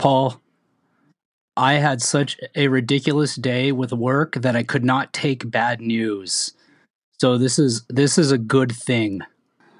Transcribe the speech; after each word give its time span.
Paul, 0.00 0.40
I 1.58 1.74
had 1.74 2.00
such 2.00 2.38
a 2.54 2.68
ridiculous 2.68 3.36
day 3.36 3.70
with 3.70 3.92
work 3.92 4.36
that 4.36 4.56
I 4.56 4.62
could 4.62 4.82
not 4.82 5.12
take 5.12 5.50
bad 5.50 5.82
news. 5.82 6.54
So 7.20 7.36
this 7.36 7.58
is 7.58 7.84
this 7.90 8.16
is 8.16 8.32
a 8.32 8.38
good 8.38 8.72
thing. 8.72 9.20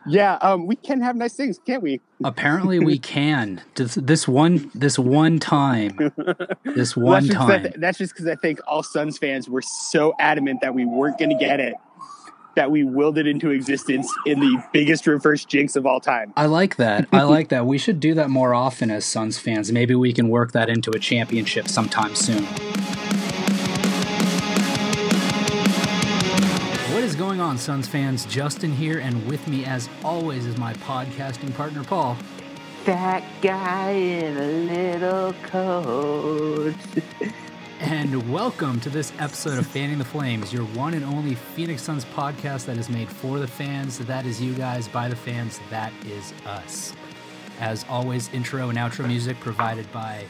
Yeah, 0.07 0.35
um, 0.43 0.67
we 0.67 0.77
can 0.77 1.01
have 1.01 1.17
nice 1.17 1.33
things, 1.33 1.59
can't 1.67 1.83
we? 1.83 2.03
Apparently, 2.25 2.79
we 2.81 2.99
can. 2.99 3.63
This, 3.75 4.29
one, 4.29 4.71
this 4.75 4.99
one 4.99 5.39
time, 5.39 6.13
this 6.65 6.97
one 6.97 7.27
that's 7.27 7.35
time. 7.35 7.63
Just, 7.63 7.81
that's 7.81 7.99
just 7.99 8.15
because 8.15 8.27
I 8.27 8.35
think 8.35 8.61
all 8.67 8.83
Suns 8.83 9.17
fans 9.17 9.49
were 9.49 9.63
so 9.63 10.15
adamant 10.19 10.61
that 10.61 10.75
we 10.75 10.85
weren't 10.85 11.19
going 11.19 11.31
to 11.31 11.37
get 11.37 11.61
it 11.61 11.75
that 12.55 12.71
we 12.71 12.85
willed 12.85 13.19
it 13.19 13.27
into 13.27 13.51
existence 13.51 14.13
in 14.27 14.41
the 14.41 14.63
biggest 14.73 15.07
reverse 15.07 15.45
jinx 15.45 15.77
of 15.77 15.87
all 15.87 16.01
time. 16.01 16.33
I 16.37 16.47
like 16.47 16.77
that. 16.77 17.09
I 17.13 17.23
like 17.25 17.49
that. 17.49 17.67
We 17.67 17.79
should 17.79 18.01
do 18.01 18.15
that 18.15 18.31
more 18.31 18.55
often 18.55 18.91
as 18.91 19.05
Suns 19.05 19.39
fans. 19.39 19.73
Maybe 19.73 19.95
we 19.95 20.13
can 20.13 20.29
work 20.29 20.53
that 20.53 20.69
into 20.69 20.91
a 20.91 20.99
championship 20.99 21.69
sometime 21.69 22.15
soon. 22.15 22.45
What 26.93 27.05
is 27.05 27.15
going 27.15 27.41
on, 27.41 27.59
Suns 27.59 27.87
fans? 27.87 28.25
Justin 28.27 28.73
here, 28.73 28.99
and 28.99 29.27
with 29.27 29.47
me, 29.47 29.65
as 29.65 29.89
always, 30.05 30.47
is 30.47 30.57
my 30.57 30.75
podcasting 30.75 31.55
partner, 31.55 31.85
Paul. 31.85 32.17
That 32.85 33.23
guy 33.43 33.91
in 33.91 34.37
a 34.37 34.47
little 34.73 35.33
coat. 35.45 36.75
and 37.81 38.31
welcome 38.31 38.79
to 38.79 38.91
this 38.91 39.11
episode 39.19 39.59
of 39.59 39.67
Fanning 39.67 39.97
the 39.97 40.05
Flames, 40.05 40.53
your 40.53 40.67
one 40.67 40.93
and 40.93 41.03
only 41.03 41.35
Phoenix 41.35 41.83
Suns 41.83 42.05
podcast 42.05 42.67
that 42.67 42.77
is 42.77 42.91
made 42.91 43.09
for 43.09 43.39
the 43.39 43.47
fans. 43.47 43.99
That 44.01 44.27
is 44.27 44.39
you 44.39 44.53
guys, 44.53 44.87
by 44.87 45.09
the 45.09 45.17
fans. 45.17 45.59
That 45.71 45.91
is 46.05 46.35
us. 46.45 46.93
As 47.59 47.87
always, 47.89 48.29
intro 48.35 48.69
and 48.69 48.77
outro 48.77 49.07
music 49.07 49.41
provided 49.41 49.91
by 49.93 50.27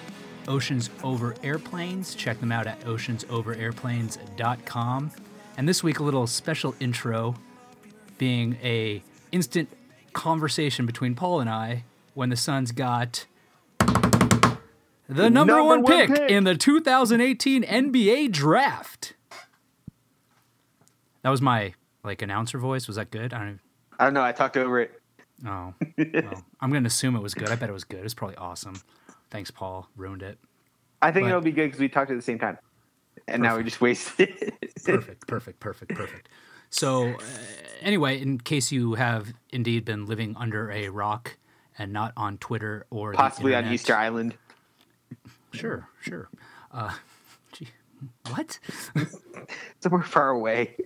Oceans 0.46 0.91
Over 1.02 1.34
Airplanes. 1.42 2.14
Check 2.14 2.38
them 2.38 2.52
out 2.52 2.68
at 2.68 2.78
oceansoverairplanes.com. 2.82 5.10
And 5.56 5.69
this 5.69 5.82
week, 5.82 5.98
a 5.98 6.05
little 6.05 6.28
special 6.28 6.77
intro, 6.78 7.34
being 8.16 8.58
a 8.62 9.03
instant 9.32 9.69
conversation 10.12 10.86
between 10.86 11.16
Paul 11.16 11.41
and 11.41 11.50
I 11.50 11.82
when 12.14 12.28
the 12.28 12.36
Suns 12.36 12.70
got 12.70 13.27
number, 15.14 15.30
Number 15.30 15.62
one, 15.64 15.83
one 15.83 15.92
pick, 15.92 16.08
pick. 16.11 16.30
in 16.30 16.44
the 16.44 16.55
2018 16.56 17.62
NBA 17.64 18.30
draft. 18.33 19.14
That 21.22 21.30
was 21.30 21.42
my 21.42 21.75
like 22.05 22.22
announcer 22.22 22.58
voice. 22.58 22.86
Was 22.86 22.97
that 22.97 23.11
good? 23.11 23.33
I 23.33 23.38
don't. 23.44 23.61
I 23.98 24.05
don't 24.05 24.14
know. 24.14 24.22
I 24.22 24.33
talked 24.33 24.56
over 24.56 24.81
it. 24.81 24.92
Oh, 25.47 25.75
well, 25.98 26.44
I'm 26.61 26.72
gonna 26.72 26.86
assume 26.86 27.16
it 27.16 27.22
was 27.22 27.34
good. 27.34 27.48
I 27.50 27.56
bet 27.56 27.69
it 27.69 27.72
was 27.72 27.84
good. 27.84 28.05
It's 28.05 28.14
probably 28.14 28.36
awesome. 28.36 28.81
Thanks, 29.31 29.50
Paul. 29.50 29.88
Ruined 29.97 30.22
it. 30.22 30.38
I 31.03 31.12
think 31.12 31.25
But- 31.25 31.31
it'll 31.31 31.41
be 31.41 31.53
good 31.53 31.66
because 31.69 31.81
we 31.81 31.88
talked 31.88 32.11
at 32.11 32.16
the 32.16 32.22
same 32.22 32.38
time, 32.38 32.58
and 33.28 33.42
now 33.42 33.56
we 33.56 33.64
just 33.64 33.81
wasted 33.81 34.31
it. 34.41 34.55
Perfect. 34.84 35.27
Perfect. 35.27 35.61
Perfect. 35.61 35.94
Perfect. 35.94 36.28
So, 36.70 37.08
uh, 37.14 37.19
anyway, 37.81 38.20
in 38.20 38.38
case 38.38 38.70
you 38.70 38.94
have 38.94 39.33
indeed 39.50 39.84
been 39.84 40.06
living 40.06 40.36
under 40.38 40.70
a 40.70 40.88
rock 40.88 41.36
and 41.78 41.92
not 41.92 42.12
on 42.16 42.38
Twitter 42.38 42.86
or 42.91 43.12
the 43.12 43.16
Possibly 43.16 43.55
on 43.55 43.66
Easter 43.72 43.94
Island. 43.94 44.34
Sure. 45.53 45.89
Sure. 46.01 46.29
Uh, 46.73 46.95
gee, 47.53 47.69
what? 48.31 48.59
somewhere 49.81 50.03
far 50.03 50.31
away 50.31 50.77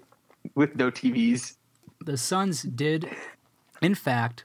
with 0.54 0.76
no 0.76 0.90
TVs. 0.90 1.56
the 2.04 2.16
Suns 2.16 2.62
did, 2.62 3.08
in 3.82 3.94
fact, 3.94 4.44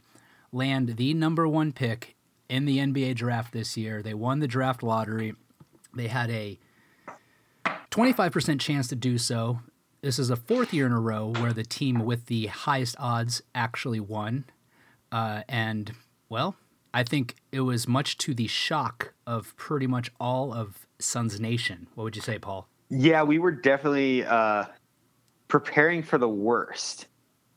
land 0.51 0.97
the 0.97 1.13
number 1.13 1.47
one 1.47 1.71
pick 1.71 2.15
in 2.47 2.65
the 2.65 2.79
NBA 2.79 3.15
draft 3.15 3.53
this 3.53 3.77
year. 3.77 4.01
They 4.01 4.13
won 4.13 4.39
the 4.39 4.47
draft 4.47 4.81
lottery. 4.83 5.35
They 5.95 6.07
had 6.07 6.29
a 6.31 6.59
25% 7.91 8.59
chance 8.59 8.87
to 8.87 8.95
do 8.95 9.17
so. 9.17 9.59
This 10.01 10.17
is 10.19 10.29
a 10.29 10.35
fourth 10.35 10.73
year 10.73 10.85
in 10.85 10.91
a 10.91 10.99
row 10.99 11.33
where 11.39 11.53
the 11.53 11.63
team 11.63 11.99
with 12.05 12.27
the 12.27 12.47
highest 12.47 12.95
odds 12.99 13.41
actually 13.53 13.99
won. 13.99 14.45
Uh, 15.11 15.41
and, 15.49 15.91
well, 16.29 16.55
I 16.93 17.03
think 17.03 17.35
it 17.51 17.61
was 17.61 17.87
much 17.87 18.17
to 18.19 18.33
the 18.33 18.47
shock 18.47 19.13
of 19.29 19.55
pretty 19.57 19.85
much 19.85 20.11
all 20.19 20.51
of 20.51 20.87
Suns 20.97 21.39
Nation. 21.39 21.87
What 21.93 22.03
would 22.05 22.15
you 22.15 22.21
say, 22.21 22.39
Paul? 22.39 22.67
Yeah, 22.89 23.21
we 23.21 23.37
were 23.37 23.51
definitely 23.51 24.25
uh, 24.25 24.65
preparing 25.47 26.01
for 26.01 26.17
the 26.17 26.27
worst. 26.27 27.05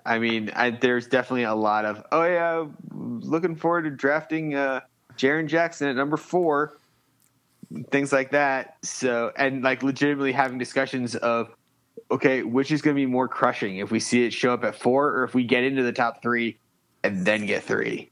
I 0.04 0.18
mean, 0.18 0.50
I, 0.54 0.70
there's 0.70 1.06
definitely 1.06 1.44
a 1.44 1.54
lot 1.54 1.86
of 1.86 2.04
oh 2.12 2.24
yeah, 2.24 2.66
looking 2.92 3.56
forward 3.56 3.84
to 3.84 3.90
drafting 3.90 4.54
uh, 4.54 4.80
Jaren 5.16 5.46
Jackson 5.46 5.88
at 5.88 5.96
number 5.96 6.18
four, 6.18 6.78
things 7.90 8.12
like 8.12 8.32
that. 8.32 8.76
So 8.82 9.32
and 9.36 9.62
like 9.62 9.82
legitimately 9.82 10.32
having 10.32 10.58
discussions 10.58 11.16
of 11.16 11.54
okay, 12.10 12.42
which 12.42 12.70
is 12.70 12.82
going 12.82 12.94
to 12.94 13.00
be 13.00 13.06
more 13.06 13.28
crushing 13.28 13.78
if 13.78 13.90
we 13.90 13.98
see 13.98 14.26
it 14.26 14.34
show 14.34 14.52
up 14.52 14.64
at 14.64 14.76
four 14.76 15.08
or 15.08 15.24
if 15.24 15.34
we 15.34 15.44
get 15.44 15.64
into 15.64 15.82
the 15.82 15.92
top 15.92 16.20
three 16.20 16.58
and 17.02 17.24
then 17.24 17.46
get 17.46 17.62
three. 17.62 18.11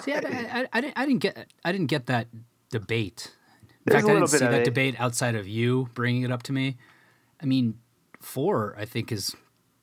See, 0.00 0.12
I, 0.12 0.18
I, 0.18 0.66
I, 0.72 0.80
didn't, 0.80 0.98
I 0.98 1.06
didn't 1.06 1.20
get 1.20 1.52
I 1.64 1.72
didn't 1.72 1.86
get 1.86 2.06
that 2.06 2.26
debate. 2.70 3.32
In 3.62 3.68
There's 3.92 4.02
fact, 4.02 4.10
I 4.10 4.14
didn't 4.14 4.28
see 4.28 4.38
that 4.38 4.54
it. 4.54 4.64
debate 4.64 4.96
outside 4.98 5.34
of 5.34 5.46
you 5.46 5.88
bringing 5.94 6.22
it 6.22 6.30
up 6.30 6.42
to 6.44 6.52
me. 6.52 6.76
I 7.40 7.46
mean, 7.46 7.78
four 8.20 8.74
I 8.78 8.84
think 8.84 9.12
is 9.12 9.34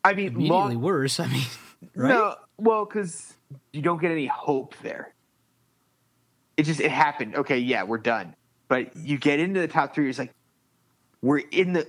I 0.04 0.14
mean, 0.14 0.28
immediately 0.34 0.76
long, 0.76 0.82
worse. 0.82 1.20
I 1.20 1.28
mean, 1.28 1.46
right? 1.96 2.10
No, 2.10 2.36
well, 2.58 2.86
because 2.86 3.34
you 3.72 3.82
don't 3.82 4.02
get 4.02 4.12
any 4.12 4.28
hope 4.28 4.76
there. 4.82 5.14
It 6.58 6.64
just 6.64 6.82
it 6.82 6.92
happened. 6.92 7.36
Okay, 7.36 7.60
yeah, 7.60 7.84
we're 7.84 7.98
done. 7.98 8.36
But 8.68 8.96
you 8.96 9.18
get 9.18 9.40
into 9.40 9.60
the 9.60 9.68
top 9.68 9.96
three. 9.96 10.10
It's 10.10 10.20
like 10.20 10.34
we're 11.22 11.40
in 11.40 11.74
the 11.74 11.88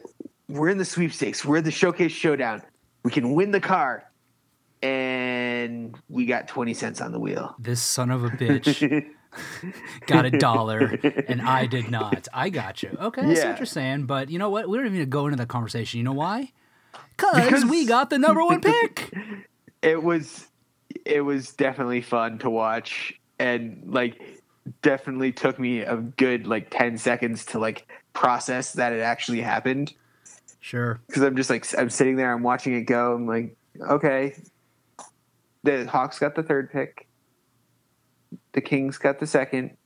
we're 0.48 0.68
in 0.68 0.78
the 0.78 0.84
sweepstakes. 0.84 1.44
We're 1.44 1.58
in 1.58 1.64
the 1.64 1.70
showcase 1.70 2.12
showdown. 2.12 2.62
We 3.04 3.10
can 3.10 3.32
win 3.34 3.50
the 3.50 3.60
car, 3.60 4.10
and 4.82 5.96
we 6.08 6.26
got 6.26 6.48
twenty 6.48 6.74
cents 6.74 7.00
on 7.00 7.12
the 7.12 7.20
wheel. 7.20 7.54
This 7.58 7.80
son 7.82 8.10
of 8.10 8.24
a 8.24 8.30
bitch 8.30 9.06
got 10.06 10.24
a 10.26 10.30
dollar 10.30 10.98
and 11.28 11.40
I 11.40 11.66
did 11.66 11.90
not. 11.90 12.28
I 12.32 12.50
got 12.50 12.82
you. 12.82 12.96
Okay, 13.00 13.24
that's 13.24 13.40
Yeah. 13.40 13.50
what 13.50 13.58
you're 13.58 13.66
saying. 13.66 14.06
But 14.06 14.30
you 14.30 14.38
know 14.38 14.50
what? 14.50 14.68
We 14.68 14.76
don't 14.76 14.86
even 14.86 14.98
need 14.98 15.04
to 15.04 15.10
go 15.10 15.26
into 15.26 15.36
that 15.38 15.48
conversation. 15.48 15.98
You 15.98 16.04
know 16.04 16.12
why? 16.12 16.52
Because 17.16 17.64
we 17.64 17.86
got 17.86 18.10
the 18.10 18.18
number 18.18 18.44
one 18.44 18.60
pick. 18.60 19.10
it 19.82 20.02
was 20.02 20.46
it 21.04 21.20
was 21.22 21.52
definitely 21.54 22.00
fun 22.02 22.38
to 22.40 22.50
watch, 22.50 23.14
and 23.38 23.82
like 23.86 24.20
definitely 24.82 25.32
took 25.32 25.58
me 25.58 25.80
a 25.80 25.96
good 25.96 26.46
like 26.46 26.68
ten 26.70 26.98
seconds 26.98 27.44
to 27.46 27.58
like 27.58 27.86
process 28.12 28.72
that 28.74 28.92
it 28.92 29.00
actually 29.00 29.40
happened. 29.40 29.94
Sure. 30.60 31.00
because 31.08 31.22
I'm 31.22 31.34
just 31.36 31.50
like 31.50 31.66
I'm 31.78 31.90
sitting 31.90 32.16
there, 32.16 32.32
I'm 32.32 32.42
watching 32.42 32.74
it 32.74 32.82
go. 32.82 33.14
I'm 33.14 33.26
like, 33.26 33.56
okay, 33.80 34.34
the 35.62 35.86
Hawks 35.86 36.18
got 36.18 36.34
the 36.34 36.42
third 36.42 36.70
pick, 36.70 37.08
the 38.52 38.60
Kings 38.60 38.98
got 38.98 39.18
the 39.18 39.26
second. 39.26 39.76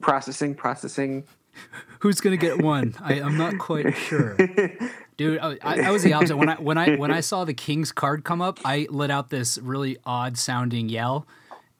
Processing, 0.00 0.54
processing. 0.54 1.24
Who's 2.00 2.20
gonna 2.20 2.36
get 2.36 2.60
one? 2.62 2.94
I, 3.00 3.20
I'm 3.20 3.38
not 3.38 3.58
quite 3.58 3.96
sure. 3.96 4.36
Dude, 5.16 5.38
I, 5.38 5.56
I 5.62 5.80
I 5.82 5.90
was 5.90 6.02
the 6.02 6.12
opposite. 6.12 6.36
When 6.36 6.48
I 6.48 6.56
when 6.56 6.76
I 6.76 6.96
when 6.96 7.10
I 7.10 7.20
saw 7.20 7.44
the 7.44 7.54
King's 7.54 7.92
card 7.92 8.24
come 8.24 8.42
up, 8.42 8.58
I 8.64 8.86
let 8.90 9.10
out 9.10 9.30
this 9.30 9.58
really 9.58 9.96
odd 10.04 10.36
sounding 10.36 10.88
yell, 10.88 11.26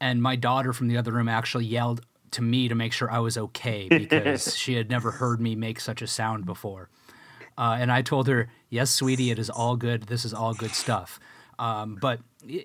and 0.01 0.23
my 0.23 0.37
daughter 0.37 0.73
from 0.73 0.89
the 0.89 0.97
other 0.97 1.13
room 1.13 1.29
actually 1.29 1.67
yelled 1.67 2.03
to 2.33 2.43
me 2.43 2.69
to 2.69 2.75
make 2.75 2.93
sure 2.93 3.11
I 3.11 3.19
was 3.19 3.37
okay 3.37 3.89
because 3.91 4.57
she 4.57 4.75
had 4.75 4.89
never 4.89 5.11
heard 5.11 5.41
me 5.41 5.57
make 5.57 5.81
such 5.81 6.03
a 6.03 6.07
sound 6.07 6.47
before. 6.47 6.89
Uh, 7.59 7.77
and 7.79 7.91
I 7.91 8.03
told 8.03 8.29
her, 8.29 8.49
"Yes, 8.71 8.91
sweetie, 8.91 9.31
it 9.31 9.39
is 9.39 9.51
all 9.51 9.77
good. 9.77 10.05
This 10.05 10.25
is 10.25 10.33
all 10.33 10.55
good 10.55 10.73
stuff." 10.73 11.19
Um, 11.59 11.99
but 12.01 12.21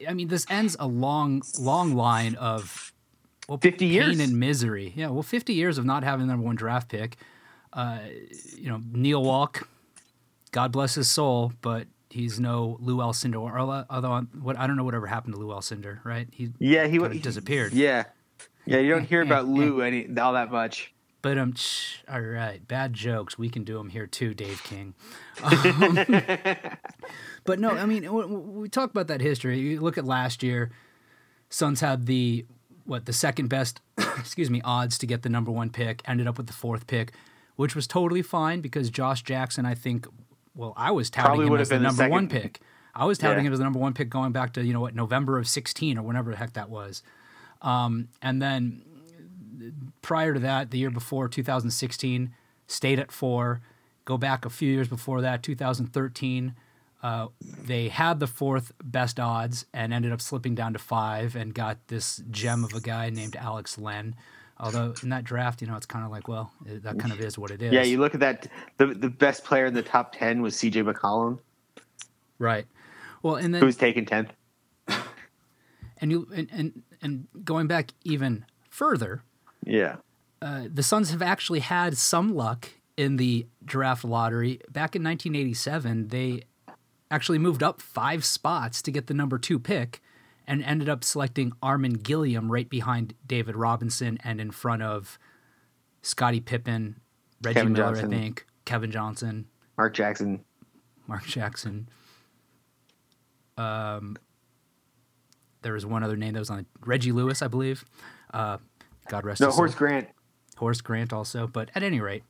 I 0.08 0.14
mean, 0.14 0.28
this 0.28 0.46
ends 0.50 0.76
a 0.80 0.88
long, 0.88 1.42
long 1.60 1.94
line 1.96 2.36
of 2.36 2.94
well, 3.48 3.58
50 3.58 3.78
pain 3.86 3.94
years. 3.94 4.20
and 4.20 4.40
misery. 4.40 4.94
Yeah, 4.96 5.10
well, 5.10 5.24
50 5.24 5.54
years 5.54 5.78
of 5.78 5.86
not 5.86 6.04
having 6.04 6.28
the 6.28 6.34
number 6.34 6.46
one 6.46 6.56
draft 6.56 6.90
pick. 6.90 7.18
Uh, 7.72 8.00
you 8.58 8.70
know, 8.70 8.82
Neil 8.92 9.24
Walk, 9.24 9.68
God 10.52 10.72
bless 10.72 10.96
his 10.96 11.10
soul, 11.10 11.54
but 11.62 11.88
he's 12.10 12.40
no 12.40 12.78
Lou 12.80 12.98
Alcindor. 12.98 13.42
Or, 13.54 13.86
although, 13.90 14.22
what 14.42 14.58
I 14.58 14.66
don't 14.68 14.76
know 14.76 14.84
whatever 14.84 15.08
happened 15.08 15.36
to 15.36 15.40
Lou 15.40 15.54
Alcindor, 15.54 16.04
right? 16.04 16.28
He, 16.32 16.50
Yeah, 16.60 16.88
he, 16.88 16.98
Kinda 16.98 17.14
he 17.14 17.20
disappeared. 17.20 17.74
Yeah, 17.74 18.06
yeah. 18.66 18.80
You 18.80 18.92
don't 18.92 19.06
hear 19.06 19.22
about 19.22 19.48
Lou 19.48 19.82
any 19.82 20.08
all 20.18 20.34
that 20.34 20.52
much. 20.52 20.94
but 21.22 21.38
um, 21.38 21.54
all 22.12 22.22
right, 22.22 22.68
bad 22.68 22.94
jokes. 22.94 23.38
We 23.38 23.50
can 23.50 23.64
do 23.64 23.78
them 23.78 23.90
here 23.90 24.08
too, 24.08 24.34
Dave 24.34 24.62
King. 24.64 24.94
Um, 25.42 25.98
but 27.46 27.60
no, 27.60 27.72
I 27.72 27.86
mean, 27.86 28.12
we 28.60 28.70
talk 28.70 28.90
about 28.92 29.08
that 29.08 29.22
history. 29.22 29.60
You 29.60 29.80
look 29.82 29.98
at 29.98 30.06
last 30.06 30.44
year, 30.44 30.72
Suns 31.50 31.82
had 31.82 32.06
the 32.06 32.46
what 32.86 33.06
the 33.06 33.14
second 33.14 33.48
best, 33.50 33.82
excuse 34.18 34.50
me, 34.50 34.62
odds 34.64 34.98
to 35.00 35.06
get 35.06 35.22
the 35.22 35.30
number 35.30 35.52
one 35.52 35.70
pick. 35.70 36.02
Ended 36.08 36.28
up 36.28 36.38
with 36.38 36.48
the 36.48 36.54
fourth 36.54 36.88
pick, 36.88 37.14
which 37.56 37.76
was 37.76 37.88
totally 37.88 38.22
fine 38.22 38.62
because 38.62 38.90
Josh 38.90 39.22
Jackson, 39.24 39.66
I 39.66 39.76
think, 39.76 40.08
well, 40.56 40.74
I 40.76 40.92
was 40.92 41.10
touting 41.10 41.30
Probably 41.42 41.48
him 41.48 41.62
as 41.62 41.70
the 41.70 41.80
number 41.80 42.10
one 42.10 42.28
pick. 42.28 42.60
I 42.96 43.06
was 43.06 43.18
touting 43.18 43.44
Yeah. 43.44 43.48
him 43.48 43.54
as 43.54 43.60
the 43.60 43.66
number 43.66 43.80
one 43.80 43.94
pick 43.94 44.10
going 44.10 44.32
back 44.32 44.54
to 44.54 44.64
you 44.66 44.74
know 44.74 44.82
what 44.82 44.96
November 44.96 45.38
of 45.38 45.48
sixteen 45.48 45.98
or 45.98 46.02
whenever 46.02 46.32
the 46.32 46.38
heck 46.38 46.54
that 46.54 46.70
was. 46.70 47.04
Um, 47.62 48.08
and 48.22 48.42
then 48.42 48.84
prior 50.02 50.34
to 50.34 50.40
that, 50.40 50.72
the 50.72 50.78
year 50.78 50.90
before, 50.90 51.28
2016, 51.28 52.32
stayed 52.68 53.00
at 53.00 53.12
four. 53.12 53.62
Go 54.06 54.18
back 54.18 54.46
a 54.46 54.50
few 54.50 54.72
years 54.72 54.88
before 54.88 55.22
that, 55.22 55.44
2013, 55.44 56.56
uh, 57.02 57.28
they 57.42 57.88
had 57.88 58.20
the 58.20 58.28
fourth 58.28 58.72
best 58.84 59.20
odds 59.20 59.66
and 59.74 59.94
ended 59.94 60.12
up 60.12 60.22
slipping 60.22 60.56
down 60.56 60.74
to 60.74 60.80
five 60.80 61.36
and 61.36 61.54
got 61.54 61.88
this 61.88 62.22
gem 62.30 62.64
of 62.64 62.74
a 62.74 62.82
guy 62.82 63.10
named 63.10 63.36
Alex 63.36 63.78
Len. 63.78 64.16
Although 64.60 64.94
in 65.02 65.10
that 65.10 65.24
draft, 65.24 65.62
you 65.62 65.68
know, 65.68 65.78
it's 65.78 65.86
kind 65.86 66.04
of 66.04 66.12
like, 66.12 66.28
well, 66.28 66.52
it, 66.66 66.84
that 66.84 67.00
kind 67.00 67.14
of 67.14 67.22
is 67.22 67.38
what 67.38 67.50
it 67.50 67.62
is. 67.62 67.72
Yeah, 67.72 67.84
you 67.84 67.98
look 67.98 68.14
at 68.14 68.20
that. 68.20 68.48
The 68.78 68.88
the 68.88 69.10
best 69.10 69.46
player 69.46 69.66
in 69.66 69.74
the 69.74 69.82
top 69.82 70.14
ten 70.14 70.42
was 70.42 70.54
C.J. 70.56 70.84
McCollum, 70.84 71.40
right. 72.40 72.66
Well, 73.24 73.36
and 73.36 73.56
then 73.56 73.62
who's 73.62 73.78
taken 73.78 74.06
tenth. 74.06 74.34
and 75.98 76.12
you 76.12 76.28
and, 76.36 76.50
and 76.52 76.84
and 77.02 77.28
going 77.46 77.68
back 77.68 77.92
even 78.04 78.46
further, 78.70 79.24
Yeah, 79.66 79.96
uh, 80.42 80.64
the 80.70 80.84
Suns 80.84 81.12
have 81.12 81.22
actually 81.22 81.60
had 81.60 81.98
some 81.98 82.36
luck 82.36 82.70
in 82.98 83.16
the 83.16 83.48
draft 83.64 84.04
lottery. 84.04 84.60
Back 84.70 84.94
in 84.94 85.04
1987, 85.04 86.10
they 86.10 86.42
actually 87.12 87.40
moved 87.40 87.64
up 87.64 87.82
five 87.82 88.24
spots 88.24 88.82
to 88.84 88.92
get 88.92 89.08
the 89.08 89.14
number 89.14 89.38
two 89.38 89.60
pick 89.60 90.02
and 90.48 90.64
ended 90.64 90.90
up 90.90 91.04
selecting 91.04 91.52
Armen 91.62 91.94
Gilliam 91.94 92.52
right 92.52 92.70
behind 92.70 93.14
David 93.26 93.56
Robinson 93.56 94.18
and 94.24 94.42
in 94.42 94.52
front 94.52 94.82
of 94.82 95.20
Scottie 96.02 96.40
Pippen, 96.40 97.00
Reggie 97.44 97.56
Kevin 97.56 97.74
Miller, 97.74 97.86
Johnson. 97.86 98.14
I 98.14 98.18
think, 98.18 98.46
Kevin 98.66 98.92
Johnson, 98.92 99.46
Mark 99.78 99.94
Jackson. 99.94 100.44
Mark 101.08 101.26
Jackson. 101.26 101.90
Um, 103.58 104.18
there 105.62 105.74
was 105.74 105.86
one 105.86 106.04
other 106.04 106.16
name 106.16 106.34
that 106.34 106.40
was 106.40 106.50
on 106.50 106.66
Reggie 106.86 107.12
Lewis, 107.12 107.42
I 107.42 107.48
believe. 107.48 107.84
Uh, 108.34 108.58
God 109.10 109.26
rest 109.26 109.42
No. 109.42 109.52
Horace 109.52 109.76
Grant. 109.76 110.08
Horace 110.58 110.82
Grant 110.82 111.12
also. 111.12 111.48
But 111.48 111.70
at 111.76 111.84
any 111.84 112.00
rate, 112.00 112.24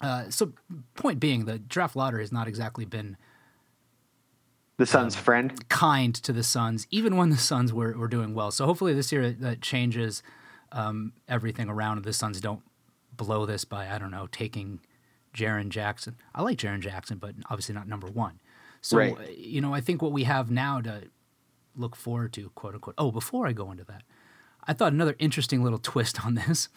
uh, 0.00 0.30
so 0.30 0.52
point 0.94 1.18
being, 1.18 1.46
the 1.46 1.58
draft 1.58 1.96
lottery 1.96 2.22
has 2.22 2.30
not 2.30 2.46
exactly 2.46 2.84
been 2.84 3.16
The 4.76 4.86
Suns' 4.86 5.14
friend. 5.14 5.68
kind 5.68 6.14
to 6.16 6.32
the 6.32 6.42
Suns, 6.42 6.86
even 6.90 7.16
when 7.16 7.30
the 7.30 7.36
Suns 7.36 7.72
were, 7.72 7.96
were 7.96 8.08
doing 8.08 8.34
well. 8.34 8.50
So 8.50 8.66
hopefully 8.66 8.92
this 8.92 9.12
year 9.12 9.30
that 9.30 9.60
changes 9.60 10.22
um, 10.72 11.12
everything 11.28 11.68
around. 11.68 12.02
The 12.04 12.12
Suns 12.12 12.40
don't 12.40 12.62
blow 13.16 13.46
this 13.46 13.64
by 13.64 13.88
I 13.88 13.98
don't 13.98 14.10
know 14.10 14.26
taking 14.32 14.80
Jaren 15.32 15.68
Jackson. 15.68 16.16
I 16.34 16.42
like 16.42 16.58
Jaren 16.58 16.80
Jackson, 16.80 17.18
but 17.18 17.34
obviously 17.48 17.74
not 17.74 17.86
number 17.86 18.08
one. 18.08 18.40
So 18.80 18.98
Right. 18.98 19.36
you 19.38 19.60
know, 19.60 19.72
I 19.72 19.80
think 19.80 20.02
what 20.02 20.12
we 20.12 20.24
have 20.24 20.50
now 20.50 20.80
to 20.80 21.04
look 21.76 21.94
forward 21.96 22.32
to, 22.34 22.50
quote 22.50 22.74
unquote. 22.74 22.94
Oh, 22.98 23.10
before 23.12 23.46
I 23.46 23.52
go 23.52 23.70
into 23.70 23.84
that, 23.84 24.02
I 24.66 24.72
thought 24.72 24.92
another 24.92 25.14
interesting 25.20 25.62
little 25.62 25.78
twist 25.82 26.24
on 26.24 26.34
this 26.34 26.68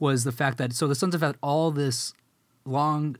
was 0.00 0.24
the 0.24 0.32
fact 0.32 0.58
that 0.58 0.72
so 0.72 0.86
the 0.88 0.94
Suns 0.96 1.14
have 1.14 1.22
had 1.22 1.36
all 1.42 1.70
this 1.70 2.12
long 2.64 3.16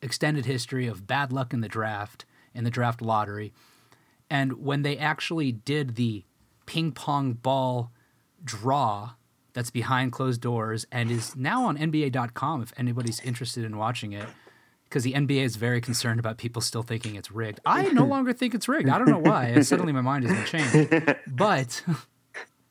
extended 0.00 0.46
history 0.46 0.86
of 0.86 1.06
bad 1.06 1.32
luck 1.32 1.52
in 1.52 1.60
the 1.60 1.68
draft, 1.68 2.24
in 2.56 2.64
the 2.64 2.70
draft 2.70 3.00
lottery. 3.02 3.52
And 4.28 4.54
when 4.64 4.82
they 4.82 4.96
actually 4.98 5.52
did 5.52 5.94
the 5.96 6.24
ping 6.66 6.90
pong 6.92 7.34
ball 7.34 7.92
draw 8.42 9.10
that's 9.52 9.70
behind 9.70 10.12
closed 10.12 10.40
doors 10.40 10.86
and 10.90 11.10
is 11.10 11.36
now 11.36 11.64
on 11.64 11.76
NBA.com 11.78 12.62
if 12.62 12.72
anybody's 12.76 13.20
interested 13.20 13.64
in 13.64 13.76
watching 13.76 14.12
it, 14.12 14.28
because 14.84 15.02
the 15.04 15.12
NBA 15.14 15.42
is 15.44 15.56
very 15.56 15.80
concerned 15.80 16.20
about 16.20 16.38
people 16.38 16.60
still 16.62 16.82
thinking 16.82 17.14
it's 17.16 17.30
rigged. 17.30 17.60
I 17.64 17.88
no 17.92 18.04
longer 18.14 18.32
think 18.32 18.54
it's 18.54 18.68
rigged. 18.68 18.88
I 18.88 18.98
don't 18.98 19.08
know 19.08 19.18
why. 19.18 19.60
Suddenly 19.60 19.92
my 19.92 20.00
mind 20.00 20.24
has 20.28 20.36
been 20.52 20.72
changed. 20.72 21.16
But 21.26 21.82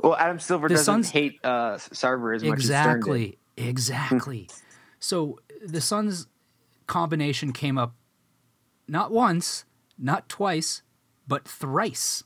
Well, 0.02 0.16
Adam 0.16 0.40
Silver 0.40 0.68
The 0.68 0.76
doesn't 0.76 0.86
Suns- 0.86 1.10
hate 1.10 1.40
uh, 1.44 1.76
Sarver 1.78 2.36
as 2.36 2.44
much 2.44 2.60
as 2.60 2.66
Stern 2.66 2.84
did. 2.84 2.90
exactly, 2.90 3.38
exactly. 3.58 4.50
so 5.00 5.40
the 5.66 5.82
Suns 5.82 6.28
combination 6.88 7.52
came 7.54 7.78
up 7.78 7.96
not 8.88 9.12
once, 9.12 9.66
not 9.98 10.28
twice, 10.30 10.82
but 11.28 11.48
thrice. 11.48 12.24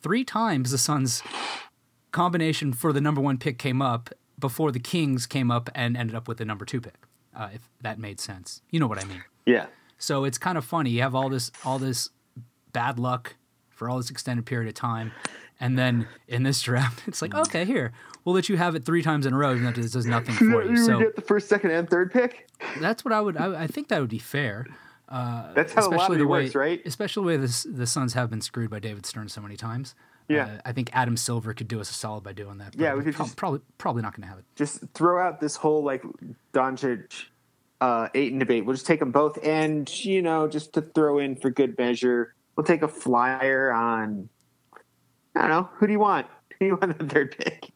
Three 0.00 0.24
times 0.24 0.70
the 0.70 0.78
Suns 0.78 1.22
combination 2.12 2.72
for 2.72 2.92
the 2.92 3.00
number 3.00 3.20
one 3.20 3.38
pick 3.38 3.58
came 3.58 3.82
up 3.82 4.10
before 4.38 4.70
the 4.72 4.78
Kings 4.80 5.26
came 5.26 5.50
up 5.50 5.70
and 5.74 5.96
ended 5.96 6.14
up 6.14 6.28
with 6.28 6.38
the 6.38 6.44
number 6.44 6.64
two 6.64 6.80
pick. 6.80 6.94
Uh, 7.34 7.48
if 7.52 7.68
that 7.80 7.98
made 7.98 8.20
sense, 8.20 8.62
you 8.70 8.78
know 8.78 8.86
what 8.86 9.02
I 9.02 9.04
mean. 9.06 9.24
Yeah. 9.46 9.66
So 9.98 10.24
it's 10.24 10.38
kind 10.38 10.56
of 10.56 10.64
funny. 10.64 10.90
You 10.90 11.02
have 11.02 11.14
all 11.14 11.28
this 11.28 11.50
all 11.64 11.78
this 11.78 12.10
bad 12.72 12.98
luck 12.98 13.34
for 13.70 13.88
all 13.88 13.96
this 13.96 14.10
extended 14.10 14.46
period 14.46 14.68
of 14.68 14.74
time, 14.74 15.10
and 15.58 15.76
then 15.78 16.06
in 16.28 16.44
this 16.44 16.60
draft, 16.62 17.02
it's 17.08 17.20
like, 17.22 17.34
okay, 17.34 17.64
here 17.64 17.92
we'll 18.24 18.34
let 18.34 18.48
you 18.48 18.56
have 18.56 18.74
it 18.76 18.84
three 18.84 19.02
times 19.02 19.26
in 19.26 19.32
a 19.32 19.36
row, 19.36 19.50
and 19.50 19.66
that 19.66 19.74
does 19.74 20.06
nothing 20.06 20.34
for 20.36 20.62
you. 20.64 20.70
You 20.70 20.76
So 20.84 20.98
get 21.00 21.16
the 21.16 21.22
first, 21.22 21.48
second, 21.48 21.72
and 21.72 21.88
third 21.90 22.12
pick. 22.12 22.48
that's 22.80 23.04
what 23.04 23.12
I 23.12 23.20
would. 23.20 23.36
I, 23.36 23.62
I 23.62 23.66
think 23.66 23.88
that 23.88 24.00
would 24.00 24.10
be 24.10 24.18
fair. 24.18 24.66
That's 25.10 25.72
how 25.72 25.86
a 25.86 25.90
especially 25.90 26.18
the 26.18 26.26
way, 26.26 26.44
works, 26.44 26.54
right? 26.54 26.80
Especially 26.84 27.22
the 27.22 27.26
way 27.26 27.36
this, 27.36 27.66
the 27.68 27.86
Suns 27.86 28.14
have 28.14 28.30
been 28.30 28.40
screwed 28.40 28.70
by 28.70 28.78
David 28.78 29.06
Stern 29.06 29.28
so 29.28 29.40
many 29.40 29.56
times. 29.56 29.94
Yeah. 30.28 30.46
Uh, 30.46 30.58
I 30.64 30.72
think 30.72 30.88
Adam 30.94 31.16
Silver 31.16 31.52
could 31.52 31.68
do 31.68 31.80
us 31.80 31.90
a 31.90 31.94
solid 31.94 32.24
by 32.24 32.32
doing 32.32 32.56
that. 32.58 32.74
Yeah, 32.76 32.94
we 32.94 33.04
could 33.04 33.14
prob- 33.14 33.26
just- 33.28 33.36
probably 33.36 33.60
probably 33.76 34.02
not 34.02 34.12
going 34.16 34.22
to 34.22 34.28
have 34.28 34.38
it. 34.38 34.44
Just 34.56 34.82
throw 34.94 35.22
out 35.24 35.40
this 35.40 35.56
whole 35.56 35.82
like 35.84 36.02
Doncic, 36.54 37.26
uh, 37.82 38.08
Ayton 38.14 38.38
debate. 38.38 38.64
We'll 38.64 38.74
just 38.74 38.86
take 38.86 39.00
them 39.00 39.12
both, 39.12 39.38
and 39.44 39.86
you 40.04 40.22
know, 40.22 40.48
just 40.48 40.72
to 40.74 40.80
throw 40.80 41.18
in 41.18 41.36
for 41.36 41.50
good 41.50 41.76
measure, 41.76 42.34
we'll 42.56 42.64
take 42.64 42.80
a 42.82 42.88
flyer 42.88 43.70
on. 43.70 44.30
I 45.36 45.42
don't 45.42 45.50
know. 45.50 45.68
Who 45.74 45.86
do 45.86 45.92
you 45.92 45.98
want? 45.98 46.26
Who 46.52 46.56
do 46.60 46.66
you 46.66 46.78
want 46.80 46.96
the 46.98 47.06
third 47.06 47.36
pick? 47.36 47.70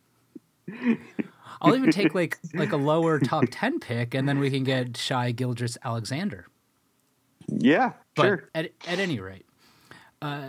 I'll 1.61 1.75
even 1.77 1.91
take 1.91 2.15
like 2.15 2.39
like 2.55 2.73
a 2.73 2.77
lower 2.77 3.19
top 3.19 3.45
ten 3.51 3.79
pick, 3.81 4.15
and 4.15 4.27
then 4.29 4.39
we 4.39 4.51
can 4.51 4.65
get 4.65 4.97
Shai 4.97 5.33
Gilgeous-Alexander. 5.33 6.47
Yeah, 7.61 7.93
But 8.15 8.23
sure. 8.23 8.49
at 8.55 8.71
at 8.87 8.99
any 8.99 9.19
rate, 9.21 9.47
uh, 10.23 10.49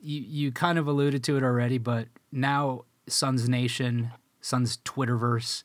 you 0.00 0.20
you 0.20 0.52
kind 0.52 0.78
of 0.78 0.86
alluded 0.86 1.24
to 1.24 1.36
it 1.36 1.42
already, 1.42 1.78
but 1.78 2.08
now 2.30 2.84
Suns 3.06 3.48
Nation, 3.48 4.10
Suns 4.40 4.78
Twitterverse, 4.84 5.62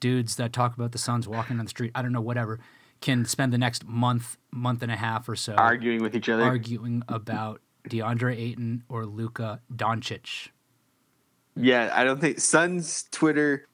dudes 0.00 0.36
that 0.36 0.52
talk 0.52 0.74
about 0.74 0.92
the 0.92 0.98
Suns 0.98 1.28
walking 1.28 1.58
on 1.58 1.64
the 1.66 1.70
street, 1.70 1.92
I 1.94 2.02
don't 2.02 2.12
know, 2.12 2.20
whatever, 2.20 2.60
can 3.00 3.24
spend 3.26 3.52
the 3.52 3.58
next 3.58 3.86
month, 3.86 4.38
month 4.50 4.82
and 4.82 4.90
a 4.90 4.96
half 4.96 5.28
or 5.28 5.36
so 5.36 5.54
Arguing 5.54 6.02
with 6.02 6.16
each 6.16 6.28
other. 6.28 6.42
arguing 6.42 7.02
about 7.08 7.60
DeAndre 7.88 8.38
Ayton 8.38 8.84
or 8.88 9.04
Luka 9.04 9.60
Doncic 9.74 10.48
yeah, 11.56 11.90
I 11.94 12.04
don't 12.04 12.20
think 12.20 12.40
Suns 12.40 13.04
Twitter 13.10 13.66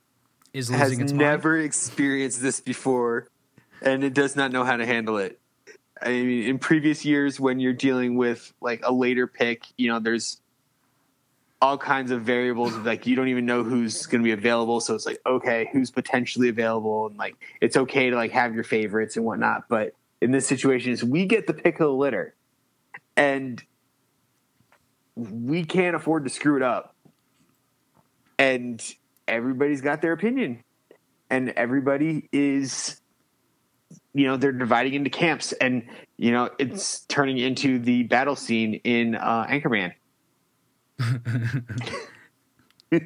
is 0.52 0.68
has 0.68 0.90
losing 0.90 1.00
its 1.04 1.12
mind. 1.12 1.18
never 1.20 1.58
experienced 1.58 2.42
this 2.42 2.60
before, 2.60 3.28
and 3.80 4.04
it 4.04 4.12
does 4.12 4.36
not 4.36 4.52
know 4.52 4.64
how 4.64 4.76
to 4.76 4.84
handle 4.84 5.16
it. 5.16 5.39
I 6.02 6.08
mean, 6.08 6.44
in 6.44 6.58
previous 6.58 7.04
years, 7.04 7.38
when 7.38 7.60
you're 7.60 7.72
dealing 7.72 8.16
with 8.16 8.52
like 8.60 8.80
a 8.84 8.92
later 8.92 9.26
pick, 9.26 9.64
you 9.76 9.88
know, 9.88 9.98
there's 9.98 10.40
all 11.60 11.76
kinds 11.76 12.10
of 12.10 12.22
variables. 12.22 12.74
of, 12.74 12.86
Like 12.86 13.06
you 13.06 13.16
don't 13.16 13.28
even 13.28 13.46
know 13.46 13.62
who's 13.62 14.06
going 14.06 14.22
to 14.22 14.24
be 14.24 14.32
available, 14.32 14.80
so 14.80 14.94
it's 14.94 15.06
like 15.06 15.20
okay, 15.26 15.68
who's 15.72 15.90
potentially 15.90 16.48
available, 16.48 17.06
and 17.06 17.16
like 17.18 17.36
it's 17.60 17.76
okay 17.76 18.10
to 18.10 18.16
like 18.16 18.32
have 18.32 18.54
your 18.54 18.64
favorites 18.64 19.16
and 19.16 19.24
whatnot. 19.24 19.68
But 19.68 19.94
in 20.20 20.30
this 20.30 20.46
situation, 20.46 20.92
is 20.92 21.04
we 21.04 21.26
get 21.26 21.46
the 21.46 21.54
pick 21.54 21.74
of 21.74 21.86
the 21.88 21.92
litter, 21.92 22.34
and 23.16 23.62
we 25.16 25.64
can't 25.64 25.94
afford 25.94 26.24
to 26.24 26.30
screw 26.30 26.56
it 26.56 26.62
up. 26.62 26.94
And 28.38 28.82
everybody's 29.28 29.82
got 29.82 30.00
their 30.00 30.12
opinion, 30.12 30.64
and 31.28 31.50
everybody 31.50 32.28
is 32.32 32.99
you 34.14 34.26
know 34.26 34.36
they're 34.36 34.52
dividing 34.52 34.94
into 34.94 35.10
camps 35.10 35.52
and 35.52 35.84
you 36.16 36.32
know 36.32 36.50
it's 36.58 37.00
turning 37.06 37.38
into 37.38 37.78
the 37.78 38.02
battle 38.04 38.36
scene 38.36 38.74
in 38.84 39.14
uh 39.14 39.46
anchorman 39.48 39.92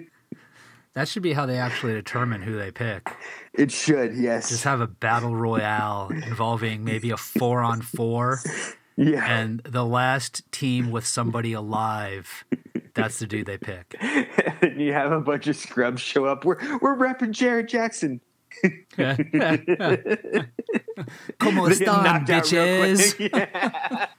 That 0.95 1.09
should 1.09 1.25
be 1.25 1.33
how 1.33 1.45
they 1.45 1.59
actually 1.59 1.95
determine 1.95 2.41
who 2.41 2.57
they 2.57 2.71
pick. 2.71 3.11
it 3.53 3.73
should 3.73 4.15
yes 4.15 4.49
Just 4.51 4.63
have 4.65 4.81
a 4.81 4.87
battle 4.87 5.35
royale 5.35 6.09
involving 6.11 6.85
maybe 6.85 7.11
a 7.11 7.17
four 7.17 7.63
on 7.63 7.83
four, 7.83 8.39
yeah 8.97 9.25
and 9.27 9.61
the 9.65 9.85
last 9.85 10.51
team 10.53 10.93
with 10.93 11.05
somebody 11.05 11.53
alive. 11.53 12.45
That's 12.95 13.19
the 13.19 13.27
dude 13.27 13.47
they 13.47 13.59
pick. 13.59 13.97
and 14.01 14.81
you 14.81 14.93
have 14.93 15.11
a 15.11 15.19
bunch 15.21 15.49
of 15.49 15.57
scrubs 15.57 16.01
show 16.01 16.27
up 16.27 16.45
we're 16.45 16.59
we're 16.79 16.97
repping 16.97 17.33
jared 17.33 17.69
jackson 17.69 18.21
Como 21.39 21.69
están, 21.69 22.05
knocked 22.05 22.31
out 22.31 22.51
real 22.53 22.67
bitches? 22.67 24.09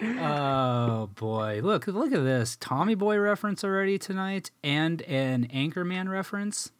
Yeah. 0.00 0.20
Oh 0.20 1.06
boy! 1.14 1.60
Look, 1.62 1.86
look 1.86 2.12
at 2.12 2.24
this 2.24 2.56
Tommy 2.60 2.94
Boy 2.94 3.16
reference 3.16 3.64
already 3.64 3.98
tonight, 3.98 4.50
and 4.62 5.00
an 5.02 5.48
Anchorman 5.48 6.10
reference. 6.10 6.72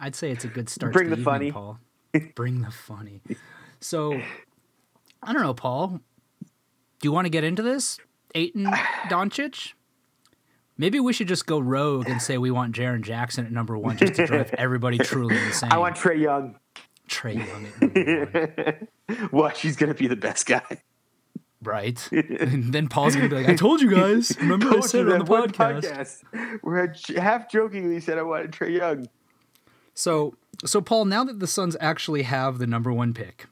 I'd 0.00 0.14
say 0.14 0.30
it's 0.30 0.44
a 0.44 0.48
good 0.48 0.68
start. 0.68 0.92
Bring 0.92 1.10
to 1.10 1.16
the 1.16 1.20
evening, 1.20 1.24
funny. 1.24 1.52
Paul. 1.52 1.78
Bring 2.34 2.62
the 2.62 2.70
funny. 2.70 3.20
So, 3.80 4.20
I 5.22 5.32
don't 5.32 5.42
know, 5.42 5.54
Paul. 5.54 6.00
Do 6.40 7.08
you 7.08 7.12
want 7.12 7.26
to 7.26 7.30
get 7.30 7.44
into 7.44 7.62
this, 7.62 7.98
Ayton 8.34 8.66
Doncic? 9.08 9.74
Maybe 10.76 10.98
we 10.98 11.12
should 11.12 11.28
just 11.28 11.46
go 11.46 11.58
rogue 11.60 12.08
and 12.08 12.20
say 12.20 12.36
we 12.38 12.50
want 12.50 12.74
Jaren 12.74 13.02
Jackson 13.02 13.46
at 13.46 13.52
number 13.52 13.78
one 13.78 13.96
just 13.96 14.14
to 14.14 14.26
drive 14.26 14.52
everybody 14.58 14.98
truly 14.98 15.36
insane. 15.36 15.70
I 15.72 15.78
want 15.78 15.96
Trae 15.96 16.20
Young. 16.20 16.56
Trae 17.08 17.34
Young 17.36 17.66
at 17.66 17.96
number 17.96 18.88
one. 19.08 19.28
What? 19.30 19.56
She's 19.56 19.76
gonna 19.76 19.94
be 19.94 20.06
the 20.06 20.16
best 20.16 20.46
guy. 20.46 20.82
Right. 21.62 22.08
And 22.12 22.72
then 22.72 22.88
Paul's 22.88 23.14
gonna 23.14 23.28
be 23.28 23.36
like, 23.36 23.48
I 23.48 23.54
told 23.54 23.80
you 23.80 23.90
guys. 23.90 24.36
Remember 24.40 24.76
I 24.76 24.80
said 24.80 25.06
it 25.06 25.12
on 25.12 25.18
the 25.20 25.24
podcast. 25.24 26.22
podcast 26.32 26.58
Where 26.62 26.94
I 27.16 27.20
half 27.20 27.50
jokingly 27.50 28.00
said 28.00 28.18
I 28.18 28.22
wanted 28.22 28.52
Trae 28.52 28.76
Young. 28.76 29.08
So 29.94 30.34
so 30.64 30.80
Paul, 30.80 31.04
now 31.04 31.22
that 31.24 31.40
the 31.40 31.46
Suns 31.46 31.76
actually 31.80 32.22
have 32.22 32.58
the 32.58 32.66
number 32.66 32.92
one 32.92 33.12
pick, 33.14 33.46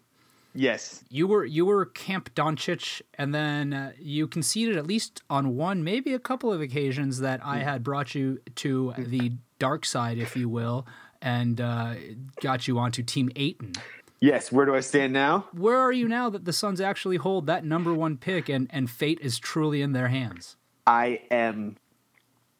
Yes. 0.54 1.02
you 1.08 1.26
were 1.26 1.44
you 1.44 1.64
were 1.64 1.86
Camp 1.86 2.34
Doncic, 2.34 3.02
and 3.14 3.34
then 3.34 3.72
uh, 3.72 3.92
you 3.98 4.26
conceded 4.26 4.76
at 4.76 4.86
least 4.86 5.22
on 5.30 5.56
one, 5.56 5.82
maybe 5.82 6.12
a 6.12 6.18
couple 6.18 6.52
of 6.52 6.60
occasions 6.60 7.20
that 7.20 7.40
I 7.44 7.58
had 7.58 7.82
brought 7.82 8.14
you 8.14 8.40
to 8.56 8.92
the 8.98 9.32
dark 9.58 9.84
side, 9.84 10.18
if 10.18 10.36
you 10.36 10.48
will, 10.48 10.86
and 11.20 11.60
uh, 11.60 11.94
got 12.40 12.68
you 12.68 12.78
onto 12.78 13.02
Team 13.02 13.30
Ayton. 13.36 13.72
Yes. 14.20 14.52
Where 14.52 14.66
do 14.66 14.74
I 14.74 14.80
stand 14.80 15.12
now? 15.12 15.46
Where 15.52 15.78
are 15.78 15.90
you 15.90 16.06
now 16.06 16.30
that 16.30 16.44
the 16.44 16.52
Suns 16.52 16.80
actually 16.80 17.16
hold 17.16 17.46
that 17.46 17.64
number 17.64 17.92
one 17.92 18.16
pick 18.16 18.48
and, 18.48 18.68
and 18.70 18.88
fate 18.88 19.18
is 19.20 19.38
truly 19.38 19.82
in 19.82 19.92
their 19.92 20.08
hands? 20.08 20.56
I 20.86 21.22
am 21.30 21.76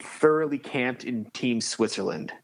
thoroughly 0.01 0.59
camped 0.59 1.05
in 1.05 1.27
Team 1.27 1.61
Switzerland. 1.61 2.33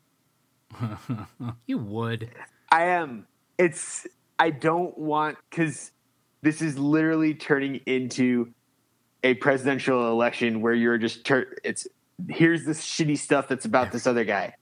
You 1.67 1.79
would. 1.79 2.31
I 2.71 2.85
am. 2.85 3.27
It's. 3.57 4.07
I 4.39 4.51
don't 4.51 4.97
want 4.97 5.39
because 5.51 5.91
this 6.43 6.63
is 6.63 6.79
literally 6.79 7.35
turning 7.35 7.77
into 7.87 8.53
a 9.25 9.35
presidential 9.35 10.11
election 10.11 10.61
where 10.61 10.75
you're 10.75 10.99
just. 10.99 11.25
Tur- 11.25 11.57
it's 11.65 11.87
here's 12.29 12.65
this 12.65 12.85
shitty 12.85 13.19
stuff 13.19 13.49
that's 13.49 13.65
about 13.65 13.93
this 13.93 14.07
other 14.07 14.25
guy. 14.25 14.55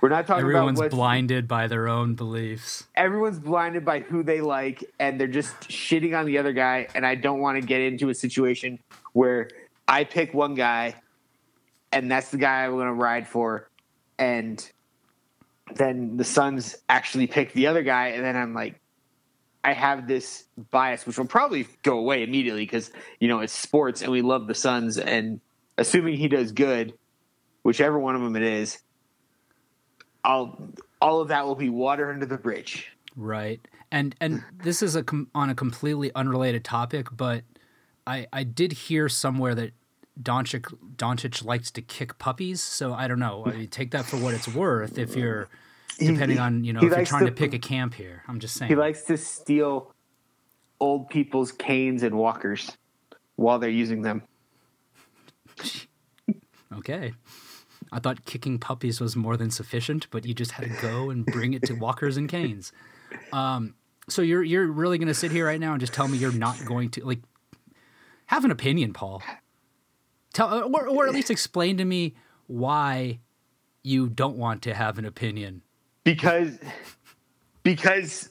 We're 0.00 0.08
not 0.08 0.26
talking 0.26 0.42
Everyone's 0.42 0.78
about 0.78 0.86
what's, 0.86 0.94
blinded 0.94 1.46
by 1.48 1.66
their 1.66 1.88
own 1.88 2.14
beliefs. 2.14 2.84
everyone's 2.96 3.38
blinded 3.38 3.84
by 3.84 4.00
who 4.00 4.22
they 4.22 4.40
like 4.40 4.84
and 4.98 5.20
they're 5.20 5.26
just 5.26 5.54
shitting 5.62 6.18
on 6.18 6.26
the 6.26 6.38
other 6.38 6.52
guy 6.52 6.86
and 6.94 7.04
i 7.06 7.14
don't 7.14 7.40
want 7.40 7.60
to 7.60 7.66
get 7.66 7.80
into 7.80 8.08
a 8.08 8.14
situation 8.14 8.78
where 9.12 9.48
i 9.86 10.04
pick 10.04 10.32
one 10.32 10.54
guy 10.54 10.94
and 11.92 12.10
that's 12.10 12.30
the 12.30 12.38
guy 12.38 12.64
i'm 12.64 12.72
going 12.72 12.86
to 12.86 12.92
ride 12.92 13.28
for 13.28 13.68
and 14.18 14.70
then 15.74 16.16
the 16.16 16.24
suns 16.24 16.76
actually 16.88 17.26
pick 17.26 17.52
the 17.52 17.66
other 17.66 17.82
guy 17.82 18.08
and 18.08 18.24
then 18.24 18.36
i'm 18.36 18.54
like 18.54 18.79
i 19.64 19.72
have 19.72 20.06
this 20.06 20.44
bias 20.70 21.06
which 21.06 21.18
will 21.18 21.26
probably 21.26 21.66
go 21.82 21.98
away 21.98 22.22
immediately 22.22 22.64
because 22.64 22.90
you 23.18 23.28
know 23.28 23.40
it's 23.40 23.52
sports 23.52 24.02
and 24.02 24.10
we 24.10 24.22
love 24.22 24.46
the 24.46 24.54
suns 24.54 24.98
and 24.98 25.40
assuming 25.78 26.16
he 26.16 26.28
does 26.28 26.52
good 26.52 26.94
whichever 27.62 27.98
one 27.98 28.14
of 28.14 28.22
them 28.22 28.36
it 28.36 28.42
is 28.42 28.78
i'll 30.24 30.70
all 31.00 31.20
of 31.20 31.28
that 31.28 31.46
will 31.46 31.54
be 31.54 31.68
water 31.70 32.10
under 32.12 32.26
the 32.26 32.38
bridge 32.38 32.90
Right. 33.16 33.60
And 33.90 34.14
and 34.20 34.42
this 34.62 34.82
is 34.82 34.94
a 34.94 35.02
com- 35.02 35.28
on 35.34 35.50
a 35.50 35.54
completely 35.54 36.12
unrelated 36.14 36.64
topic, 36.64 37.08
but 37.12 37.42
I 38.06 38.26
I 38.32 38.44
did 38.44 38.72
hear 38.72 39.08
somewhere 39.08 39.54
that 39.56 39.72
Doncic 40.20 40.72
Doncic 40.96 41.44
likes 41.44 41.70
to 41.72 41.82
kick 41.82 42.18
puppies, 42.18 42.60
so 42.60 42.92
I 42.92 43.08
don't 43.08 43.18
know. 43.18 43.44
I 43.46 43.52
mean, 43.52 43.68
take 43.68 43.90
that 43.90 44.04
for 44.04 44.16
what 44.16 44.34
it's 44.34 44.48
worth 44.48 44.96
if 44.96 45.16
you're 45.16 45.48
depending 45.98 46.38
on, 46.38 46.64
you 46.64 46.72
know, 46.72 46.80
if 46.80 46.90
you're 46.90 47.04
trying 47.04 47.24
to 47.24 47.30
to- 47.30 47.36
pick 47.36 47.54
a 47.54 47.58
camp 47.58 47.94
here. 47.94 48.22
I'm 48.28 48.40
just 48.40 48.54
saying. 48.54 48.68
He 48.68 48.74
likes 48.76 49.02
to 49.04 49.16
steal 49.16 49.94
old 50.80 51.08
people's 51.08 51.52
canes 51.52 52.02
and 52.02 52.14
walkers 52.16 52.76
while 53.36 53.58
they're 53.58 53.70
using 53.70 54.02
them. 54.02 54.22
Okay. 56.72 57.12
I 57.92 57.98
thought 57.98 58.24
kicking 58.24 58.58
puppies 58.58 59.00
was 59.00 59.16
more 59.16 59.36
than 59.36 59.50
sufficient, 59.50 60.06
but 60.10 60.24
you 60.24 60.34
just 60.34 60.52
had 60.52 60.70
to 60.70 60.80
go 60.80 61.10
and 61.10 61.26
bring 61.26 61.52
it 61.54 61.64
to 61.64 61.74
walkers 61.74 62.16
and 62.16 62.28
canes. 62.28 62.72
Um, 63.32 63.74
so 64.08 64.22
you're 64.22 64.44
you're 64.44 64.66
really 64.68 64.96
going 64.98 65.08
to 65.08 65.14
sit 65.14 65.32
here 65.32 65.46
right 65.46 65.58
now 65.58 65.72
and 65.72 65.80
just 65.80 65.92
tell 65.92 66.06
me 66.06 66.16
you're 66.16 66.32
not 66.32 66.64
going 66.64 66.90
to 66.90 67.04
like 67.04 67.20
have 68.26 68.44
an 68.44 68.52
opinion, 68.52 68.92
Paul. 68.92 69.22
Tell 70.32 70.72
or, 70.72 70.86
or 70.86 71.06
at 71.08 71.12
least 71.12 71.30
explain 71.30 71.76
to 71.78 71.84
me 71.84 72.14
why 72.46 73.18
you 73.82 74.08
don't 74.08 74.36
want 74.36 74.62
to 74.62 74.74
have 74.74 74.98
an 74.98 75.04
opinion. 75.04 75.62
Because 76.04 76.58
because 77.62 78.30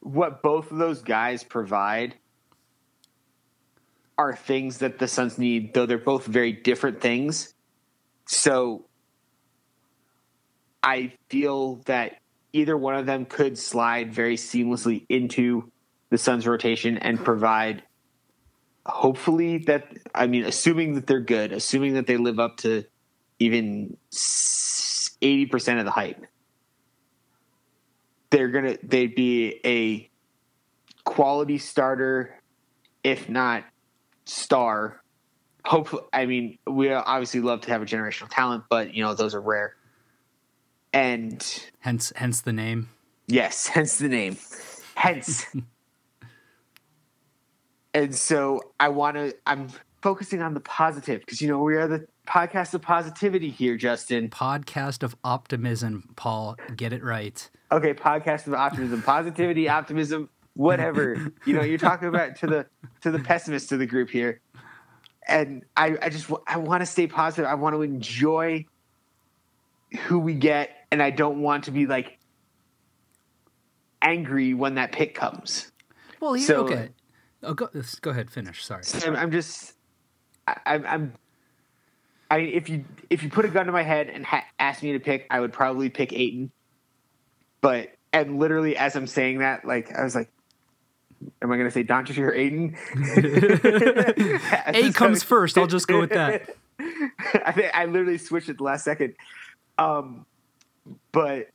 what 0.00 0.42
both 0.42 0.70
of 0.70 0.78
those 0.78 1.02
guys 1.02 1.44
provide 1.44 2.14
are 4.18 4.36
things 4.36 4.78
that 4.78 4.98
the 4.98 5.08
Suns 5.08 5.38
need, 5.38 5.72
though 5.72 5.86
they're 5.86 5.98
both 5.98 6.26
very 6.26 6.52
different 6.52 7.00
things. 7.00 7.54
So 8.26 8.84
I 10.82 11.14
feel 11.28 11.76
that 11.86 12.20
either 12.52 12.76
one 12.76 12.96
of 12.96 13.06
them 13.06 13.24
could 13.24 13.56
slide 13.58 14.12
very 14.12 14.36
seamlessly 14.36 15.06
into 15.08 15.70
the 16.10 16.18
Suns 16.18 16.46
rotation 16.46 16.98
and 16.98 17.24
provide 17.24 17.82
hopefully 18.86 19.58
that 19.58 19.96
I 20.14 20.26
mean 20.26 20.44
assuming 20.44 20.94
that 20.94 21.06
they're 21.06 21.20
good, 21.20 21.52
assuming 21.52 21.94
that 21.94 22.06
they 22.06 22.16
live 22.16 22.38
up 22.38 22.58
to 22.58 22.84
even 23.38 23.96
80% 24.12 25.78
of 25.78 25.84
the 25.84 25.90
hype. 25.90 26.26
They're 28.30 28.48
going 28.48 28.64
to 28.64 28.78
they'd 28.82 29.14
be 29.14 29.60
a 29.64 30.10
quality 31.04 31.58
starter 31.58 32.40
if 33.02 33.28
not 33.28 33.64
star. 34.24 35.02
Hopefully, 35.64 36.02
I 36.12 36.26
mean, 36.26 36.58
we 36.66 36.92
obviously 36.92 37.40
love 37.40 37.60
to 37.62 37.70
have 37.70 37.82
a 37.82 37.86
generational 37.86 38.28
talent, 38.30 38.64
but 38.70 38.94
you 38.94 39.02
know 39.02 39.14
those 39.14 39.34
are 39.34 39.40
rare. 39.40 39.74
And 40.92 41.42
Hence 41.80 42.12
hence 42.16 42.40
the 42.40 42.52
name. 42.52 42.88
yes, 43.26 43.66
hence 43.68 43.98
the 43.98 44.08
name. 44.08 44.36
Hence. 44.94 45.46
and 47.94 48.14
so 48.14 48.60
I 48.78 48.88
want 48.88 49.16
to. 49.16 49.34
I'm 49.46 49.68
focusing 50.02 50.40
on 50.42 50.54
the 50.54 50.60
positive 50.60 51.20
because 51.20 51.40
you 51.42 51.48
know 51.48 51.58
we 51.58 51.76
are 51.76 51.86
the 51.88 52.06
podcast 52.26 52.74
of 52.74 52.82
positivity 52.82 53.50
here, 53.50 53.76
Justin. 53.76 54.30
Podcast 54.30 55.02
of 55.02 55.14
optimism, 55.24 56.10
Paul. 56.16 56.56
Get 56.76 56.92
it 56.92 57.02
right. 57.04 57.48
Okay, 57.72 57.94
podcast 57.94 58.46
of 58.46 58.54
optimism, 58.54 59.02
positivity, 59.02 59.68
optimism, 59.68 60.28
whatever. 60.54 61.32
You 61.44 61.54
know, 61.54 61.62
you're 61.62 61.78
talking 61.78 62.08
about 62.08 62.36
to 62.36 62.46
the 62.46 62.66
to 63.02 63.10
the 63.10 63.18
pessimists 63.20 63.70
of 63.72 63.78
the 63.78 63.86
group 63.86 64.10
here, 64.10 64.40
and 65.28 65.64
I, 65.76 65.96
I 66.02 66.08
just 66.08 66.30
I 66.46 66.58
want 66.58 66.80
to 66.82 66.86
stay 66.86 67.06
positive. 67.06 67.46
I 67.48 67.54
want 67.54 67.74
to 67.76 67.82
enjoy 67.82 68.66
who 70.06 70.18
we 70.18 70.34
get, 70.34 70.70
and 70.90 71.00
I 71.02 71.10
don't 71.10 71.42
want 71.42 71.64
to 71.64 71.70
be 71.70 71.86
like 71.86 72.18
angry 74.02 74.54
when 74.54 74.74
that 74.74 74.92
pick 74.92 75.14
comes. 75.14 75.70
Well, 76.20 76.34
here, 76.34 76.46
So- 76.46 76.64
okay. 76.64 76.88
Oh, 77.42 77.54
go, 77.54 77.70
go 78.02 78.10
ahead. 78.10 78.30
Finish. 78.30 78.62
Sorry. 78.66 78.82
I'm, 79.06 79.16
I'm 79.16 79.30
just 79.30 79.72
I, 80.46 80.56
I'm. 80.66 80.86
I'm 80.86 81.12
I 82.30 82.38
if 82.40 82.68
you 82.68 82.84
if 83.08 83.22
you 83.22 83.30
put 83.30 83.46
a 83.46 83.48
gun 83.48 83.64
to 83.66 83.72
my 83.72 83.82
head 83.82 84.08
and 84.10 84.26
ha- 84.26 84.44
ask 84.58 84.82
me 84.82 84.92
to 84.92 85.00
pick, 85.00 85.26
I 85.30 85.40
would 85.40 85.52
probably 85.52 85.88
pick 85.88 86.12
Ayton. 86.12 86.50
But 87.60 87.90
and 88.12 88.38
literally 88.38 88.76
as 88.76 88.96
I'm 88.96 89.06
saying 89.06 89.38
that, 89.38 89.64
like 89.64 89.92
I 89.94 90.02
was 90.02 90.14
like, 90.14 90.30
"Am 91.42 91.52
I 91.52 91.56
going 91.56 91.68
to 91.68 91.70
say 91.70 91.84
Doncic 91.84 92.18
or 92.18 92.32
Ayton? 92.32 92.76
A 94.66 94.92
comes 94.94 95.22
first. 95.22 95.58
I'll 95.58 95.66
just 95.66 95.88
go 95.88 96.00
with 96.00 96.10
that. 96.10 96.56
I 97.44 97.52
think 97.52 97.70
I 97.74 97.84
literally 97.84 98.18
switched 98.18 98.48
at 98.48 98.58
the 98.58 98.64
last 98.64 98.84
second. 98.84 99.14
Um, 99.78 100.26
but 101.12 101.48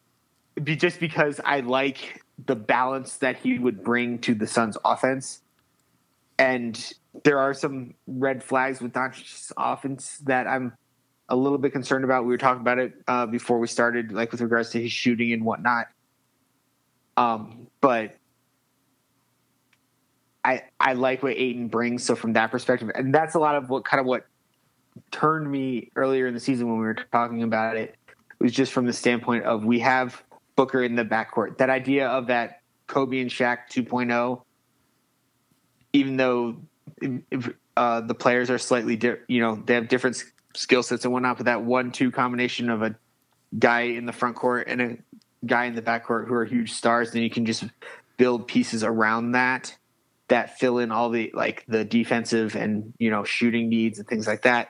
be 0.64 0.76
just 0.76 1.00
because 1.00 1.42
I 1.44 1.60
like 1.62 2.24
the 2.46 2.56
balance 2.56 3.18
that 3.18 3.38
he 3.38 3.60
would 3.60 3.84
bring 3.84 4.20
to 4.20 4.34
the 4.34 4.48
Suns' 4.48 4.78
offense, 4.86 5.42
and 6.38 6.94
there 7.24 7.40
are 7.40 7.54
some 7.54 7.94
red 8.08 8.44
flags 8.44 8.82
with 8.82 8.94
Doncic's 8.94 9.52
offense 9.58 10.18
that 10.26 10.48
I'm 10.48 10.74
a 11.30 11.36
little 11.36 11.58
bit 11.58 11.72
concerned 11.72 12.04
about. 12.04 12.24
We 12.26 12.30
were 12.30 12.38
talking 12.38 12.62
about 12.62 12.80
it 12.80 12.94
uh, 13.08 13.26
before 13.26 13.60
we 13.60 13.68
started, 13.68 14.12
like 14.12 14.32
with 14.32 14.42
regards 14.42 14.70
to 14.72 14.82
his 14.82 14.92
shooting 14.92 15.34
and 15.34 15.44
whatnot. 15.44 15.88
Um, 17.18 17.68
but 17.82 18.18
I 20.44 20.64
I 20.80 20.94
like 20.94 21.24
what 21.24 21.34
Ayton 21.34 21.68
brings. 21.68 22.04
So 22.04 22.16
from 22.16 22.34
that 22.34 22.52
perspective, 22.52 22.92
and 22.94 23.14
that's 23.14 23.36
a 23.36 23.40
lot 23.40 23.56
of 23.56 23.70
what 23.70 23.86
kind 23.86 24.00
of 24.00 24.06
what 24.06 24.26
turned 25.12 25.50
me 25.50 25.92
earlier 25.96 26.28
in 26.28 26.34
the 26.34 26.40
season 26.40 26.68
when 26.68 26.78
we 26.78 26.86
were 26.86 26.98
talking 27.12 27.44
about 27.44 27.78
it 27.78 27.96
was 28.40 28.52
just 28.52 28.72
from 28.72 28.86
the 28.86 28.94
standpoint 28.94 29.44
of 29.46 29.66
we 29.66 29.80
have 29.80 30.24
Booker 30.56 30.84
in 30.84 30.96
the 30.96 31.04
backcourt. 31.04 31.58
That 31.58 31.70
idea 31.70 32.08
of 32.08 32.28
that 32.28 32.62
Kobe 32.88 33.20
and 33.20 33.30
Shaq 33.30 33.70
2.0, 33.72 34.42
even 35.94 36.18
though 36.18 36.58
if, 37.02 37.50
uh, 37.76 38.02
the 38.02 38.14
players 38.14 38.50
are 38.50 38.58
slightly, 38.58 38.96
different, 38.96 39.30
you 39.30 39.42
know, 39.42 39.62
they 39.66 39.74
have 39.74 39.88
different 39.88 40.24
skill 40.54 40.84
sets 40.84 41.04
and 41.04 41.14
whatnot, 41.14 41.38
but 41.38 41.48
that 41.48 41.64
one-two 41.64 42.12
combination 42.12 42.70
of 42.70 42.84
a 42.84 42.96
guy 43.58 43.82
in 43.82 44.06
the 44.06 44.14
front 44.14 44.36
court 44.36 44.68
and 44.68 44.82
a 44.82 44.98
guy 45.46 45.66
in 45.66 45.76
the 45.76 45.82
backcourt 45.82 46.28
who 46.28 46.34
are 46.34 46.46
huge 46.46 46.72
stars, 46.74 47.12
then 47.12 47.24
you 47.24 47.30
can 47.30 47.46
just 47.46 47.64
build 48.18 48.48
pieces 48.48 48.84
around 48.84 49.34
that 49.34 49.76
that 50.28 50.58
fill 50.58 50.80
in 50.80 50.92
all 50.92 51.10
the 51.10 51.32
like 51.34 51.64
the 51.68 51.86
defensive 51.86 52.56
and 52.56 52.94
you 52.98 53.12
know 53.12 53.24
shooting 53.24 53.70
needs 53.70 54.00
and 54.00 54.08
things 54.08 54.26
like 54.26 54.42
that 54.42 54.70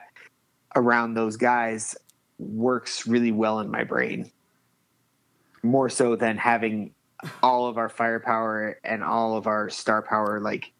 around 0.74 1.14
those 1.14 1.36
guys 1.36 1.96
works 2.38 3.06
really 3.06 3.32
well 3.32 3.60
in 3.60 3.70
my 3.70 3.84
brain. 3.84 4.30
More 5.62 5.88
so 5.88 6.16
than 6.16 6.36
having 6.36 6.92
all 7.42 7.66
of 7.66 7.78
our 7.78 7.88
firepower 7.88 8.78
and 8.84 9.02
all 9.02 9.36
of 9.36 9.46
our 9.46 9.70
star 9.70 10.02
power 10.02 10.38
like 10.38 10.72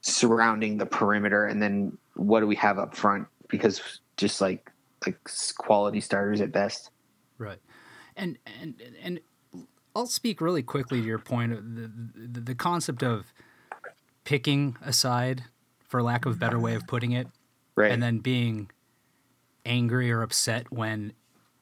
surrounding 0.00 0.76
the 0.76 0.86
perimeter 0.86 1.46
and 1.46 1.62
then 1.62 1.96
what 2.14 2.40
do 2.40 2.46
we 2.46 2.56
have 2.56 2.78
up 2.78 2.96
front 2.96 3.28
because 3.48 4.00
just 4.16 4.40
like 4.40 4.70
like 5.06 5.16
quality 5.56 6.00
starters 6.00 6.40
at 6.40 6.52
best. 6.52 6.90
Right. 7.38 7.58
And 8.18 8.36
and 8.60 8.74
and 9.02 9.20
I'll 9.96 10.06
speak 10.06 10.40
really 10.42 10.62
quickly 10.62 11.00
to 11.00 11.06
your 11.06 11.18
point 11.18 11.52
of 11.52 11.74
the, 11.74 11.90
the, 12.14 12.40
the 12.40 12.54
concept 12.54 13.02
of 13.02 13.32
picking 14.24 14.76
a 14.84 14.92
side 14.92 15.44
for 15.88 16.02
lack 16.02 16.26
of 16.26 16.34
a 16.34 16.36
better 16.36 16.58
way 16.58 16.74
of 16.74 16.86
putting 16.86 17.12
it 17.12 17.28
Right. 17.74 17.90
and 17.92 18.02
then 18.02 18.18
being 18.18 18.70
angry 19.64 20.10
or 20.10 20.22
upset 20.22 20.70
when 20.72 21.12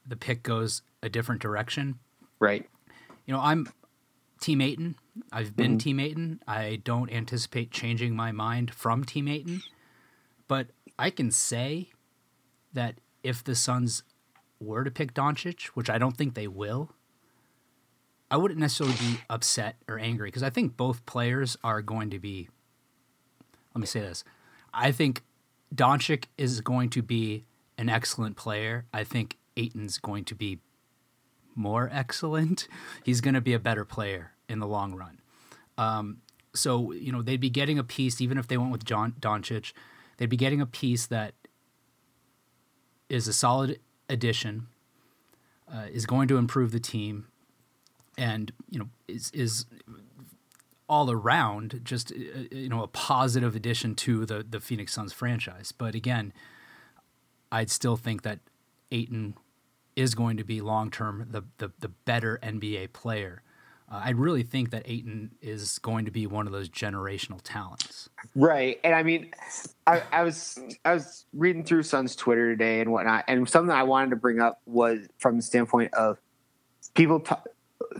the 0.05 0.15
pick 0.17 0.41
goes 0.41 0.81
a 1.03 1.09
different 1.09 1.41
direction. 1.41 1.99
right. 2.39 2.67
You 3.27 3.33
know, 3.33 3.39
I'm 3.41 3.69
Team 4.41 4.61
Ayton. 4.61 4.95
I've 5.31 5.55
been 5.55 5.71
mm-hmm. 5.71 5.77
Team 5.77 5.99
Ayton. 5.99 6.39
I 6.47 6.79
don't 6.83 7.11
anticipate 7.11 7.71
changing 7.71 8.15
my 8.15 8.31
mind 8.31 8.73
from 8.73 9.03
Team 9.03 9.27
Ayton. 9.27 9.61
But 10.47 10.67
I 10.97 11.09
can 11.09 11.29
say 11.29 11.89
that 12.73 12.95
if 13.23 13.43
the 13.43 13.53
Suns 13.53 14.03
were 14.59 14.83
to 14.83 14.91
pick 14.91 15.13
Doncic, 15.13 15.67
which 15.67 15.89
I 15.89 15.97
don't 15.97 16.17
think 16.17 16.33
they 16.33 16.47
will, 16.47 16.91
I 18.29 18.37
wouldn't 18.37 18.59
necessarily 18.59 18.95
be 18.95 19.19
upset 19.29 19.77
or 19.87 19.97
angry 19.97 20.27
because 20.27 20.43
I 20.43 20.49
think 20.49 20.75
both 20.75 21.05
players 21.05 21.57
are 21.63 21.81
going 21.81 22.09
to 22.09 22.19
be. 22.19 22.49
Let 23.73 23.81
me 23.81 23.87
say 23.87 24.01
this. 24.01 24.23
I 24.73 24.91
think 24.91 25.23
Doncic 25.73 26.25
is 26.37 26.61
going 26.61 26.89
to 26.91 27.01
be 27.01 27.45
an 27.77 27.89
excellent 27.89 28.35
player. 28.35 28.85
I 28.93 29.03
think 29.03 29.37
Ayton's 29.55 29.97
going 29.97 30.25
to 30.25 30.35
be 30.35 30.59
more 31.55 31.89
excellent. 31.93 32.67
He's 33.03 33.21
going 33.21 33.35
to 33.35 33.41
be 33.41 33.53
a 33.53 33.59
better 33.59 33.85
player 33.85 34.33
in 34.49 34.59
the 34.59 34.67
long 34.67 34.95
run. 34.95 35.21
Um, 35.77 36.17
so 36.53 36.91
you 36.91 37.11
know 37.11 37.21
they'd 37.21 37.39
be 37.39 37.49
getting 37.49 37.77
a 37.79 37.83
piece, 37.83 38.19
even 38.19 38.37
if 38.37 38.47
they 38.47 38.57
went 38.57 38.71
with 38.71 38.83
John 38.83 39.13
Doncic, 39.19 39.73
they'd 40.17 40.25
be 40.25 40.37
getting 40.37 40.59
a 40.59 40.65
piece 40.65 41.05
that 41.07 41.33
is 43.09 43.27
a 43.27 43.33
solid 43.33 43.79
addition, 44.09 44.67
uh, 45.71 45.87
is 45.91 46.05
going 46.05 46.27
to 46.27 46.37
improve 46.37 46.71
the 46.71 46.79
team, 46.79 47.27
and 48.17 48.51
you 48.69 48.79
know 48.79 48.89
is 49.07 49.31
is 49.31 49.65
all 50.89 51.11
around 51.11 51.81
just 51.83 52.11
uh, 52.11 52.15
you 52.51 52.69
know 52.69 52.83
a 52.83 52.87
positive 52.87 53.55
addition 53.55 53.95
to 53.95 54.25
the 54.25 54.45
the 54.47 54.59
Phoenix 54.59 54.93
Suns 54.93 55.13
franchise. 55.13 55.71
But 55.71 55.95
again, 55.95 56.33
I'd 57.51 57.69
still 57.69 57.97
think 57.97 58.23
that 58.23 58.39
Ayton 58.91 59.35
is 59.95 60.15
going 60.15 60.37
to 60.37 60.43
be 60.43 60.61
long 60.61 60.91
term 60.91 61.27
the, 61.29 61.43
the 61.57 61.71
the 61.79 61.89
better 61.89 62.39
NBA 62.41 62.93
player. 62.93 63.41
Uh, 63.89 64.01
I 64.03 64.09
really 64.11 64.43
think 64.43 64.71
that 64.71 64.83
Ayton 64.85 65.31
is 65.41 65.79
going 65.79 66.05
to 66.05 66.11
be 66.11 66.27
one 66.27 66.45
of 66.45 66.53
those 66.53 66.69
generational 66.69 67.39
talents. 67.41 68.09
Right, 68.35 68.79
and 68.83 68.93
I 68.93 69.03
mean, 69.03 69.31
I, 69.85 70.03
I 70.11 70.23
was 70.23 70.59
I 70.83 70.93
was 70.93 71.25
reading 71.33 71.63
through 71.63 71.83
Sun's 71.83 72.15
Twitter 72.15 72.51
today 72.51 72.81
and 72.81 72.91
whatnot, 72.91 73.25
and 73.27 73.47
something 73.47 73.73
I 73.73 73.83
wanted 73.83 74.09
to 74.09 74.15
bring 74.17 74.41
up 74.41 74.61
was 74.65 75.07
from 75.19 75.37
the 75.37 75.41
standpoint 75.41 75.93
of 75.93 76.17
people. 76.95 77.21
T- 77.21 77.35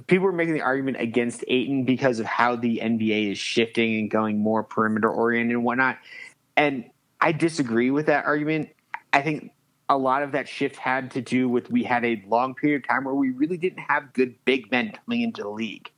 people 0.07 0.25
were 0.25 0.33
making 0.33 0.55
the 0.55 0.61
argument 0.61 0.97
against 0.99 1.45
Ayton 1.47 1.85
because 1.85 2.19
of 2.19 2.25
how 2.25 2.57
the 2.57 2.81
NBA 2.83 3.31
is 3.31 3.37
shifting 3.37 3.97
and 3.97 4.11
going 4.11 4.39
more 4.39 4.63
perimeter 4.63 5.09
oriented 5.09 5.55
and 5.55 5.63
whatnot, 5.63 5.99
and 6.57 6.89
I 7.21 7.31
disagree 7.31 7.91
with 7.91 8.07
that 8.07 8.25
argument. 8.25 8.69
I 9.13 9.21
think 9.21 9.51
a 9.89 9.97
lot 9.97 10.23
of 10.23 10.33
that 10.33 10.47
shift 10.47 10.75
had 10.75 11.11
to 11.11 11.21
do 11.21 11.47
with 11.47 11.71
we 11.71 11.83
had 11.83 12.03
a 12.03 12.21
long 12.27 12.53
period 12.55 12.83
of 12.83 12.87
time 12.87 13.05
where 13.05 13.13
we 13.15 13.29
really 13.31 13.57
didn't 13.57 13.79
have 13.79 14.11
good 14.13 14.35
big 14.45 14.69
men 14.71 14.91
coming 14.91 15.21
into 15.21 15.41
the 15.43 15.49
league 15.49 15.91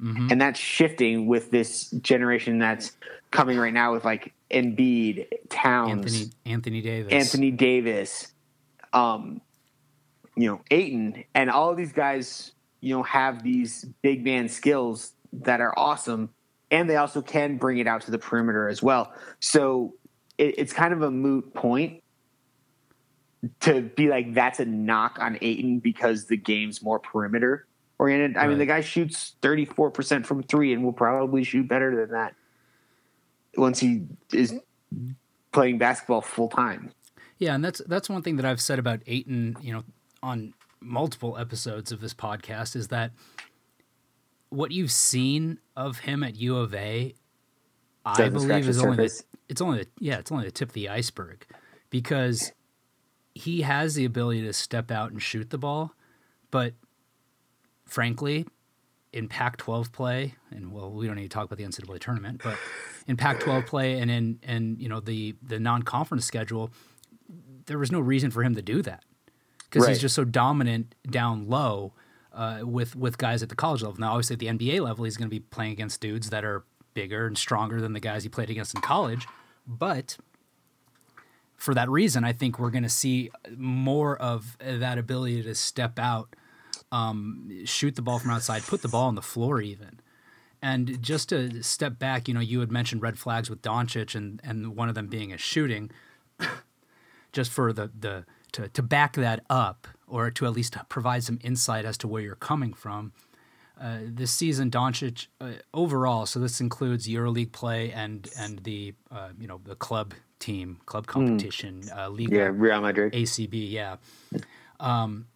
Mhm. 0.00 0.30
and 0.30 0.40
that's 0.40 0.60
shifting 0.60 1.26
with 1.26 1.50
this 1.50 1.90
generation 1.90 2.58
that's 2.58 2.92
coming 3.30 3.56
right 3.56 3.72
now 3.72 3.92
with 3.92 4.04
like 4.04 4.32
Embiid, 4.50 5.26
Towns, 5.48 5.90
Anthony 5.90 6.30
Anthony 6.44 6.82
Davis. 6.82 7.12
Anthony 7.12 7.50
Davis, 7.50 8.32
um, 8.92 9.40
you 10.36 10.48
know, 10.48 10.60
Ayton, 10.70 11.24
and 11.34 11.50
all 11.50 11.70
of 11.70 11.76
these 11.76 11.92
guys, 11.92 12.52
you 12.80 12.94
know, 12.94 13.02
have 13.02 13.42
these 13.42 13.86
big 14.02 14.22
man 14.22 14.48
skills 14.48 15.14
that 15.32 15.60
are 15.60 15.76
awesome, 15.78 16.30
and 16.70 16.88
they 16.88 16.96
also 16.96 17.22
can 17.22 17.56
bring 17.56 17.78
it 17.78 17.86
out 17.86 18.02
to 18.02 18.10
the 18.10 18.18
perimeter 18.18 18.68
as 18.68 18.82
well. 18.82 19.12
So 19.40 19.94
it, 20.38 20.58
it's 20.58 20.72
kind 20.72 20.92
of 20.92 21.02
a 21.02 21.10
moot 21.10 21.54
point 21.54 22.02
to 23.60 23.82
be 23.82 24.08
like 24.08 24.34
that's 24.34 24.60
a 24.60 24.64
knock 24.64 25.18
on 25.20 25.38
Ayton 25.40 25.78
because 25.78 26.26
the 26.26 26.36
game's 26.36 26.82
more 26.82 26.98
perimeter 26.98 27.66
oriented. 27.98 28.36
I 28.36 28.46
mean, 28.46 28.58
the 28.58 28.66
guy 28.66 28.80
shoots 28.80 29.36
thirty 29.42 29.64
four 29.64 29.90
percent 29.90 30.26
from 30.26 30.42
three, 30.42 30.72
and 30.72 30.82
will 30.82 30.92
probably 30.92 31.44
shoot 31.44 31.68
better 31.68 31.94
than 31.94 32.10
that 32.10 32.34
once 33.56 33.78
he 33.78 34.06
is 34.32 34.54
playing 35.52 35.78
basketball 35.78 36.20
full 36.20 36.48
time. 36.48 36.92
Yeah, 37.38 37.54
and 37.54 37.64
that's 37.64 37.80
that's 37.86 38.08
one 38.08 38.22
thing 38.22 38.36
that 38.36 38.46
I've 38.46 38.60
said 38.60 38.78
about 38.78 39.00
Ayton, 39.06 39.56
you 39.60 39.72
know, 39.72 39.84
on 40.22 40.54
multiple 40.80 41.36
episodes 41.36 41.92
of 41.92 42.00
this 42.00 42.14
podcast 42.14 42.76
is 42.76 42.88
that 42.88 43.12
what 44.50 44.70
you've 44.70 44.92
seen 44.92 45.58
of 45.76 45.98
him 46.00 46.22
at 46.22 46.36
U 46.36 46.56
of 46.56 46.74
A, 46.74 47.14
I 48.04 48.16
Doesn't 48.16 48.32
believe 48.32 48.68
is 48.68 48.82
only 48.82 48.96
the, 48.96 49.22
it's 49.48 49.60
only 49.60 49.78
the, 49.80 49.88
yeah, 49.98 50.18
it's 50.18 50.30
only 50.30 50.44
the 50.44 50.50
tip 50.50 50.68
of 50.68 50.74
the 50.74 50.88
iceberg 50.88 51.44
because 51.90 52.52
he 53.36 53.60
has 53.62 53.94
the 53.94 54.04
ability 54.04 54.42
to 54.42 54.52
step 54.52 54.90
out 54.90 55.10
and 55.10 55.22
shoot 55.22 55.50
the 55.50 55.58
ball, 55.58 55.92
but 56.50 56.74
frankly, 57.84 58.46
in 59.12 59.28
Pac-12 59.28 59.92
play, 59.92 60.34
and 60.50 60.72
well, 60.72 60.90
we 60.90 61.06
don't 61.06 61.16
need 61.16 61.22
to 61.22 61.28
talk 61.28 61.44
about 61.44 61.58
the 61.58 61.64
NCAA 61.64 61.98
tournament, 62.00 62.40
but 62.42 62.58
in 63.06 63.16
Pac-12 63.16 63.66
play 63.66 63.98
and 63.98 64.10
in 64.10 64.38
and 64.42 64.80
you 64.80 64.88
know 64.88 65.00
the 65.00 65.34
the 65.42 65.58
non-conference 65.58 66.24
schedule, 66.24 66.70
there 67.66 67.78
was 67.78 67.90
no 67.92 68.00
reason 68.00 68.30
for 68.30 68.42
him 68.42 68.54
to 68.54 68.62
do 68.62 68.82
that 68.82 69.04
because 69.64 69.82
Right. 69.84 69.90
he's 69.90 70.00
just 70.00 70.14
so 70.14 70.24
dominant 70.24 70.94
down 71.08 71.48
low 71.48 71.92
uh, 72.32 72.60
with 72.62 72.94
with 72.96 73.16
guys 73.18 73.42
at 73.42 73.48
the 73.48 73.54
college 73.56 73.82
level. 73.82 73.98
Now, 74.00 74.12
obviously, 74.12 74.34
at 74.34 74.40
the 74.40 74.46
NBA 74.48 74.80
level, 74.80 75.04
he's 75.04 75.16
going 75.16 75.28
to 75.28 75.34
be 75.34 75.40
playing 75.40 75.72
against 75.72 76.00
dudes 76.00 76.30
that 76.30 76.44
are 76.44 76.64
bigger 76.94 77.26
and 77.26 77.36
stronger 77.38 77.80
than 77.80 77.92
the 77.92 78.00
guys 78.00 78.22
he 78.22 78.28
played 78.28 78.50
against 78.50 78.74
in 78.74 78.80
college, 78.80 79.26
but 79.66 80.16
for 81.56 81.74
that 81.74 81.88
reason, 81.88 82.24
I 82.24 82.32
think 82.32 82.58
we're 82.58 82.70
going 82.70 82.82
to 82.82 82.88
see 82.88 83.30
more 83.56 84.16
of 84.16 84.56
that 84.60 84.98
ability 84.98 85.42
to 85.42 85.54
step 85.54 85.98
out, 85.98 86.34
um, 86.92 87.62
shoot 87.64 87.96
the 87.96 88.02
ball 88.02 88.18
from 88.18 88.30
outside, 88.30 88.62
put 88.62 88.82
the 88.82 88.88
ball 88.88 89.08
on 89.08 89.14
the 89.14 89.22
floor, 89.22 89.60
even. 89.60 90.00
And 90.62 91.00
just 91.02 91.28
to 91.30 91.62
step 91.62 91.98
back, 91.98 92.28
you 92.28 92.34
know, 92.34 92.40
you 92.40 92.60
had 92.60 92.72
mentioned 92.72 93.02
red 93.02 93.18
flags 93.18 93.48
with 93.48 93.62
Doncic, 93.62 94.14
and 94.14 94.40
and 94.42 94.74
one 94.74 94.88
of 94.88 94.94
them 94.94 95.06
being 95.06 95.32
a 95.32 95.38
shooting. 95.38 95.90
just 97.32 97.52
for 97.52 97.72
the 97.72 97.90
the 97.98 98.24
to 98.52 98.68
to 98.68 98.82
back 98.82 99.14
that 99.14 99.44
up, 99.50 99.86
or 100.06 100.30
to 100.30 100.46
at 100.46 100.52
least 100.52 100.76
provide 100.88 101.22
some 101.22 101.38
insight 101.42 101.84
as 101.84 101.98
to 101.98 102.08
where 102.08 102.22
you're 102.22 102.34
coming 102.34 102.72
from. 102.72 103.12
Uh, 103.78 103.98
this 104.06 104.30
season, 104.30 104.70
Doncic 104.70 105.26
uh, 105.38 105.50
overall, 105.74 106.24
so 106.24 106.40
this 106.40 106.62
includes 106.62 107.06
EuroLeague 107.06 107.52
play 107.52 107.92
and 107.92 108.28
and 108.38 108.60
the 108.60 108.94
uh, 109.10 109.28
you 109.38 109.46
know 109.46 109.60
the 109.64 109.76
club 109.76 110.14
team, 110.38 110.78
club 110.86 111.06
competition, 111.06 111.82
uh, 111.96 112.08
Liga, 112.10 112.36
Yeah, 112.36 112.50
Real 112.52 112.80
Madrid. 112.80 113.12
ACB, 113.12 113.70
yeah. 113.70 113.96
Um, 114.80 115.26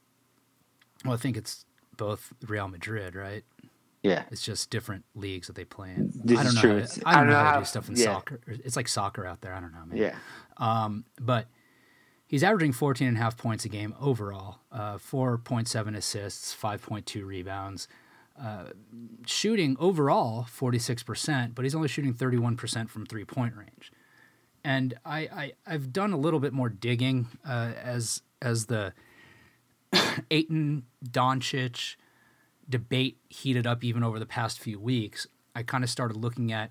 well, 1.05 1.15
I 1.15 1.17
think 1.17 1.37
it's 1.37 1.65
both 1.97 2.33
Real 2.47 2.69
Madrid, 2.69 3.15
right? 3.15 3.45
Yeah. 4.03 4.25
It's 4.31 4.43
just 4.43 4.71
different 4.71 5.05
leagues 5.15 5.47
that 5.47 5.57
they 5.57 5.65
play 5.65 5.91
in. 5.97 6.11
This 6.25 6.39
I 6.39 6.43
don't 6.45 6.55
know. 6.55 6.61
true. 6.61 6.71
How 6.71 6.77
It's- 6.77 6.95
to, 6.95 7.09
I 7.09 7.15
don't 7.17 7.27
know 7.29 7.35
how, 7.39 7.53
to 7.55 7.59
do 7.61 7.65
stuff 7.67 7.89
in 7.89 7.97
yeah. 7.97 8.05
soccer. 8.05 8.41
It's 8.47 8.77
like 8.77 8.89
soccer 8.89 9.27
out 9.27 9.41
there. 9.43 9.53
I 9.55 9.61
don't 9.61 9.73
know, 9.73 9.85
man. 9.87 9.97
Yeah. 9.99 10.15
Um, 10.57 11.05
but 11.21 11.47
he's 12.27 12.43
averaging 12.43 12.73
14 12.73 13.09
and 13.09 13.17
a 13.17 13.21
half 13.21 13.37
points 13.37 13.65
a 13.65 13.69
game 13.69 13.95
overall, 14.01 14.61
uh, 14.73 14.97
4.7 14.97 15.97
assists, 15.97 16.55
5.2 16.55 17.25
rebounds. 17.27 17.89
Uh, 18.41 18.71
shooting 19.27 19.77
overall 19.79 20.45
46%, 20.45 21.55
but 21.55 21.65
he's 21.65 21.75
only 21.75 21.89
shooting 21.89 22.15
31% 22.15 22.89
from 22.89 23.05
three 23.05 23.25
point 23.27 23.55
range. 23.55 23.93
And 24.65 24.95
I, 25.05 25.19
I, 25.21 25.53
I've 25.67 25.93
done 25.93 26.13
a 26.13 26.17
little 26.17 26.41
bit 26.41 26.53
more 26.53 26.69
digging 26.69 27.29
uh, 27.47 27.73
as 27.83 28.23
as 28.43 28.67
the 28.67 28.93
Ayton 30.31 30.85
Doncic 31.05 31.97
debate 32.69 33.19
heated 33.29 33.67
up 33.67 33.83
even 33.83 34.03
over 34.03 34.19
the 34.19 34.27
past 34.27 34.61
few 34.61 34.79
weeks. 34.79 35.27
I 35.55 35.63
kind 35.63 35.83
of 35.83 35.91
started 35.91 36.17
looking 36.17 36.53
at 36.53 36.71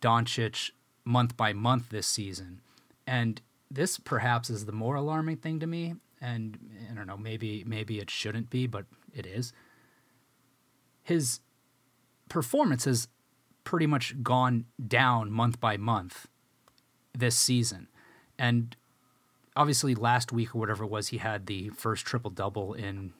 Doncic 0.00 0.70
month 1.04 1.36
by 1.36 1.52
month 1.52 1.90
this 1.90 2.06
season, 2.06 2.60
and 3.06 3.40
this 3.70 3.98
perhaps 3.98 4.48
is 4.48 4.66
the 4.66 4.72
more 4.72 4.94
alarming 4.94 5.38
thing 5.38 5.60
to 5.60 5.66
me. 5.66 5.94
And 6.20 6.58
I 6.90 6.94
don't 6.94 7.06
know, 7.06 7.18
maybe 7.18 7.64
maybe 7.66 7.98
it 7.98 8.10
shouldn't 8.10 8.48
be, 8.48 8.66
but 8.66 8.86
it 9.12 9.26
is. 9.26 9.52
His 11.02 11.40
performance 12.28 12.84
has 12.84 13.08
pretty 13.64 13.86
much 13.86 14.22
gone 14.22 14.66
down 14.86 15.30
month 15.30 15.60
by 15.60 15.76
month 15.76 16.28
this 17.16 17.36
season, 17.36 17.88
and 18.38 18.76
obviously 19.56 19.94
last 19.94 20.32
week 20.32 20.54
or 20.54 20.58
whatever 20.58 20.84
it 20.84 20.90
was, 20.90 21.08
he 21.08 21.18
had 21.18 21.46
the 21.46 21.68
first 21.70 22.04
triple 22.04 22.30
double 22.30 22.74
in 22.74 23.12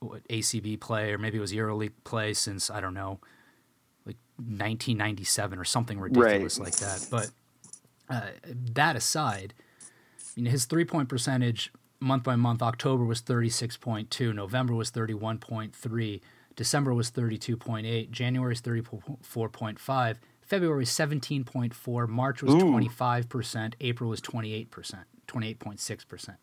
what, 0.00 0.26
ACB 0.28 0.78
play, 0.80 1.12
or 1.12 1.18
maybe 1.18 1.38
it 1.38 1.40
was 1.40 1.52
EuroLeague 1.52 1.92
play 2.04 2.32
since 2.34 2.70
I 2.70 2.80
don't 2.80 2.94
know, 2.94 3.18
like 4.06 4.16
1997 4.36 5.58
or 5.58 5.64
something 5.64 5.98
ridiculous 5.98 6.58
Right. 6.58 6.66
like 6.66 6.76
that. 6.76 7.06
But 7.10 7.30
uh, 8.08 8.30
that 8.74 8.94
aside, 8.96 9.54
I 10.18 10.40
mean, 10.40 10.50
his 10.50 10.66
three 10.66 10.84
point 10.84 11.08
percentage 11.08 11.72
month 12.00 12.22
by 12.22 12.36
month, 12.36 12.62
October 12.62 13.04
was 13.04 13.20
36.2, 13.22 14.34
November 14.34 14.72
was 14.74 14.90
31.3, 14.92 16.20
December 16.54 16.94
was 16.94 17.10
32.8, 17.10 18.10
January 18.10 18.52
is 18.52 18.60
34.5, 18.62 20.16
February 20.48 20.78
was 20.80 20.88
17.4, 20.90 22.08
March 22.08 22.42
was 22.42 22.54
Ooh. 22.54 22.58
25%, 22.58 23.74
April 23.80 24.08
was 24.08 24.20
28%, 24.22 24.68
28.6%. 25.28 26.36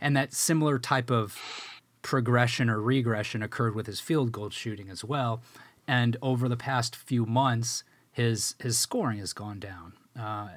And 0.00 0.16
that 0.16 0.32
similar 0.32 0.78
type 0.78 1.10
of 1.10 1.36
progression 2.02 2.70
or 2.70 2.80
regression 2.80 3.42
occurred 3.42 3.74
with 3.74 3.86
his 3.86 3.98
field 3.98 4.30
goal 4.30 4.50
shooting 4.50 4.88
as 4.88 5.04
well. 5.04 5.42
And 5.88 6.16
over 6.22 6.48
the 6.48 6.56
past 6.56 6.94
few 6.94 7.26
months, 7.26 7.82
his 8.12 8.54
his 8.60 8.78
scoring 8.78 9.18
has 9.18 9.32
gone 9.32 9.58
down. 9.58 9.94
Uh, 10.18 10.48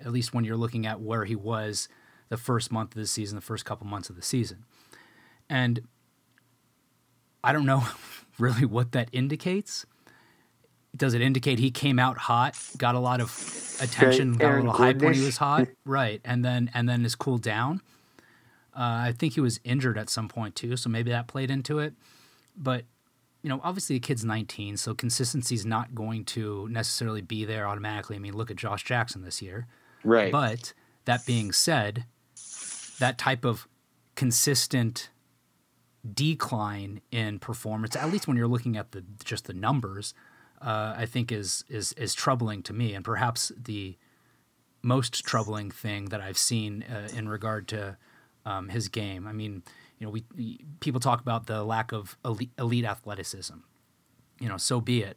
at 0.00 0.12
least 0.12 0.32
when 0.32 0.44
you're 0.44 0.56
looking 0.56 0.86
at 0.86 1.00
where 1.00 1.24
he 1.24 1.34
was 1.34 1.88
the 2.28 2.36
first 2.36 2.70
month 2.70 2.90
of 2.90 3.00
the 3.00 3.06
season, 3.06 3.36
the 3.36 3.42
first 3.42 3.64
couple 3.64 3.86
months 3.86 4.10
of 4.10 4.16
the 4.16 4.22
season. 4.22 4.64
And 5.48 5.80
I 7.42 7.52
don't 7.52 7.66
know 7.66 7.84
really 8.38 8.64
what 8.64 8.92
that 8.92 9.08
indicates. 9.12 9.86
Does 10.94 11.14
it 11.14 11.22
indicate 11.22 11.58
he 11.58 11.70
came 11.70 11.98
out 11.98 12.18
hot, 12.18 12.58
got 12.76 12.94
a 12.94 12.98
lot 12.98 13.20
of 13.20 13.78
attention, 13.80 14.34
got 14.34 14.52
a 14.52 14.56
little 14.56 14.72
hype 14.72 15.00
when 15.00 15.14
he 15.14 15.24
was 15.24 15.38
hot, 15.38 15.68
right? 15.86 16.20
And 16.24 16.44
then 16.44 16.70
and 16.74 16.88
then 16.88 17.02
has 17.02 17.14
cooled 17.14 17.42
down. 17.42 17.80
Uh, 18.74 19.08
I 19.08 19.14
think 19.16 19.34
he 19.34 19.40
was 19.40 19.60
injured 19.64 19.98
at 19.98 20.08
some 20.08 20.28
point 20.28 20.54
too, 20.54 20.76
so 20.76 20.88
maybe 20.88 21.10
that 21.10 21.26
played 21.26 21.50
into 21.50 21.78
it. 21.78 21.94
But 22.56 22.84
you 23.42 23.48
know, 23.48 23.60
obviously 23.64 23.96
the 23.96 24.00
kid's 24.00 24.24
19, 24.24 24.76
so 24.76 24.94
consistency 24.94 25.54
is 25.54 25.66
not 25.66 25.94
going 25.94 26.24
to 26.26 26.68
necessarily 26.68 27.22
be 27.22 27.44
there 27.44 27.66
automatically. 27.66 28.16
I 28.16 28.18
mean, 28.20 28.34
look 28.34 28.50
at 28.50 28.56
Josh 28.56 28.84
Jackson 28.84 29.22
this 29.22 29.42
year. 29.42 29.66
Right. 30.04 30.30
But 30.30 30.72
that 31.06 31.26
being 31.26 31.52
said, 31.52 32.04
that 32.98 33.18
type 33.18 33.44
of 33.44 33.66
consistent 34.14 35.10
decline 36.14 37.00
in 37.10 37.38
performance, 37.38 37.96
at 37.96 38.10
least 38.10 38.28
when 38.28 38.36
you're 38.36 38.46
looking 38.46 38.76
at 38.76 38.92
the 38.92 39.04
just 39.24 39.46
the 39.46 39.54
numbers, 39.54 40.14
uh, 40.62 40.94
I 40.96 41.06
think 41.06 41.32
is 41.32 41.64
is 41.68 41.92
is 41.94 42.14
troubling 42.14 42.62
to 42.64 42.72
me, 42.72 42.94
and 42.94 43.04
perhaps 43.04 43.50
the 43.56 43.96
most 44.82 45.24
troubling 45.24 45.70
thing 45.70 46.06
that 46.06 46.20
I've 46.20 46.38
seen 46.38 46.82
uh, 46.84 47.08
in 47.16 47.28
regard 47.28 47.68
to 47.68 47.96
um, 48.44 48.68
his 48.68 48.88
game. 48.88 49.26
I 49.26 49.32
mean, 49.32 49.62
you 49.98 50.06
know, 50.06 50.10
we 50.10 50.24
people 50.80 51.00
talk 51.00 51.20
about 51.20 51.46
the 51.46 51.62
lack 51.64 51.92
of 51.92 52.16
elite, 52.24 52.50
elite 52.58 52.84
athleticism. 52.84 53.54
You 54.40 54.48
know, 54.48 54.56
so 54.56 54.80
be 54.80 55.02
it. 55.02 55.16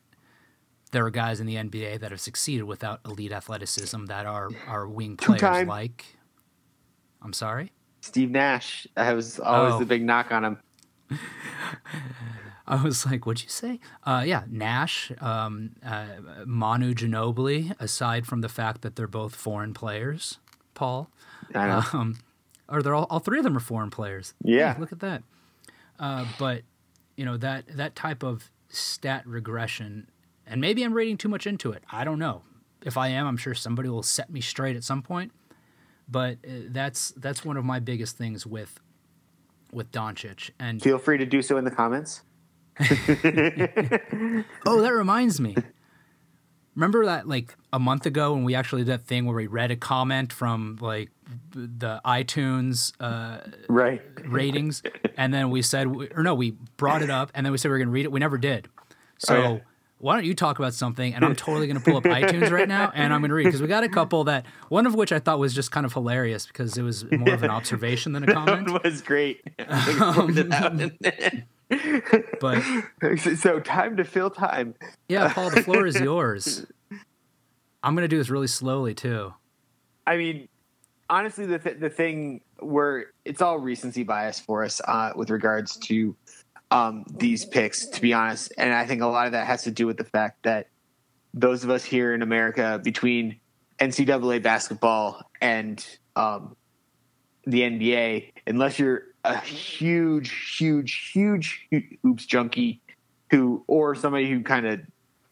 There 0.91 1.03
are 1.05 1.09
guys 1.11 1.39
in 1.39 1.47
the 1.47 1.55
NBA 1.55 1.99
that 2.01 2.11
have 2.11 2.21
succeeded 2.21 2.63
without 2.65 2.99
elite 3.05 3.31
athleticism 3.31 4.05
that 4.05 4.25
are 4.25 4.49
are 4.67 4.87
wing 4.87 5.17
players 5.17 5.41
Two-time. 5.41 5.67
like. 5.67 6.05
I'm 7.21 7.33
sorry. 7.33 7.71
Steve 8.01 8.29
Nash. 8.29 8.85
That 8.95 9.13
was 9.13 9.39
always 9.39 9.73
Oh. 9.73 9.79
the 9.79 9.85
big 9.85 10.03
knock 10.03 10.31
on 10.31 10.45
him. 10.45 10.59
I 12.67 12.81
was 12.81 13.05
like, 13.05 13.25
"What'd 13.25 13.43
you 13.43 13.49
say?" 13.49 13.79
Uh, 14.03 14.23
yeah, 14.25 14.43
Nash, 14.49 15.11
um, 15.21 15.71
uh, 15.85 16.07
Manu 16.45 16.93
Ginobili. 16.93 17.75
Aside 17.79 18.25
from 18.25 18.41
the 18.41 18.49
fact 18.49 18.81
that 18.81 18.95
they're 18.95 19.07
both 19.07 19.35
foreign 19.35 19.73
players, 19.73 20.39
Paul, 20.73 21.09
um, 21.53 22.17
or 22.67 22.81
they're 22.81 22.95
all, 22.95 23.07
all 23.09 23.19
three 23.19 23.37
of 23.37 23.43
them 23.43 23.55
are 23.55 23.61
foreign 23.61 23.91
players. 23.91 24.33
Yeah. 24.43 24.73
Hey, 24.73 24.79
look 24.79 24.91
at 24.91 24.99
that. 24.99 25.23
Uh, 25.99 26.25
but 26.39 26.63
you 27.15 27.25
know 27.25 27.37
that 27.37 27.65
that 27.77 27.95
type 27.95 28.23
of 28.23 28.49
stat 28.69 29.25
regression, 29.27 30.07
and 30.47 30.59
maybe 30.59 30.83
I'm 30.83 30.93
reading 30.93 31.17
too 31.17 31.29
much 31.29 31.45
into 31.45 31.71
it. 31.71 31.83
I 31.91 32.03
don't 32.03 32.19
know. 32.19 32.41
If 32.81 32.97
I 32.97 33.07
am, 33.09 33.27
I'm 33.27 33.37
sure 33.37 33.53
somebody 33.53 33.89
will 33.89 34.03
set 34.03 34.29
me 34.29 34.41
straight 34.41 34.75
at 34.75 34.83
some 34.83 35.01
point. 35.01 35.31
But 36.07 36.37
uh, 36.45 36.51
that's 36.69 37.11
that's 37.17 37.43
one 37.43 37.57
of 37.57 37.65
my 37.65 37.79
biggest 37.79 38.17
things 38.17 38.45
with 38.45 38.79
with 39.71 39.91
Doncic. 39.91 40.51
And 40.59 40.81
Feel 40.81 40.97
free 40.97 41.17
to 41.17 41.25
do 41.25 41.41
so 41.41 41.57
in 41.57 41.65
the 41.65 41.71
comments. 41.71 42.23
Oh, 44.65 44.81
that 44.81 44.93
reminds 44.93 45.39
me. 45.39 45.55
Remember 46.75 47.05
that 47.05 47.27
like 47.27 47.55
a 47.71 47.79
month 47.79 48.05
ago 48.05 48.33
when 48.33 48.43
we 48.43 48.53
actually 48.53 48.81
did 48.83 48.91
that 48.99 49.05
thing 49.07 49.25
where 49.25 49.35
we 49.35 49.47
read 49.47 49.71
a 49.71 49.77
comment 49.77 50.33
from 50.33 50.77
like 50.81 51.09
the 51.53 52.01
iTunes 52.05 52.91
uh, 52.99 53.37
Right. 53.69 54.01
ratings, 54.25 54.83
and 55.15 55.33
then 55.33 55.49
we 55.51 55.61
said, 55.61 55.87
or 55.87 56.21
no, 56.23 56.35
we 56.35 56.51
brought 56.75 57.01
it 57.01 57.09
up, 57.09 57.31
and 57.33 57.45
then 57.45 57.51
we 57.53 57.57
said 57.57 57.69
we 57.69 57.75
are 57.75 57.77
going 57.77 57.87
to 57.87 57.93
read 57.93 58.05
it. 58.05 58.11
We 58.11 58.19
never 58.19 58.37
did. 58.37 58.67
So 59.19 59.35
Oh, 59.35 59.41
yeah. 59.53 59.59
why 59.99 60.15
don't 60.15 60.25
you 60.25 60.33
talk 60.35 60.59
about 60.59 60.73
something? 60.73 61.13
And 61.13 61.23
I'm 61.23 61.35
totally 61.35 61.67
going 61.67 61.79
to 61.79 61.83
pull 61.83 61.95
up 61.95 62.03
iTunes 62.03 62.51
right 62.51 62.67
now, 62.67 62.91
and 62.93 63.13
I'm 63.13 63.21
going 63.21 63.29
to 63.29 63.35
read 63.35 63.45
because 63.45 63.61
we 63.61 63.67
got 63.69 63.85
a 63.85 63.89
couple 63.89 64.25
that 64.25 64.45
one 64.67 64.85
of 64.85 64.95
which 64.95 65.13
I 65.13 65.19
thought 65.19 65.39
was 65.39 65.53
just 65.53 65.71
kind 65.71 65.85
of 65.85 65.93
hilarious 65.93 66.45
because 66.45 66.77
it 66.77 66.81
was 66.83 67.09
more 67.09 67.33
of 67.33 67.43
an 67.43 67.51
observation 67.51 68.11
than 68.11 68.23
a 68.23 68.25
That 68.27 68.35
comment. 68.35 68.69
one 68.71 68.81
was 68.83 69.01
great. 69.01 69.41
I'm 69.59 70.91
looking 71.69 72.01
forward 72.01 72.21
to 72.21 72.37
that 72.41 72.41
one. 72.41 72.83
But 73.01 73.37
so 73.39 73.59
time 73.59 73.97
to 73.97 74.03
fill 74.03 74.29
time. 74.29 74.75
yeah, 75.09 75.31
Paul, 75.33 75.49
the 75.49 75.63
floor 75.63 75.85
is 75.85 75.99
yours. 75.99 76.65
I'm 77.83 77.93
going 77.95 78.03
to 78.03 78.07
do 78.07 78.17
this 78.17 78.29
really 78.29 78.47
slowly 78.47 78.95
too. 78.95 79.33
I 80.07 80.17
mean, 80.17 80.47
honestly, 81.09 81.45
the 81.45 81.59
th- 81.59 81.79
the 81.79 81.89
thing 81.89 82.41
where 82.59 83.07
it's 83.25 83.41
all 83.41 83.59
recency 83.59 84.03
bias 84.03 84.39
for 84.39 84.63
us 84.63 84.81
uh, 84.87 85.11
with 85.15 85.29
regards 85.29 85.77
to 85.77 86.15
um, 86.71 87.05
these 87.09 87.45
picks, 87.45 87.85
to 87.85 88.01
be 88.01 88.13
honest, 88.13 88.53
and 88.57 88.73
I 88.73 88.85
think 88.85 89.01
a 89.01 89.07
lot 89.07 89.27
of 89.27 89.33
that 89.33 89.45
has 89.45 89.63
to 89.63 89.71
do 89.71 89.85
with 89.85 89.97
the 89.97 90.03
fact 90.03 90.43
that 90.43 90.67
those 91.33 91.63
of 91.63 91.69
us 91.69 91.83
here 91.83 92.13
in 92.13 92.21
America, 92.21 92.79
between 92.83 93.39
NCAA 93.79 94.41
basketball 94.41 95.21
and 95.41 95.85
um, 96.15 96.55
the 97.45 97.61
NBA, 97.61 98.31
unless 98.47 98.79
you're 98.79 99.03
a 99.25 99.37
huge, 99.39 100.57
huge, 100.57 101.09
huge 101.11 101.67
hoops 102.01 102.25
junkie, 102.25 102.79
who 103.31 103.63
or 103.67 103.95
somebody 103.95 104.29
who 104.29 104.41
kind 104.41 104.65
of 104.65 104.81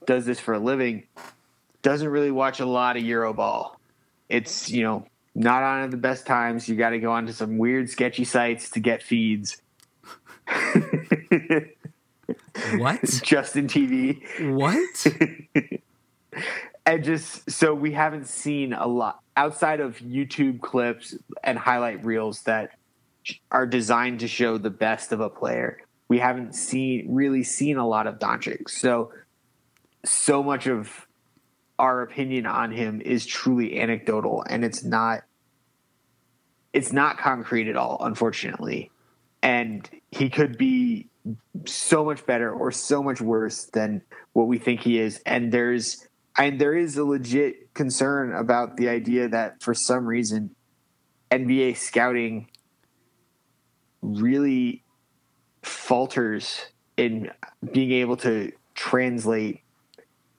does 0.06 0.26
this 0.26 0.40
for 0.40 0.54
a 0.54 0.60
living, 0.60 1.04
doesn't 1.82 2.10
really 2.10 2.32
watch 2.32 2.60
a 2.60 2.66
lot 2.66 2.98
of 2.98 3.04
Euroball 3.04 3.76
it's 4.34 4.70
you 4.70 4.84
know 4.84 5.06
not 5.36 5.64
on 5.64 5.84
at 5.84 5.92
the 5.92 5.98
best 5.98 6.26
times. 6.26 6.68
You 6.68 6.76
got 6.76 6.90
to 6.90 7.00
go 7.00 7.12
onto 7.12 7.32
some 7.32 7.58
weird, 7.58 7.90
sketchy 7.90 8.24
sites 8.24 8.70
to 8.72 8.80
get 8.80 9.02
feeds. 9.02 9.62
What? 12.76 13.02
Justin 13.24 13.68
TV, 13.68 14.22
What? 14.54 15.08
and 16.86 17.04
just 17.04 17.50
so 17.50 17.74
we 17.74 17.94
haven't 17.94 18.28
seen 18.28 18.74
a 18.74 18.88
lot 18.88 19.22
outside 19.36 19.80
of 19.80 19.98
YouTube 20.00 20.62
clips 20.62 21.16
and 21.44 21.58
highlight 21.58 22.06
reels 22.06 22.44
that 22.44 22.72
are 23.52 23.66
designed 23.66 24.20
to 24.22 24.28
show 24.28 24.58
the 24.58 24.70
best 24.70 25.12
of 25.12 25.20
a 25.20 25.30
player. 25.30 25.82
We 26.08 26.20
haven't 26.20 26.56
seen 26.56 27.08
really 27.14 27.44
seen 27.44 27.78
a 27.78 27.88
lot 27.88 28.08
of 28.08 28.20
Doncic. 28.20 28.70
So 28.70 29.12
so 30.06 30.44
much 30.44 30.68
of 30.68 31.08
our 31.80 32.02
opinion 32.02 32.46
on 32.46 32.72
him 32.72 33.02
is 33.02 33.26
truly 33.26 33.80
anecdotal 33.80 34.44
and 34.48 34.64
it's 34.64 34.84
not 34.84 35.24
it's 36.72 36.92
not 36.92 37.18
concrete 37.18 37.68
at 37.68 37.76
all 37.76 37.98
unfortunately 38.02 38.92
and 39.42 39.90
he 40.12 40.30
could 40.30 40.58
be 40.58 41.08
so 41.66 42.06
much 42.06 42.26
better 42.26 42.52
or 42.52 42.72
so 42.72 43.02
much 43.02 43.22
worse 43.22 43.66
than 43.66 44.02
what 44.34 44.48
we 44.48 44.58
think 44.58 44.82
he 44.82 45.00
is 45.00 45.22
and 45.26 45.52
there's 45.52 46.08
and 46.38 46.60
there 46.60 46.76
is 46.76 46.98
a 46.98 47.04
legit 47.04 47.74
concern 47.74 48.34
about 48.34 48.78
the 48.78 48.90
idea 48.90 49.28
that 49.28 49.62
for 49.62 49.74
some 49.74 50.06
reason 50.06 50.56
NBA 51.32 51.78
scouting 51.78 52.48
really 54.04 54.84
falters 55.64 56.68
in 56.98 57.32
being 57.72 57.92
able 57.92 58.18
to 58.18 58.52
translate 58.76 59.62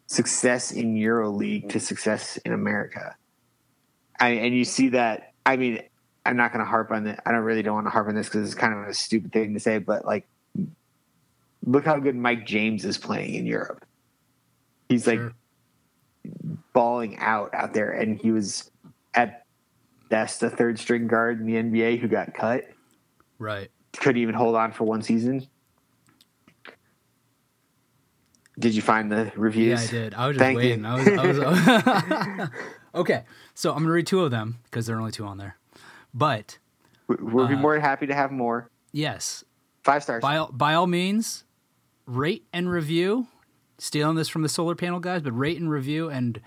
success 0.06 0.70
in 0.70 0.94
EuroLeague 0.94 1.70
to 1.70 1.80
success 1.80 2.36
in 2.38 2.52
America. 2.52 3.16
I, 4.20 4.30
and 4.30 4.54
you 4.54 4.64
see 4.64 4.90
that. 4.90 5.32
I 5.46 5.56
mean, 5.56 5.82
I'm 6.24 6.36
not 6.36 6.52
going 6.52 6.64
to 6.64 6.70
harp 6.70 6.90
on 6.90 7.06
it. 7.06 7.18
I 7.26 7.32
don't 7.32 7.42
really 7.42 7.62
don't 7.62 7.74
want 7.74 7.86
to 7.86 7.90
harp 7.90 8.08
on 8.08 8.14
this 8.14 8.28
because 8.28 8.46
it's 8.46 8.54
kind 8.54 8.72
of 8.74 8.88
a 8.88 8.94
stupid 8.94 9.32
thing 9.32 9.54
to 9.54 9.60
say, 9.60 9.78
but 9.78 10.04
like, 10.04 10.26
look 11.66 11.84
how 11.84 11.98
good 11.98 12.14
Mike 12.16 12.46
James 12.46 12.84
is 12.84 12.98
playing 12.98 13.34
in 13.34 13.46
Europe. 13.46 13.84
He's 14.88 15.06
like 15.06 15.18
Sure. 15.18 15.34
balling 16.72 17.16
out 17.18 17.54
out 17.54 17.74
there, 17.74 17.90
and 17.90 18.18
he 18.18 18.30
was 18.30 18.70
at 19.14 19.44
best 20.10 20.42
a 20.42 20.50
third 20.50 20.78
string 20.78 21.06
guard 21.06 21.40
in 21.40 21.46
the 21.46 21.54
NBA 21.54 21.98
who 21.98 22.08
got 22.08 22.34
cut. 22.34 22.64
Right. 23.38 23.70
Couldn't 23.98 24.20
even 24.22 24.34
hold 24.34 24.56
on 24.56 24.72
for 24.72 24.84
one 24.84 25.02
season. 25.02 25.46
Did 28.58 28.74
you 28.74 28.82
find 28.82 29.10
the 29.10 29.32
reviews? 29.36 29.80
Yeah, 29.92 29.98
I 29.98 30.02
did. 30.02 30.14
I 30.14 30.26
was 30.28 30.36
just 30.36 30.44
Thank 30.44 30.58
waiting. 30.58 30.84
I 30.86 30.94
was, 30.94 31.08
I 31.08 31.26
was 32.38 32.48
okay. 32.94 33.24
So 33.54 33.72
I'm 33.72 33.78
gonna 33.82 33.90
read 33.92 34.06
two 34.06 34.20
of 34.24 34.30
them 34.30 34.58
because 34.64 34.86
there 34.86 34.96
are 34.96 35.00
only 35.00 35.12
two 35.12 35.24
on 35.24 35.38
there. 35.38 35.56
But 36.12 36.58
We- 37.08 37.16
We'll 37.20 37.48
be 37.48 37.54
Uh, 37.54 37.58
more 37.58 37.72
than 37.74 37.80
happy 37.82 38.06
to 38.06 38.14
have 38.14 38.30
more. 38.30 38.70
yes, 38.92 39.44
Five 39.82 40.02
stars. 40.04 40.22
by 40.22 40.36
all, 40.36 40.50
by 40.52 40.74
all 40.74 40.86
means, 40.86 41.44
rate 42.06 42.46
and 42.52 42.70
review. 42.70 43.26
Stealing 43.78 44.14
this 44.14 44.28
from 44.28 44.42
the 44.42 44.48
solar 44.48 44.76
panel 44.76 45.00
guys, 45.00 45.20
but 45.22 45.32
rate 45.32 45.58
and 45.60 45.68
review, 45.68 46.08
and 46.08 46.40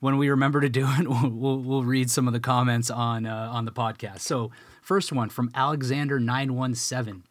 when 0.00 0.16
we 0.16 0.30
remember 0.30 0.58
to 0.62 0.70
do 0.70 0.86
it, 0.88 1.06
we'll 1.08 1.28
we'll, 1.28 1.58
we'll 1.58 1.84
read 1.84 2.10
some 2.10 2.26
of 2.26 2.32
the 2.32 2.40
comments 2.40 2.90
on 2.90 3.26
uh, 3.26 3.50
on 3.52 3.66
the 3.66 3.72
podcast. 3.72 4.20
So 4.20 4.50
first 4.82 5.12
one 5.12 5.30
from 5.30 5.50
Alexander 5.54 6.20
nine 6.20 6.54
one 6.54 6.74
seven. 6.74 7.24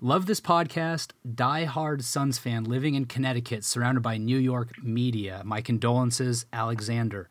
Love 0.00 0.24
this 0.24 0.40
podcast. 0.40 1.10
Die 1.34 1.64
hard 1.64 2.02
Suns 2.02 2.38
fan 2.38 2.64
living 2.64 2.94
in 2.94 3.04
Connecticut, 3.04 3.64
surrounded 3.64 4.00
by 4.00 4.16
New 4.16 4.38
York 4.38 4.82
media. 4.82 5.42
My 5.44 5.60
condolences, 5.60 6.46
Alexander. 6.54 7.28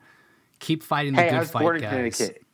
Keep 0.60 0.84
fighting 0.84 1.16
the 1.16 1.24
hey, 1.24 1.30
good 1.32 1.48
fight, 1.50 1.82
guys. 1.82 2.18
Connecticut. 2.18 2.46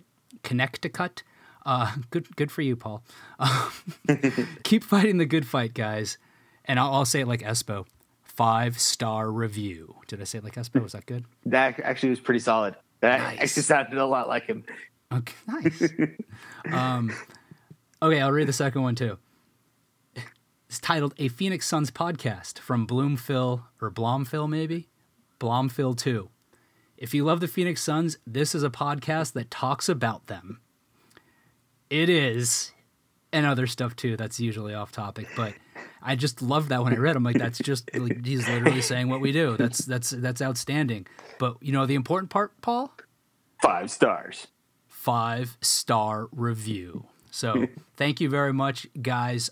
Connecticut. 0.43 1.23
Uh, 1.65 1.91
good, 2.11 2.33
good 2.37 2.51
for 2.51 2.61
you, 2.61 2.75
Paul. 2.77 3.03
Um, 3.39 3.71
keep 4.63 4.83
fighting 4.85 5.17
the 5.17 5.25
good 5.25 5.45
fight, 5.47 5.73
guys. 5.73 6.17
And 6.63 6.79
I'll, 6.79 6.93
I'll 6.93 7.05
say 7.05 7.21
it 7.21 7.27
like 7.27 7.41
Espo. 7.41 7.85
Five 8.23 8.79
star 8.79 9.31
review. 9.31 9.95
Did 10.07 10.21
I 10.21 10.25
say 10.25 10.37
it 10.37 10.43
like 10.43 10.55
Espo? 10.55 10.81
Was 10.81 10.91
that 10.93 11.05
good? 11.07 11.25
That 11.45 11.79
actually 11.81 12.09
was 12.11 12.19
pretty 12.19 12.39
solid. 12.39 12.75
That 13.01 13.19
Nice. 13.19 13.39
actually 13.41 13.63
sounded 13.63 13.97
a 13.97 14.05
lot 14.05 14.27
like 14.29 14.45
him. 14.45 14.63
Okay, 15.15 15.33
nice. 15.47 15.83
um, 16.71 17.13
okay, 18.01 18.19
I'll 18.21 18.31
read 18.31 18.47
the 18.47 18.53
second 18.53 18.81
one 18.81 18.95
too. 18.95 19.17
It's 20.67 20.79
titled 20.79 21.13
"A 21.17 21.27
Phoenix 21.29 21.67
Suns 21.67 21.91
Podcast" 21.91 22.59
from 22.59 22.85
Bloomfill 22.85 23.63
or 23.81 23.91
Blomfill, 23.91 24.49
maybe 24.49 24.89
Blomfill 25.39 25.95
Two. 25.97 26.29
If 26.97 27.13
you 27.13 27.23
love 27.23 27.39
the 27.39 27.47
Phoenix 27.47 27.81
Suns, 27.81 28.17
this 28.25 28.55
is 28.55 28.63
a 28.63 28.69
podcast 28.69 29.33
that 29.33 29.51
talks 29.51 29.87
about 29.87 30.27
them. 30.27 30.59
It 31.89 32.09
is, 32.09 32.71
and 33.31 33.45
other 33.45 33.67
stuff 33.67 33.95
too. 33.95 34.17
That's 34.17 34.39
usually 34.39 34.73
off 34.73 34.91
topic, 34.91 35.27
but 35.35 35.53
I 36.01 36.15
just 36.15 36.41
love 36.41 36.69
that 36.69 36.83
when 36.83 36.93
I 36.93 36.97
read. 36.97 37.15
I'm 37.15 37.23
like, 37.23 37.37
that's 37.37 37.59
just 37.59 37.89
like, 37.93 38.25
he's 38.25 38.47
literally 38.47 38.81
saying 38.81 39.09
what 39.09 39.21
we 39.21 39.31
do. 39.31 39.55
That's 39.57 39.79
that's 39.79 40.09
that's 40.09 40.41
outstanding. 40.41 41.07
But 41.39 41.57
you 41.61 41.71
know 41.71 41.85
the 41.85 41.95
important 41.95 42.31
part, 42.31 42.59
Paul 42.61 42.91
Five 43.61 43.91
stars. 43.91 44.47
Five 45.05 45.55
star 45.61 46.27
review. 46.31 47.05
So 47.29 47.67
thank 47.95 48.19
you 48.19 48.27
very 48.27 48.51
much, 48.51 48.87
guys 48.99 49.51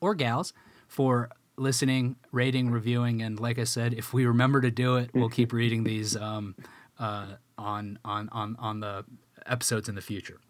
or 0.00 0.14
gals, 0.14 0.54
for 0.88 1.28
listening, 1.58 2.16
rating, 2.32 2.70
reviewing, 2.70 3.20
and 3.20 3.38
like 3.38 3.58
I 3.58 3.64
said, 3.64 3.92
if 3.92 4.14
we 4.14 4.24
remember 4.24 4.62
to 4.62 4.70
do 4.70 4.96
it, 4.96 5.10
we'll 5.12 5.28
keep 5.28 5.52
reading 5.60 5.84
these 5.84 6.16
um, 6.16 6.54
uh, 6.98 7.26
on 7.58 7.98
on 8.02 8.30
on 8.32 8.56
on 8.58 8.80
the 8.80 9.04
episodes 9.44 9.90
in 9.90 9.94
the 9.94 10.00
future. 10.00 10.40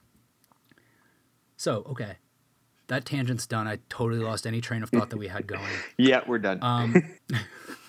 So 1.56 1.84
okay, 1.90 2.18
that 2.86 3.04
tangent's 3.04 3.48
done. 3.48 3.66
I 3.66 3.80
totally 3.88 4.22
lost 4.22 4.46
any 4.46 4.60
train 4.60 4.84
of 4.84 4.90
thought 4.90 5.10
that 5.10 5.16
we 5.18 5.26
had 5.26 5.48
going. 5.48 5.62
Yeah, 5.98 6.20
we're 6.28 6.38
done. 6.38 6.60
Um, 6.62 6.94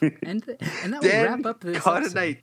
and 0.02 0.44
th- 0.44 0.58
and 0.84 0.94
that 0.94 1.04
would 1.04 1.12
wrap 1.12 1.46
up 1.46 1.62
this 1.62 1.78
call 1.84 1.98
episode. 1.98 2.40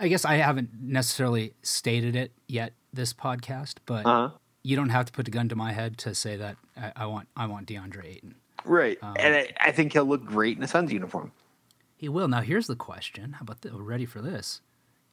I 0.00 0.08
guess 0.08 0.24
I 0.24 0.36
haven't 0.36 0.70
necessarily 0.80 1.52
stated 1.62 2.16
it 2.16 2.32
yet 2.48 2.72
this 2.92 3.12
podcast, 3.12 3.74
but 3.86 4.06
Uh-huh. 4.06 4.30
you 4.62 4.74
don't 4.74 4.88
have 4.88 5.04
to 5.06 5.12
put 5.12 5.28
a 5.28 5.30
gun 5.30 5.48
to 5.50 5.56
my 5.56 5.72
head 5.72 5.98
to 5.98 6.14
say 6.14 6.36
that 6.36 6.56
I, 6.76 6.92
I 6.96 7.06
want 7.06 7.28
I 7.36 7.46
want 7.46 7.68
DeAndre 7.68 8.06
Ayton. 8.06 8.34
Right. 8.64 8.98
Um, 9.02 9.14
and 9.18 9.34
I, 9.36 9.52
I 9.60 9.72
think 9.72 9.92
he'll 9.92 10.04
look 10.06 10.24
great 10.24 10.56
in 10.56 10.62
a 10.62 10.68
Suns 10.68 10.92
uniform. 10.92 11.32
He 11.96 12.08
will. 12.08 12.28
Now 12.28 12.40
here's 12.40 12.66
the 12.66 12.76
question. 12.76 13.34
How 13.34 13.42
about 13.42 13.60
the, 13.60 13.74
we're 13.76 13.82
ready 13.82 14.06
for 14.06 14.22
this? 14.22 14.62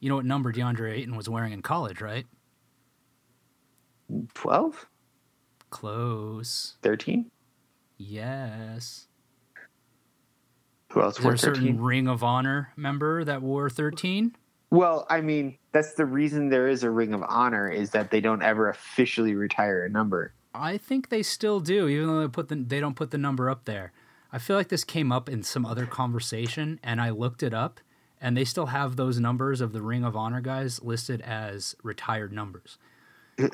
You 0.00 0.08
know 0.08 0.16
what 0.16 0.24
number 0.24 0.52
DeAndre 0.52 0.92
Ayton 0.96 1.16
was 1.16 1.28
wearing 1.28 1.52
in 1.52 1.60
college, 1.62 2.00
right? 2.00 2.26
12? 4.34 4.86
Close. 5.70 6.76
13? 6.82 7.30
Yes. 7.98 9.06
Who 10.92 11.02
else 11.02 11.20
wore 11.20 11.34
a 11.34 11.38
certain 11.38 11.62
13? 11.64 11.80
Ring 11.80 12.08
of 12.08 12.24
Honor 12.24 12.72
member 12.76 13.22
that 13.24 13.42
wore 13.42 13.68
13? 13.68 14.34
Well, 14.70 15.06
I 15.08 15.20
mean, 15.20 15.56
that's 15.72 15.94
the 15.94 16.04
reason 16.04 16.50
there 16.50 16.68
is 16.68 16.82
a 16.82 16.90
Ring 16.90 17.14
of 17.14 17.22
Honor 17.26 17.68
is 17.70 17.90
that 17.90 18.10
they 18.10 18.20
don't 18.20 18.42
ever 18.42 18.68
officially 18.68 19.34
retire 19.34 19.84
a 19.84 19.88
number. 19.88 20.34
I 20.54 20.76
think 20.76 21.08
they 21.08 21.22
still 21.22 21.60
do, 21.60 21.88
even 21.88 22.08
though 22.08 22.20
they 22.20 22.28
put 22.28 22.48
the 22.48 22.56
they 22.56 22.80
don't 22.80 22.96
put 22.96 23.10
the 23.10 23.18
number 23.18 23.48
up 23.48 23.64
there. 23.64 23.92
I 24.30 24.38
feel 24.38 24.56
like 24.56 24.68
this 24.68 24.84
came 24.84 25.10
up 25.10 25.28
in 25.28 25.42
some 25.42 25.64
other 25.64 25.86
conversation, 25.86 26.80
and 26.82 27.00
I 27.00 27.10
looked 27.10 27.42
it 27.42 27.54
up, 27.54 27.80
and 28.20 28.36
they 28.36 28.44
still 28.44 28.66
have 28.66 28.96
those 28.96 29.18
numbers 29.18 29.60
of 29.60 29.72
the 29.72 29.80
Ring 29.80 30.04
of 30.04 30.16
Honor 30.16 30.40
guys 30.42 30.82
listed 30.82 31.22
as 31.22 31.74
retired 31.82 32.32
numbers. 32.32 32.76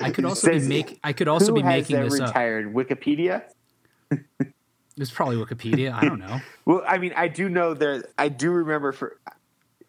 I 0.01 0.09
could 0.09 0.25
also 0.25 0.49
be 0.51 0.59
make 0.59 0.99
I 1.03 1.13
could 1.13 1.27
also 1.27 1.53
be 1.53 1.63
making 1.63 1.99
this 2.01 2.19
up. 2.19 2.27
retired? 2.29 2.73
Wikipedia? 2.73 3.43
It's 4.97 5.11
probably 5.11 5.35
Wikipedia. 5.37 5.93
I 5.93 6.05
don't 6.05 6.19
know. 6.19 6.39
Well, 6.65 6.83
I 6.87 6.97
mean, 6.97 7.13
I 7.15 7.27
do 7.27 7.47
know 7.47 7.75
there. 7.75 8.03
I 8.17 8.27
do 8.27 8.49
remember 8.49 8.91
for 8.91 9.19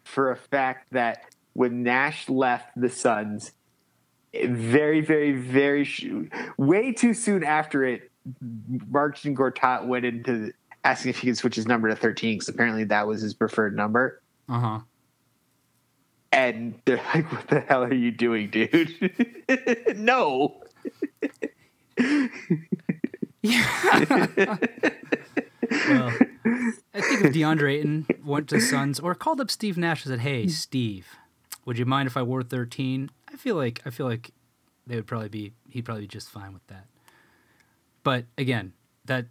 for 0.07 0.31
a 0.31 0.35
fact 0.35 0.91
that 0.91 1.25
when 1.53 1.83
Nash 1.83 2.29
left 2.29 2.69
the 2.75 2.89
Suns, 2.89 3.51
very, 4.33 5.01
very, 5.01 5.33
very 5.33 5.83
sh- 5.83 6.07
way 6.57 6.91
too 6.93 7.13
soon 7.13 7.43
after 7.43 7.83
it, 7.83 8.11
Marcin 8.89 9.35
Gortat 9.35 9.85
went 9.85 10.05
into 10.05 10.51
asking 10.83 11.09
if 11.09 11.17
he 11.19 11.27
could 11.27 11.37
switch 11.37 11.55
his 11.55 11.67
number 11.67 11.89
to 11.89 11.95
thirteen 11.95 12.35
because 12.35 12.49
apparently 12.49 12.83
that 12.85 13.07
was 13.07 13.21
his 13.21 13.33
preferred 13.33 13.75
number. 13.75 14.21
Uh 14.49 14.59
huh. 14.59 14.79
And 16.31 16.75
they're 16.85 17.01
like, 17.13 17.31
"What 17.31 17.47
the 17.47 17.61
hell 17.61 17.83
are 17.83 17.93
you 17.93 18.11
doing, 18.11 18.49
dude?" 18.49 18.93
no. 19.95 20.61
Well, 25.71 26.13
I 26.93 27.01
think 27.01 27.25
if 27.25 27.33
DeAndre 27.33 27.79
Ayton 27.79 28.07
went 28.23 28.49
to 28.49 28.59
Suns 28.59 28.99
or 28.99 29.15
called 29.15 29.41
up 29.41 29.51
Steve 29.51 29.77
Nash 29.77 30.05
and 30.05 30.13
said, 30.13 30.19
"Hey, 30.19 30.47
Steve, 30.47 31.07
would 31.65 31.77
you 31.77 31.85
mind 31.85 32.07
if 32.07 32.17
I 32.17 32.21
wore 32.21 32.43
13?" 32.43 33.09
I 33.31 33.35
feel 33.35 33.55
like 33.55 33.81
I 33.85 33.89
feel 33.89 34.05
like 34.05 34.31
they 34.85 34.95
would 34.95 35.07
probably 35.07 35.29
be 35.29 35.53
he'd 35.69 35.83
probably 35.83 36.03
be 36.03 36.07
just 36.07 36.29
fine 36.29 36.53
with 36.53 36.65
that. 36.67 36.85
But 38.03 38.25
again, 38.37 38.73
that 39.05 39.25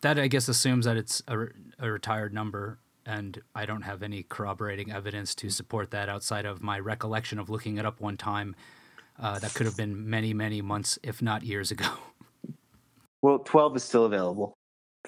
that 0.00 0.18
I 0.18 0.28
guess 0.28 0.48
assumes 0.48 0.84
that 0.84 0.96
it's 0.96 1.22
a, 1.26 1.38
re- 1.38 1.52
a 1.78 1.90
retired 1.90 2.32
number, 2.32 2.78
and 3.04 3.40
I 3.54 3.66
don't 3.66 3.82
have 3.82 4.02
any 4.02 4.22
corroborating 4.22 4.92
evidence 4.92 5.34
to 5.36 5.50
support 5.50 5.90
that 5.90 6.08
outside 6.08 6.44
of 6.44 6.62
my 6.62 6.78
recollection 6.78 7.38
of 7.38 7.50
looking 7.50 7.78
it 7.78 7.86
up 7.86 8.00
one 8.00 8.16
time. 8.16 8.54
Uh, 9.20 9.36
that 9.40 9.52
could 9.54 9.66
have 9.66 9.76
been 9.76 10.08
many, 10.08 10.32
many 10.32 10.62
months, 10.62 10.96
if 11.02 11.20
not 11.20 11.42
years 11.42 11.72
ago. 11.72 11.88
Well, 13.20 13.40
twelve 13.40 13.74
is 13.74 13.82
still 13.82 14.04
available. 14.04 14.54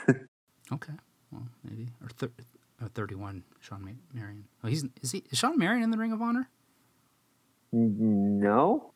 Okay. 0.73 0.93
Well, 1.33 1.47
maybe 1.65 1.89
or, 2.03 2.09
thir- 2.09 2.31
or 2.83 2.89
thirty-one. 2.89 3.45
Shawn 3.61 3.85
Ma- 3.85 3.91
Marion. 4.21 4.45
Oh, 4.65 4.69
he's 4.69 4.85
is 5.03 5.13
he 5.13 5.25
is 5.31 5.39
Shawn 5.39 5.59
Marion 5.59 5.83
in 5.83 5.91
the 5.91 5.99
Ring 5.99 6.13
of 6.13 6.21
Honor? 6.23 6.49
No. 7.73 8.93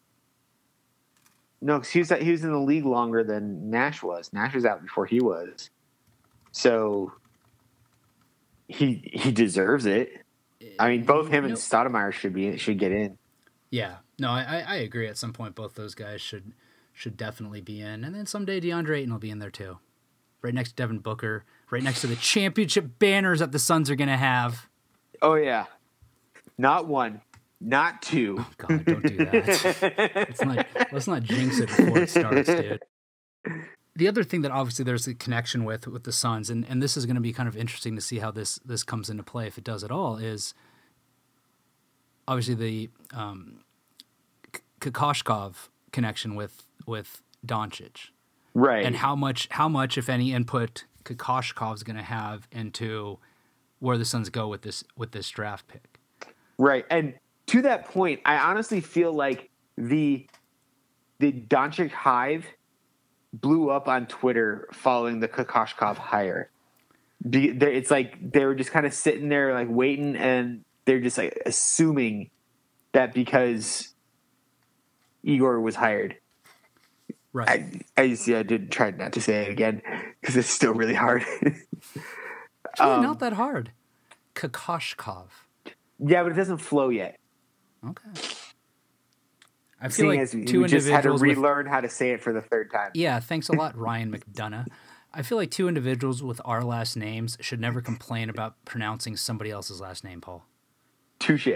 No, 1.60 1.78
because 1.78 1.90
he 1.90 1.98
was 2.00 2.10
he 2.10 2.30
was 2.30 2.44
in 2.44 2.52
the 2.52 2.58
league 2.58 2.84
longer 2.84 3.24
than 3.24 3.70
Nash 3.70 4.02
was. 4.02 4.32
Nash 4.32 4.54
was 4.54 4.64
out 4.64 4.82
before 4.82 5.06
he 5.06 5.20
was, 5.20 5.70
so 6.52 7.12
he 8.68 9.10
he 9.14 9.32
deserves 9.32 9.86
it. 9.86 10.10
Eh, 10.60 10.66
I 10.78 10.90
mean, 10.90 11.04
both 11.04 11.28
him 11.28 11.44
and 11.44 11.54
Nope. 11.54 11.60
Stoudemire 11.60 12.12
should 12.12 12.34
be 12.34 12.58
should 12.58 12.78
get 12.78 12.92
in. 12.92 13.16
Yeah. 13.70 13.96
No, 14.18 14.28
I, 14.30 14.42
I 14.42 14.60
I 14.60 14.74
agree. 14.76 15.06
At 15.08 15.16
some 15.16 15.32
point, 15.32 15.54
both 15.54 15.74
those 15.74 15.94
guys 15.94 16.20
should 16.20 16.52
should 16.92 17.16
definitely 17.16 17.60
be 17.62 17.80
in, 17.80 18.04
and 18.04 18.14
then 18.14 18.26
someday 18.26 18.60
DeAndre 18.60 18.98
Ayton 18.98 19.12
will 19.12 19.18
be 19.18 19.30
in 19.30 19.38
there 19.38 19.50
too, 19.50 19.78
right 20.42 20.54
next 20.54 20.70
to 20.70 20.74
Devin 20.76 20.98
Booker, 20.98 21.44
right 21.74 21.82
next 21.82 22.00
to 22.02 22.06
the 22.06 22.16
championship 22.16 22.98
banners 22.98 23.40
that 23.40 23.52
the 23.52 23.58
Suns 23.58 23.90
are 23.90 23.96
gonna 23.96 24.16
have. 24.16 24.68
Oh 25.20 25.34
yeah, 25.34 25.66
not 26.56 26.86
one, 26.86 27.20
not 27.60 28.00
two. 28.00 28.36
Oh, 28.38 28.50
God, 28.56 28.84
don't 28.84 29.02
do 29.02 29.16
that. 29.16 30.12
let's 30.14 30.44
not 30.44 30.66
let's 30.92 31.06
not 31.08 31.22
jinx 31.24 31.58
it 31.58 31.68
before 31.68 31.98
it 31.98 32.10
starts, 32.10 32.48
dude. 32.48 32.80
The 33.96 34.08
other 34.08 34.24
thing 34.24 34.42
that 34.42 34.50
obviously 34.50 34.84
there's 34.84 35.06
a 35.06 35.14
connection 35.14 35.64
with 35.64 35.86
with 35.88 36.04
the 36.04 36.12
Suns, 36.12 36.48
and, 36.48 36.64
and 36.68 36.82
this 36.82 36.96
is 36.96 37.06
going 37.06 37.16
to 37.16 37.20
be 37.20 37.32
kind 37.32 37.48
of 37.48 37.56
interesting 37.56 37.96
to 37.96 38.00
see 38.00 38.20
how 38.20 38.30
this 38.30 38.58
this 38.64 38.84
comes 38.84 39.10
into 39.10 39.22
play 39.22 39.46
if 39.46 39.58
it 39.58 39.64
does 39.64 39.82
at 39.82 39.90
all, 39.90 40.16
is 40.16 40.54
obviously 42.28 42.54
the 42.54 42.90
um, 43.12 43.64
Kokoshkov 44.80 45.68
connection 45.92 46.36
with 46.36 46.62
with 46.86 47.22
Doncic, 47.44 48.10
right. 48.54 48.84
and 48.84 48.96
how 48.96 49.16
much 49.16 49.48
how 49.50 49.68
much 49.68 49.98
if 49.98 50.08
any 50.08 50.32
input 50.32 50.84
Kokoshkov's 51.04 51.82
going 51.82 51.96
to 51.96 52.02
have 52.02 52.48
into 52.52 53.18
where 53.80 53.98
the 53.98 54.04
Suns 54.04 54.30
go 54.30 54.48
with 54.48 54.62
this 54.62 54.84
with 54.96 55.12
this 55.12 55.28
draft 55.28 55.68
pick. 55.68 55.98
Right. 56.58 56.84
And 56.90 57.14
to 57.46 57.62
that 57.62 57.86
point, 57.86 58.20
I 58.24 58.36
honestly 58.38 58.80
feel 58.80 59.12
like 59.12 59.50
the 59.76 60.26
the 61.18 61.32
Doncic 61.32 61.90
hive 61.90 62.46
blew 63.32 63.70
up 63.70 63.88
on 63.88 64.06
Twitter 64.06 64.68
following 64.72 65.20
the 65.20 65.28
Kokoshkov 65.28 65.96
hire. 65.96 66.50
It's 67.32 67.90
like 67.90 68.32
they 68.32 68.44
were 68.44 68.54
just 68.54 68.70
kind 68.70 68.86
of 68.86 68.94
sitting 68.94 69.28
there, 69.28 69.54
like 69.54 69.68
waiting, 69.70 70.16
and 70.16 70.64
they're 70.84 71.00
just 71.00 71.18
like 71.18 71.40
assuming 71.46 72.30
that 72.92 73.14
because 73.14 73.94
Igor 75.22 75.60
was 75.60 75.74
hired. 75.74 76.16
Right. 77.34 77.84
I, 77.96 78.00
I 78.00 78.16
yeah, 78.26 78.38
I 78.38 78.42
did 78.44 78.70
try 78.70 78.92
not 78.92 79.12
to 79.14 79.20
say 79.20 79.42
it 79.42 79.50
again 79.50 79.82
because 80.20 80.36
it's 80.36 80.48
still 80.48 80.72
really 80.72 80.94
hard. 80.94 81.24
It's 82.72 82.80
really 82.80 82.94
um, 82.94 83.02
not 83.04 83.20
that 83.20 83.34
hard. 83.34 83.70
Kokoshkov. 84.34 85.26
yeah, 86.00 86.24
but 86.24 86.32
it 86.32 86.34
doesn't 86.34 86.58
flow 86.58 86.88
yet. 86.88 87.20
Okay. 87.88 88.20
I 89.80 89.88
feel 89.88 89.90
Seeing 89.90 90.08
like 90.08 90.18
as 90.18 90.34
we 90.34 90.44
two 90.44 90.62
we 90.62 90.68
just 90.68 90.88
had 90.88 91.02
to 91.02 91.10
individuals 91.10 91.20
with 91.20 91.36
relearn 91.36 91.66
how 91.66 91.80
to 91.80 91.88
say 91.88 92.10
it 92.10 92.20
for 92.20 92.32
the 92.32 92.40
third 92.40 92.72
time. 92.72 92.90
Yeah, 92.94 93.20
thanks 93.20 93.48
a 93.48 93.52
lot, 93.52 93.76
Ryan 93.78 94.10
McDonough. 94.10 94.66
I 95.12 95.22
feel 95.22 95.38
like 95.38 95.52
two 95.52 95.68
individuals 95.68 96.20
with 96.20 96.40
our 96.44 96.64
last 96.64 96.96
names 96.96 97.38
should 97.40 97.60
never 97.60 97.80
complain 97.80 98.28
about 98.28 98.56
pronouncing 98.64 99.16
somebody 99.16 99.52
else's 99.52 99.80
last 99.80 100.02
name, 100.02 100.20
Paul. 100.20 100.44
Touche. 101.20 101.48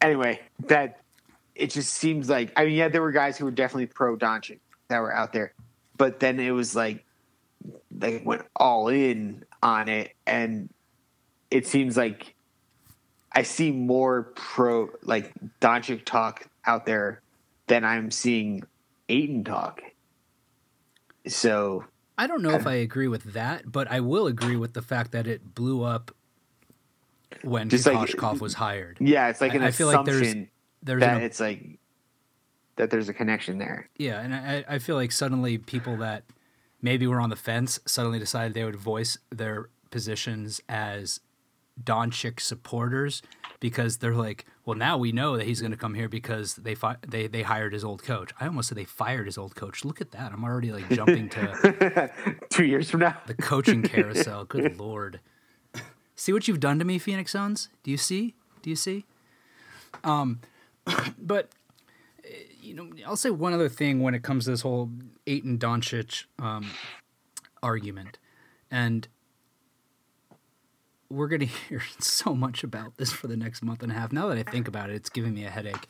Anyway, 0.00 0.40
that 0.68 1.00
it 1.54 1.70
just 1.70 1.94
seems 1.94 2.28
like 2.28 2.52
I 2.56 2.64
mean, 2.64 2.74
yeah, 2.74 2.88
there 2.88 3.02
were 3.02 3.12
guys 3.12 3.36
who 3.38 3.44
were 3.44 3.50
definitely 3.50 3.86
pro 3.86 4.16
Doncic 4.16 4.60
that 4.88 5.00
were 5.00 5.14
out 5.14 5.32
there, 5.32 5.52
but 5.96 6.20
then 6.20 6.38
it 6.40 6.50
was 6.52 6.74
like 6.76 7.04
they 7.90 8.22
went 8.24 8.42
all 8.56 8.88
in 8.88 9.44
on 9.62 9.88
it, 9.88 10.14
and 10.26 10.70
it 11.50 11.66
seems 11.66 11.96
like 11.96 12.34
I 13.32 13.42
see 13.42 13.70
more 13.70 14.32
pro 14.34 14.88
like 15.02 15.32
Doncic 15.60 16.04
talk 16.04 16.46
out 16.64 16.86
there 16.86 17.20
than 17.66 17.84
I'm 17.84 18.10
seeing 18.10 18.62
Ayton 19.08 19.44
talk. 19.44 19.82
So 21.26 21.84
I 22.16 22.26
don't 22.26 22.42
know 22.42 22.50
if 22.50 22.66
I 22.66 22.74
agree 22.74 23.08
with 23.08 23.32
that, 23.34 23.70
but 23.70 23.90
I 23.90 24.00
will 24.00 24.26
agree 24.26 24.56
with 24.56 24.72
the 24.74 24.82
fact 24.82 25.12
that 25.12 25.26
it 25.26 25.54
blew 25.54 25.82
up 25.82 26.10
when 27.42 27.68
Just 27.68 27.86
like- 27.86 28.40
was 28.40 28.54
hired. 28.54 28.98
yeah, 29.00 29.28
it's 29.28 29.40
like 29.40 29.54
an 29.54 29.62
I- 29.62 29.68
I 29.68 29.70
feel 29.70 29.86
like 29.86 29.94
assumption 30.06 30.20
there's- 30.38 30.48
There's 30.82 31.00
that 31.00 31.16
an, 31.18 31.22
it's 31.22 31.40
like 31.40 31.78
that 32.76 32.90
there's 32.90 33.08
a 33.08 33.14
connection 33.14 33.58
there. 33.58 33.88
yeah, 33.96 34.20
and 34.20 34.34
I, 34.34 34.64
I 34.68 34.78
feel 34.78 34.96
like 34.96 35.12
suddenly 35.12 35.58
people 35.58 35.96
that 35.98 36.24
maybe 36.80 37.06
were 37.06 37.20
on 37.20 37.28
the 37.30 37.36
fence 37.36 37.78
suddenly 37.86 38.18
decided 38.18 38.54
they 38.54 38.64
would 38.64 38.76
voice 38.76 39.18
their 39.30 39.68
positions 39.90 40.60
as 40.68 41.20
Doncic 41.82 42.40
supporters 42.40 43.22
because 43.58 43.98
they're 43.98 44.14
like, 44.14 44.46
well, 44.64 44.76
now 44.76 44.96
we 44.96 45.12
know 45.12 45.36
that 45.36 45.46
he's 45.46 45.60
going 45.60 45.70
to 45.72 45.76
come 45.76 45.92
here 45.94 46.08
because 46.08 46.54
they 46.56 46.74
fi- 46.74 46.96
they 47.06 47.26
they 47.26 47.42
hired 47.42 47.72
his 47.74 47.84
old 47.84 48.02
coach. 48.02 48.32
I 48.40 48.46
almost 48.46 48.68
said 48.68 48.78
they 48.78 48.84
fired 48.84 49.26
his 49.26 49.36
old 49.36 49.54
coach. 49.54 49.84
Look 49.84 50.00
at 50.00 50.12
that! 50.12 50.32
I'm 50.32 50.44
already 50.44 50.72
like 50.72 50.88
jumping 50.90 51.28
to 51.30 52.10
Two 52.50 52.64
years 52.64 52.88
from 52.90 53.00
now. 53.00 53.18
the 53.26 53.34
coaching 53.34 53.82
carousel. 53.82 54.44
Good 54.44 54.78
lord! 54.78 55.20
See 56.16 56.32
what 56.32 56.48
you've 56.48 56.60
done 56.60 56.78
to 56.78 56.84
me, 56.84 56.98
Phoenix 56.98 57.32
Suns? 57.32 57.68
Do 57.82 57.90
you 57.90 57.96
see? 57.96 58.34
Do 58.62 58.70
you 58.70 58.76
see? 58.76 59.04
Um, 60.04 60.40
but 61.18 61.48
uh, 62.24 62.28
you 62.60 62.74
know, 62.74 62.90
I'll 63.06 63.16
say 63.16 63.30
one 63.30 63.52
other 63.52 63.68
thing 63.68 64.00
when 64.00 64.14
it 64.14 64.22
comes 64.22 64.44
to 64.44 64.50
this 64.50 64.62
whole 64.62 64.90
Ayton 65.26 65.58
Doncic 65.58 66.24
um, 66.38 66.70
argument, 67.62 68.18
and 68.70 69.08
we're 71.08 71.28
gonna 71.28 71.44
hear 71.68 71.82
so 71.98 72.34
much 72.34 72.62
about 72.64 72.96
this 72.96 73.12
for 73.12 73.26
the 73.26 73.36
next 73.36 73.62
month 73.62 73.82
and 73.82 73.92
a 73.92 73.94
half. 73.94 74.12
Now 74.12 74.28
that 74.28 74.38
I 74.38 74.42
think 74.42 74.68
about 74.68 74.90
it, 74.90 74.96
it's 74.96 75.10
giving 75.10 75.34
me 75.34 75.44
a 75.44 75.50
headache. 75.50 75.86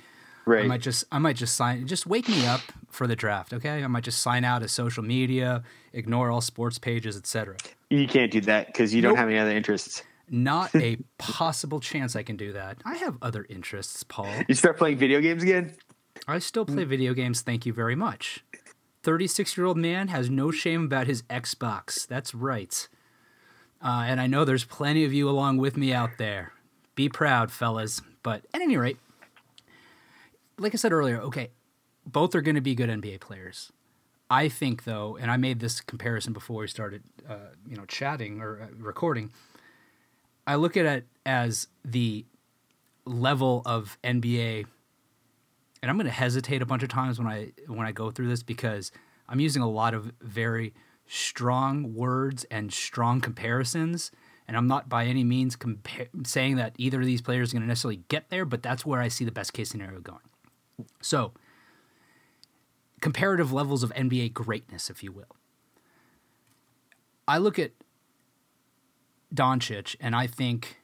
Right. 0.47 0.65
I 0.65 0.69
might 0.69 0.81
just 0.81 1.05
I 1.13 1.19
might 1.19 1.37
just 1.37 1.55
sign 1.55 1.87
just 1.87 2.07
wake 2.07 2.29
me 2.29 2.47
up 2.47 2.63
for 2.89 3.07
the 3.07 3.15
draft, 3.15 3.53
okay? 3.53 3.85
I 3.85 3.87
might 3.87 4.05
just 4.05 4.21
sign 4.21 4.45
out 4.45 4.63
of 4.63 4.71
social 4.71 5.03
media, 5.03 5.63
ignore 5.93 6.31
all 6.31 6.41
sports 6.41 6.79
pages, 6.79 7.17
etc. 7.17 7.57
You 7.91 8.09
can't 8.09 8.33
do 8.33 8.41
that 8.43 8.67
because 8.69 8.95
you 8.95 9.03
Nope. 9.03 9.11
don't 9.11 9.19
have 9.19 9.29
any 9.29 9.39
other 9.39 9.51
interests. 9.51 10.03
Not 10.31 10.75
a 10.77 10.97
possible 11.19 11.81
chance 11.81 12.15
I 12.15 12.23
can 12.23 12.37
do 12.37 12.53
that. 12.53 12.79
I 12.85 12.97
have 12.97 13.19
other 13.21 13.45
interests, 13.51 14.05
Paul. 14.05 14.33
You 14.49 14.55
start 14.55 14.79
playing 14.79 14.99
video 14.99 15.21
games 15.21 15.43
again? 15.43 15.75
I 16.29 16.39
still 16.39 16.65
play 16.65 16.85
video 16.85 17.15
games, 17.15 17.41
thank 17.41 17.67
you 17.67 17.73
very 17.73 17.97
much. 17.97 18.45
36-year-old 19.03 19.77
man 19.77 20.09
has 20.09 20.31
no 20.31 20.51
shame 20.51 20.85
about 20.85 21.07
his 21.07 21.23
Xbox. 21.23 22.07
That's 22.07 22.35
right. 22.35 22.89
Uh, 23.83 24.05
and 24.07 24.21
I 24.21 24.27
know 24.27 24.45
there's 24.45 24.65
plenty 24.65 25.05
of 25.05 25.13
you 25.13 25.29
along 25.29 25.57
with 25.59 25.77
me 25.77 25.93
out 25.93 26.11
there. 26.19 26.53
Be 26.95 27.09
proud, 27.09 27.51
fellas. 27.51 28.03
But 28.23 28.45
at 28.53 28.61
any 28.61 28.77
rate, 28.77 28.99
like 30.59 30.75
I 30.75 30.77
said 30.77 30.93
earlier, 30.93 31.19
okay, 31.23 31.51
both 32.07 32.35
are 32.35 32.43
going 32.43 32.57
to 32.57 32.61
be 32.61 32.75
good 32.75 32.91
NBA 32.91 33.21
players. 33.21 33.73
I 34.29 34.49
think 34.49 34.85
though, 34.85 35.17
and 35.21 35.31
I 35.31 35.37
made 35.37 35.61
this 35.61 35.81
comparison 35.81 36.33
before 36.33 36.61
we 36.61 36.69
started, 36.69 37.03
uh, 37.29 37.55
you 37.67 37.77
know, 37.77 37.87
chatting 37.87 38.41
or 38.41 38.61
uh, 38.63 38.67
recording. 38.79 39.33
I 40.51 40.57
look 40.57 40.77
at 40.77 40.85
it 40.85 41.07
as 41.25 41.69
the 41.85 42.27
level 43.05 43.63
of 43.65 43.97
NBA, 44.03 44.67
and 45.81 45.89
I'm 45.89 45.97
going 45.97 46.07
to 46.07 46.13
hesitate 46.13 46.61
a 46.61 46.67
bunch 46.67 46.83
of 46.83 46.89
times 46.89 47.21
when 47.21 47.29
I 47.29 47.53
when 47.69 47.87
I 47.87 47.93
go 47.93 48.11
through 48.11 48.27
this 48.27 48.43
because 48.43 48.91
I'm 49.29 49.39
using 49.39 49.63
a 49.63 49.71
lot 49.71 49.95
of 49.95 50.11
very 50.21 50.75
strong 51.07 51.95
words 51.95 52.43
and 52.51 52.73
strong 52.73 53.21
comparisons, 53.21 54.11
and 54.49 54.57
I'm 54.57 54.67
not 54.67 54.89
by 54.89 55.05
any 55.07 55.23
means 55.23 55.55
compa- 55.55 56.09
saying 56.27 56.57
that 56.57 56.75
either 56.79 56.99
of 56.99 57.07
these 57.07 57.23
players 57.23 57.53
are 57.53 57.53
going 57.53 57.63
to 57.63 57.69
necessarily 57.69 58.03
get 58.09 58.29
there, 58.31 58.45
but 58.45 58.61
that's 58.61 58.85
where 58.85 59.01
I 59.01 59.07
see 59.07 59.25
the 59.25 59.31
best 59.31 59.53
case 59.53 59.71
scenario 59.71 60.01
going. 60.01 60.19
So, 61.01 61.33
comparative 63.01 63.53
levels 63.53 63.85
of 63.85 63.95
NBA 63.95 64.33
greatness, 64.33 64.91
if 64.91 65.05
you 65.05 65.13
will. 65.13 65.37
I 67.29 67.39
look 67.39 67.57
at 67.57 67.71
Doncic, 69.35 69.97
and 70.01 70.15
I 70.15 70.27
think, 70.27 70.79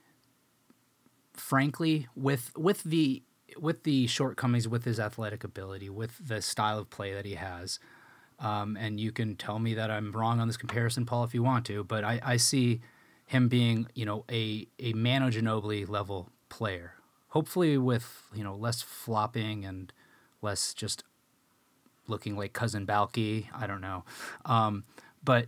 frankly, 1.35 2.09
with 2.15 2.53
with 2.57 2.83
the 2.85 3.23
with 3.59 3.85
the 3.85 4.07
shortcomings 4.07 4.69
with 4.69 4.85
his 4.85 5.01
athletic 5.01 5.45
ability, 5.45 5.89
with 5.89 6.29
the 6.29 6.43
style 6.43 6.79
of 6.79 6.91
play 6.91 7.15
that 7.15 7.25
he 7.25 7.35
has, 7.35 7.79
um, 8.39 8.77
and 8.77 9.01
you 9.01 9.13
can 9.13 9.35
tell 9.37 9.59
me 9.59 9.75
that 9.75 9.91
I'm 9.91 10.13
wrong 10.13 10.41
on 10.41 10.47
this 10.47 10.57
comparison, 10.57 11.07
Paul, 11.07 11.25
if 11.25 11.35
you 11.35 11.43
want 11.43 11.65
to, 11.67 11.85
but 11.85 12.05
I, 12.05 12.21
I 12.23 12.37
see 12.37 12.81
him 13.27 13.49
being, 13.49 13.89
you 13.95 14.05
know, 14.05 14.25
a 14.31 14.69
a 14.79 14.93
Manu 14.93 15.31
Ginobili 15.31 15.89
level 15.89 16.31
player. 16.49 16.95
Hopefully, 17.29 17.77
with 17.79 18.23
you 18.35 18.45
know 18.45 18.55
less 18.55 18.83
flopping 18.83 19.65
and 19.65 19.93
less 20.43 20.73
just 20.75 21.03
looking 22.07 22.37
like 22.37 22.53
cousin 22.53 22.87
Balki. 22.87 23.47
I 23.55 23.67
don't 23.67 23.81
know, 23.81 24.05
um, 24.45 24.85
but 25.25 25.47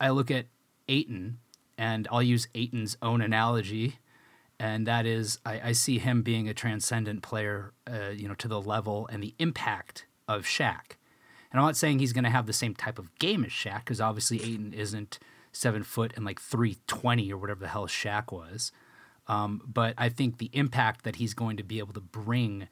I 0.00 0.10
look 0.10 0.30
at 0.30 0.46
Ayton, 0.88 1.38
and 1.78 2.08
I'll 2.10 2.22
use 2.22 2.48
Ayton's 2.54 2.96
own 3.00 3.22
analogy, 3.22 3.98
and 4.58 4.86
that 4.86 5.06
is 5.06 5.38
I, 5.46 5.60
I 5.68 5.72
see 5.72 5.98
him 5.98 6.22
being 6.22 6.48
a 6.48 6.54
transcendent 6.54 7.22
player, 7.22 7.72
uh, 7.90 8.10
you 8.10 8.28
know, 8.28 8.34
to 8.34 8.48
the 8.48 8.60
level 8.60 9.08
and 9.10 9.22
the 9.22 9.34
impact 9.38 10.04
of 10.26 10.44
Shaq. 10.44 10.96
And 11.50 11.60
I'm 11.60 11.66
not 11.66 11.76
saying 11.76 12.00
he's 12.00 12.12
going 12.12 12.24
to 12.24 12.30
have 12.30 12.46
the 12.46 12.52
same 12.52 12.74
type 12.74 12.98
of 12.98 13.16
game 13.18 13.44
as 13.44 13.52
Shaq, 13.52 13.78
because 13.78 14.00
obviously 14.00 14.42
Ayton 14.42 14.74
isn't 14.74 15.18
seven 15.52 15.82
foot 15.82 16.12
and 16.16 16.24
like 16.24 16.40
320 16.40 17.32
or 17.32 17.38
whatever 17.38 17.60
the 17.60 17.68
hell 17.68 17.86
Shaq 17.86 18.32
was. 18.32 18.72
Um, 19.28 19.62
but 19.66 19.94
I 19.96 20.08
think 20.08 20.38
the 20.38 20.50
impact 20.52 21.04
that 21.04 21.16
he's 21.16 21.34
going 21.34 21.56
to 21.58 21.62
be 21.62 21.78
able 21.78 21.92
to 21.94 22.00
bring 22.00 22.68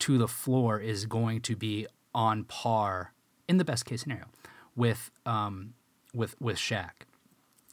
to 0.00 0.18
the 0.18 0.28
floor 0.28 0.78
is 0.78 1.06
going 1.06 1.40
to 1.42 1.56
be 1.56 1.86
on 2.14 2.44
par, 2.44 3.12
in 3.48 3.56
the 3.56 3.64
best 3.64 3.86
case 3.86 4.02
scenario, 4.02 4.26
with 4.76 5.10
um, 5.24 5.74
with 6.12 6.40
with 6.40 6.56
Shaq. 6.56 6.90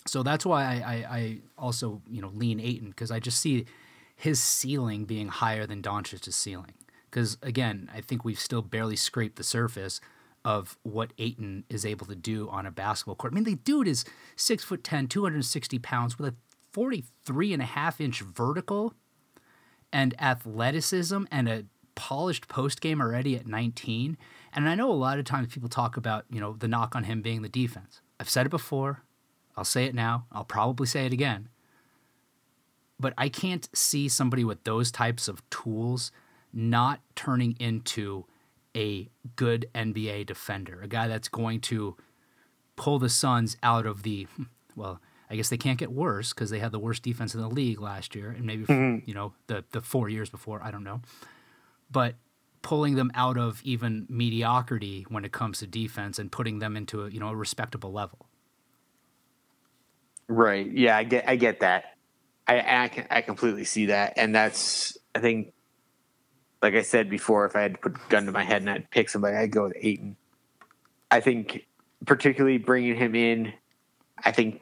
So 0.07 0.23
that's 0.23 0.45
why 0.45 0.63
I, 0.63 0.75
I, 0.75 1.17
I 1.17 1.37
also 1.57 2.01
you 2.09 2.21
know 2.21 2.31
lean 2.33 2.59
Ayton 2.59 2.89
because 2.89 3.11
I 3.11 3.19
just 3.19 3.39
see 3.39 3.65
his 4.15 4.41
ceiling 4.41 5.05
being 5.05 5.27
higher 5.27 5.65
than 5.65 5.81
Doncic's 5.81 6.35
ceiling. 6.35 6.73
Because 7.09 7.37
again, 7.41 7.89
I 7.93 8.01
think 8.01 8.23
we've 8.23 8.39
still 8.39 8.61
barely 8.61 8.95
scraped 8.95 9.35
the 9.35 9.43
surface 9.43 9.99
of 10.43 10.77
what 10.83 11.13
Ayton 11.17 11.65
is 11.69 11.85
able 11.85 12.05
to 12.07 12.15
do 12.15 12.49
on 12.49 12.65
a 12.65 12.71
basketball 12.71 13.15
court. 13.15 13.33
I 13.33 13.35
mean, 13.35 13.43
the 13.43 13.55
dude 13.55 13.87
is 13.87 14.05
six 14.35 14.63
foot 14.63 14.83
10, 14.83 15.07
260 15.07 15.79
pounds 15.79 16.17
with 16.17 16.33
a 16.33 16.35
43 16.71 17.53
and 17.53 17.61
a 17.61 17.65
half 17.65 17.99
inch 17.99 18.21
vertical 18.21 18.93
and 19.91 20.19
athleticism 20.21 21.23
and 21.29 21.49
a 21.49 21.65
polished 21.95 22.47
post 22.47 22.81
game 22.81 23.01
already 23.01 23.35
at 23.35 23.45
19. 23.45 24.17
And 24.53 24.69
I 24.69 24.75
know 24.75 24.91
a 24.91 24.93
lot 24.93 25.19
of 25.19 25.25
times 25.25 25.53
people 25.53 25.69
talk 25.69 25.97
about, 25.97 26.25
you 26.29 26.39
know, 26.39 26.53
the 26.53 26.67
knock 26.67 26.95
on 26.95 27.03
him 27.03 27.21
being 27.21 27.41
the 27.41 27.49
defense. 27.49 28.01
I've 28.19 28.29
said 28.29 28.45
it 28.45 28.49
before. 28.49 29.03
I'll 29.55 29.65
say 29.65 29.85
it 29.85 29.95
now. 29.95 30.25
I'll 30.31 30.45
probably 30.45 30.87
say 30.87 31.05
it 31.05 31.13
again. 31.13 31.49
But 32.99 33.13
I 33.17 33.29
can't 33.29 33.67
see 33.73 34.07
somebody 34.07 34.43
with 34.43 34.63
those 34.63 34.91
types 34.91 35.27
of 35.27 35.47
tools 35.49 36.11
not 36.53 36.99
turning 37.15 37.55
into 37.59 38.25
a 38.75 39.09
good 39.35 39.67
NBA 39.73 40.27
defender, 40.27 40.81
a 40.81 40.87
guy 40.87 41.07
that's 41.07 41.27
going 41.27 41.61
to 41.61 41.97
pull 42.75 42.99
the 42.99 43.09
Suns 43.09 43.57
out 43.63 43.85
of 43.85 44.03
the 44.03 44.27
well, 44.75 45.01
I 45.29 45.35
guess 45.35 45.49
they 45.49 45.57
can't 45.57 45.79
get 45.79 45.91
worse 45.91 46.33
because 46.33 46.49
they 46.49 46.59
had 46.59 46.71
the 46.71 46.79
worst 46.79 47.03
defense 47.03 47.33
in 47.33 47.41
the 47.41 47.47
league 47.47 47.79
last 47.79 48.15
year, 48.15 48.31
and 48.31 48.45
maybe 48.45 48.65
mm-hmm. 48.65 49.07
you 49.07 49.13
know 49.13 49.33
the 49.47 49.63
the 49.71 49.81
four 49.81 50.09
years 50.09 50.29
before. 50.29 50.61
I 50.63 50.71
don't 50.71 50.83
know, 50.83 51.01
but 51.89 52.15
pulling 52.61 52.95
them 52.95 53.11
out 53.15 53.37
of 53.37 53.61
even 53.63 54.05
mediocrity 54.09 55.05
when 55.09 55.25
it 55.25 55.31
comes 55.31 55.59
to 55.59 55.67
defense 55.67 56.19
and 56.19 56.31
putting 56.31 56.59
them 56.59 56.77
into 56.77 57.03
a 57.03 57.09
you 57.09 57.19
know 57.19 57.29
a 57.29 57.35
respectable 57.35 57.91
level. 57.91 58.27
Right. 60.31 60.71
Yeah, 60.71 60.95
I 60.95 61.03
get 61.03 61.27
I 61.27 61.35
get 61.35 61.59
that. 61.59 61.97
I 62.47 62.83
I 62.83 62.87
can 62.87 63.05
I 63.11 63.19
completely 63.19 63.65
see 63.65 63.87
that, 63.87 64.13
and 64.15 64.33
that's 64.33 64.97
I 65.13 65.19
think, 65.19 65.51
like 66.61 66.73
I 66.73 66.83
said 66.83 67.09
before, 67.09 67.45
if 67.45 67.53
I 67.53 67.63
had 67.63 67.73
to 67.73 67.79
put 67.79 67.97
a 67.97 67.99
gun 68.07 68.27
to 68.27 68.31
my 68.31 68.45
head 68.45 68.61
and 68.61 68.69
I'd 68.69 68.89
pick 68.89 69.09
somebody, 69.09 69.35
I'd 69.35 69.51
go 69.51 69.63
with 69.63 69.73
Ayton. 69.75 70.15
I 71.11 71.19
think, 71.19 71.67
particularly 72.05 72.59
bringing 72.59 72.95
him 72.95 73.13
in, 73.13 73.51
I 74.23 74.31
think, 74.31 74.61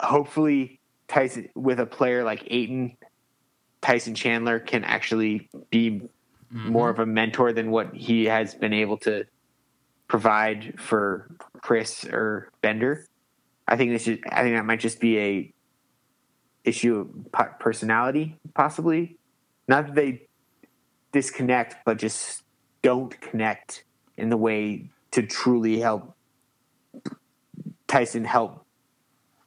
hopefully 0.00 0.80
Tyson 1.06 1.48
with 1.54 1.78
a 1.78 1.86
player 1.86 2.24
like 2.24 2.42
Ayton, 2.48 2.96
Tyson 3.82 4.16
Chandler 4.16 4.58
can 4.58 4.82
actually 4.82 5.48
be 5.70 5.90
mm-hmm. 6.52 6.72
more 6.72 6.90
of 6.90 6.98
a 6.98 7.06
mentor 7.06 7.52
than 7.52 7.70
what 7.70 7.94
he 7.94 8.24
has 8.24 8.56
been 8.56 8.72
able 8.72 8.96
to 8.98 9.26
provide 10.08 10.74
for 10.80 11.30
Chriss 11.58 12.12
or 12.12 12.50
Bender. 12.62 13.06
I 13.68 13.76
think 13.76 13.92
this 13.92 14.08
is, 14.08 14.18
I 14.30 14.42
think 14.42 14.56
that 14.56 14.64
might 14.64 14.80
just 14.80 14.98
be 14.98 15.18
a 15.18 15.54
issue 16.64 17.08
of 17.32 17.58
personality, 17.60 18.36
possibly. 18.54 19.18
Not 19.68 19.86
that 19.86 19.94
they 19.94 20.28
disconnect, 21.12 21.76
but 21.84 21.98
just 21.98 22.42
don't 22.82 23.18
connect 23.20 23.84
in 24.16 24.30
the 24.30 24.36
way 24.36 24.90
to 25.12 25.22
truly 25.22 25.78
help 25.80 26.14
Tyson 27.86 28.24
help 28.24 28.64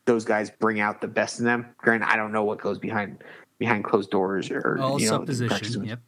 those 0.06 0.26
guys 0.26 0.50
bring 0.50 0.80
out 0.80 1.02
the 1.02 1.08
best 1.08 1.40
in 1.40 1.46
them. 1.46 1.68
Granted, 1.78 2.10
I 2.10 2.16
don't 2.16 2.32
know 2.32 2.44
what 2.44 2.60
goes 2.60 2.80
behind 2.80 3.24
behind 3.60 3.84
closed 3.84 4.10
doors 4.10 4.50
or 4.50 4.80
All 4.80 5.00
you 5.00 5.06
know, 5.06 5.18
supposition. 5.20 5.86
Yep. 5.86 6.00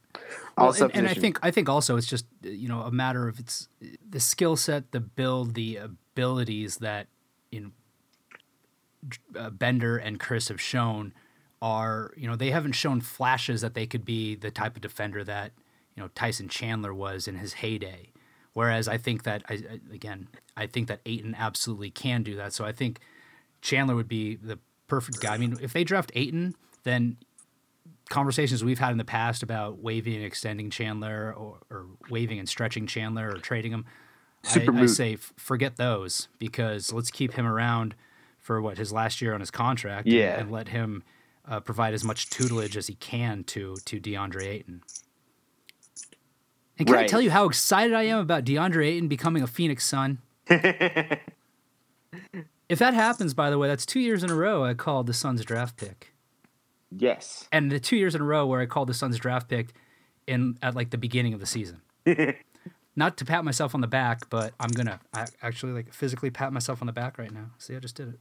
All 0.58 0.72
Well, 0.72 0.84
and, 0.84 0.96
and 0.96 1.08
I 1.08 1.14
think 1.14 1.40
I 1.44 1.52
think 1.52 1.70
also 1.70 1.98
it's 1.98 2.08
just 2.08 2.26
you 2.42 2.68
know 2.68 2.82
a 2.82 2.92
matter 2.92 3.28
of 3.28 3.40
it's 3.40 3.70
the 4.08 4.20
skill 4.20 4.56
set, 4.56 4.92
the 4.92 5.00
build, 5.00 5.54
the 5.54 5.78
abilities 5.78 6.78
that 6.78 7.08
you 7.52 7.62
know 7.62 7.72
uh, 9.38 9.50
Bender 9.50 9.98
and 9.98 10.20
Chriss 10.20 10.50
have 10.50 10.62
shown 10.62 11.14
are 11.62 12.12
you 12.18 12.28
know 12.28 12.36
they 12.36 12.52
haven't 12.52 12.74
shown 12.74 13.00
flashes 13.00 13.62
that 13.62 13.74
they 13.74 13.88
could 13.88 14.04
be 14.04 14.36
the 14.36 14.52
type 14.52 14.76
of 14.76 14.82
defender 14.82 15.24
that 15.24 15.52
you 15.96 16.04
know 16.04 16.10
Tyson 16.14 16.50
Chandler 16.50 16.94
was 16.94 17.28
in 17.28 17.36
his 17.36 17.54
heyday. 17.54 18.10
Whereas 18.54 18.88
I 18.88 18.98
think 18.98 19.24
that 19.24 19.44
I, 19.50 19.80
again 19.92 20.28
I 20.56 20.68
think 20.68 20.88
that 20.88 21.00
Ayton 21.06 21.36
absolutely 21.38 21.90
can 21.90 22.24
do 22.24 22.36
that. 22.36 22.54
So 22.54 22.66
I 22.66 22.72
think 22.72 23.00
Chandler 23.62 23.96
would 23.96 24.10
be 24.10 24.36
the 24.36 24.60
perfect 24.88 25.22
guy. 25.22 25.34
I 25.34 25.38
mean, 25.38 25.58
if 25.62 25.74
they 25.74 25.84
draft 25.84 26.12
Ayton, 26.16 26.56
then 26.84 27.18
conversations 28.10 28.64
we've 28.64 28.80
had 28.80 28.92
in 28.92 28.98
the 28.98 29.06
past 29.06 29.42
about 29.42 29.80
waving 29.80 30.16
and 30.16 30.26
extending 30.26 30.70
Chandler 30.70 31.34
or, 31.36 31.60
or 31.70 31.86
waiving 32.10 32.40
and 32.40 32.48
stretching 32.48 32.86
Chandler 32.86 33.30
or 33.30 33.38
trading 33.38 33.72
him, 33.72 33.86
I, 34.46 34.68
I 34.72 34.86
say 34.88 35.14
f- 35.14 35.34
forget 35.38 35.78
those 35.78 36.28
because 36.38 36.92
let's 36.92 37.10
keep 37.10 37.34
him 37.34 37.48
around 37.48 37.96
for 38.44 38.62
what 38.62 38.78
his 38.78 38.92
last 38.94 39.22
year 39.22 39.34
on 39.34 39.40
his 39.40 39.50
contract 39.50 40.06
and- 40.06 40.14
Yeah. 40.16 40.40
and, 40.40 40.52
let 40.52 40.68
him 40.68 41.02
uh, 41.46 41.60
provide 41.60 41.94
as 41.96 42.04
much 42.04 42.30
tutelage 42.30 42.78
as 42.78 42.88
he 42.88 42.96
can 42.96 43.44
to 43.46 43.76
to 43.86 44.00
DeAndre 44.00 44.44
Ayton. 44.46 44.82
And 46.78 46.88
can 46.88 46.98
I 46.98 47.08
tell 47.08 47.22
you 47.22 47.32
how 47.32 47.46
excited 47.46 47.94
I 47.94 48.04
am 48.04 48.20
about 48.20 48.46
DeAndre 48.46 48.86
Ayton 48.86 49.08
becoming 49.08 49.44
a 49.44 49.48
Phoenix 49.48 49.86
Sun? 49.86 50.20
if 50.50 51.20
that 52.80 52.94
happens, 52.94 53.34
by 53.34 53.50
the 53.50 53.58
way, 53.58 53.68
that's 53.68 53.86
two 53.86 54.00
years 54.00 54.24
in 54.24 54.30
a 54.30 54.36
row 54.36 54.64
I 54.64 54.74
called 54.74 55.08
the 55.08 55.14
Suns 55.14 55.44
draft 55.44 55.78
pick 55.78 56.14
yes. 56.98 57.48
and 57.52 57.72
the 57.72 57.80
two 57.80 57.96
years 57.96 58.16
in 58.16 58.22
a 58.22 58.26
row 58.26 58.46
where 58.46 58.62
I 58.62 58.66
called 58.66 58.90
the 58.90 58.94
Suns 58.94 59.18
draft 59.18 59.50
pick 59.50 59.74
in 60.28 60.58
at 60.62 60.76
like 60.76 60.90
the 60.90 60.98
beginning 60.98 61.34
of 61.34 61.40
the 61.40 61.46
season. 61.46 61.82
Not 62.96 63.18
to 63.18 63.26
pat 63.26 63.44
myself 63.44 63.74
on 63.74 63.82
the 63.82 63.88
back, 63.88 64.30
but 64.30 64.54
I'm 64.60 64.70
gonna 64.70 65.00
I 65.14 65.26
actually 65.42 65.74
like 65.74 65.92
physically 65.94 66.30
pat 66.30 66.54
myself 66.54 66.82
on 66.82 66.86
the 66.86 66.94
back 66.94 67.18
right 67.18 67.32
now. 67.32 67.48
See, 67.58 67.76
I 67.76 67.80
just 67.80 67.96
did 67.96 68.10
it. 68.10 68.20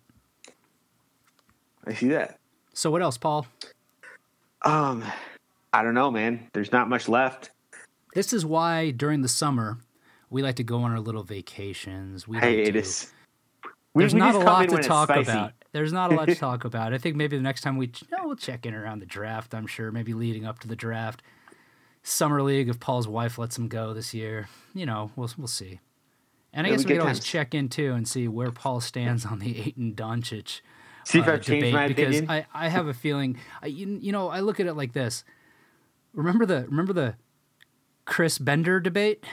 I 1.87 1.95
see 1.95 2.09
that. 2.09 2.39
So 2.75 2.91
what 2.91 3.03
else, 3.03 3.19
Paul? 3.19 3.47
Um, 4.63 5.05
I 5.73 5.83
don't 5.83 5.95
know, 5.95 6.11
man. 6.11 6.49
There's 6.53 6.73
not 6.73 6.89
much 6.89 7.09
left. 7.09 7.51
This 8.15 8.33
is 8.33 8.45
why 8.45 8.91
during 8.91 9.23
the 9.23 9.29
summer 9.29 9.79
we 10.31 10.43
like 10.43 10.57
to 10.57 10.65
go 10.65 10.83
on 10.83 10.93
our 10.93 11.01
little 11.01 11.23
vacations. 11.23 12.27
We 12.29 12.37
like 12.37 12.45
We, 13.95 14.03
There's 14.03 14.15
we 14.15 14.21
not 14.21 14.35
a 14.35 14.39
lot 14.39 14.69
to 14.69 14.79
talk 14.79 15.11
about. 15.11 15.53
There's 15.73 15.93
not 15.93 16.13
a 16.13 16.15
lot 16.15 16.29
to 16.29 16.35
talk 16.49 16.65
about. 16.65 16.95
I 16.95 16.99
think 16.99 17.17
maybe 17.17 17.37
the 17.37 17.43
next 17.43 17.63
time 17.63 17.77
we, 17.77 17.87
you 17.87 18.17
know, 18.17 18.27
we'll 18.27 18.37
check 18.37 18.65
in 18.65 18.75
around 18.75 19.01
the 19.01 19.07
draft. 19.07 19.55
I'm 19.55 19.67
sure 19.67 19.91
maybe 19.91 20.15
leading 20.15 20.47
up 20.47 20.59
to 20.61 20.69
the 20.69 20.77
draft, 20.77 21.23
summer 22.03 22.43
league. 22.43 22.69
If 22.69 22.81
Paul's 22.81 23.09
wife 23.09 23.39
lets 23.39 23.59
him 23.59 23.69
go 23.69 23.93
this 23.93 24.15
year, 24.15 24.49
you 24.75 24.87
know, 24.87 25.11
we'll 25.17 25.31
we'll 25.37 25.47
see. 25.47 25.81
And 26.55 26.67
I 26.67 26.71
guess 26.71 26.85
we 26.85 26.93
could 26.93 27.01
always 27.01 27.21
check 27.21 27.55
in 27.55 27.69
too 27.69 27.93
and 27.93 28.07
see 28.07 28.29
where 28.29 28.51
Paul 28.51 28.81
stands 28.81 29.25
on 29.25 29.39
the 29.39 29.59
Ayton 29.59 29.95
Doncic 29.95 30.61
See 31.05 31.19
if 31.19 31.29
uh, 31.29 31.33
I've 31.33 31.43
changed 31.43 31.73
my 31.73 31.89
because 31.89 32.19
opinion. 32.19 32.31
I, 32.31 32.47
I 32.55 32.69
have 32.69 32.87
a 32.87 32.95
feeling 32.95 33.39
I, 33.63 33.67
you, 33.67 33.99
you 34.01 34.13
know 34.13 34.29
I 34.29 34.41
look 34.41 34.61
at 34.61 34.67
it 34.67 34.75
like 34.75 34.93
this. 34.93 35.25
Remember 36.13 36.47
the 36.47 36.67
remember 36.69 36.93
the 36.93 37.15
Chriss 38.07 38.43
Bender 38.43 38.81
debate 38.81 39.25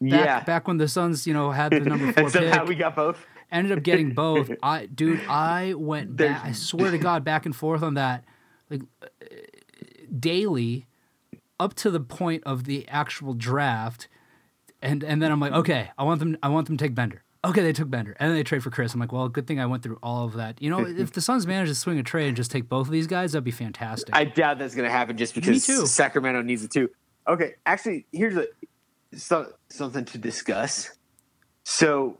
back, 0.00 0.10
yeah. 0.10 0.40
back 0.44 0.68
when 0.68 0.78
the 0.78 0.88
Suns 0.88 1.26
you 1.26 1.34
know 1.34 1.50
had 1.50 1.72
the 1.72 1.80
number 1.80 2.12
four 2.12 2.24
and 2.24 2.32
somehow 2.32 2.60
pick 2.60 2.68
we 2.68 2.74
got 2.74 2.94
both. 2.94 3.24
ended 3.50 3.76
up 3.76 3.82
getting 3.82 4.12
both. 4.12 4.50
I 4.62 4.86
dude, 4.86 5.20
I 5.28 5.74
went 5.74 6.16
back. 6.16 6.44
I 6.44 6.52
swear 6.52 6.90
to 6.90 6.98
God, 6.98 7.24
back 7.24 7.46
and 7.46 7.54
forth 7.54 7.82
on 7.82 7.94
that, 7.94 8.24
like 8.70 8.82
uh, 9.02 9.06
daily, 10.18 10.86
up 11.58 11.74
to 11.74 11.90
the 11.90 12.00
point 12.00 12.42
of 12.44 12.64
the 12.64 12.86
actual 12.88 13.34
draft, 13.34 14.08
and 14.80 15.02
and 15.02 15.22
then 15.22 15.32
I'm 15.32 15.40
like, 15.40 15.52
okay, 15.52 15.90
I 15.98 16.04
want 16.04 16.20
them. 16.20 16.36
I 16.42 16.48
want 16.48 16.66
them 16.66 16.76
to 16.76 16.84
take 16.84 16.94
Bender. 16.94 17.22
Okay, 17.44 17.62
they 17.62 17.72
took 17.72 17.88
Bender, 17.88 18.16
and 18.18 18.30
then 18.30 18.36
they 18.36 18.42
trade 18.42 18.64
for 18.64 18.70
Chriss. 18.70 18.94
I'm 18.94 19.00
like, 19.00 19.12
well, 19.12 19.28
good 19.28 19.46
thing 19.46 19.60
I 19.60 19.66
went 19.66 19.84
through 19.84 19.98
all 20.02 20.24
of 20.24 20.34
that. 20.34 20.60
You 20.60 20.70
know, 20.70 20.84
if 20.86 21.12
the 21.12 21.20
Suns 21.20 21.46
manage 21.46 21.68
to 21.68 21.74
swing 21.74 21.98
a 21.98 22.02
trade 22.02 22.28
and 22.28 22.36
just 22.36 22.50
take 22.50 22.68
both 22.68 22.88
of 22.88 22.92
these 22.92 23.06
guys, 23.06 23.32
that'd 23.32 23.44
be 23.44 23.52
fantastic. 23.52 24.14
I 24.14 24.24
doubt 24.24 24.58
that's 24.58 24.74
going 24.74 24.86
to 24.86 24.90
happen 24.90 25.16
just 25.16 25.34
because. 25.34 25.64
Sacramento 25.92 26.42
needs 26.42 26.64
it 26.64 26.72
too. 26.72 26.90
Okay, 27.28 27.54
actually, 27.64 28.06
here's 28.12 28.36
a 28.36 28.46
so, 29.14 29.52
something 29.68 30.04
to 30.06 30.18
discuss. 30.18 30.90
So, 31.64 32.18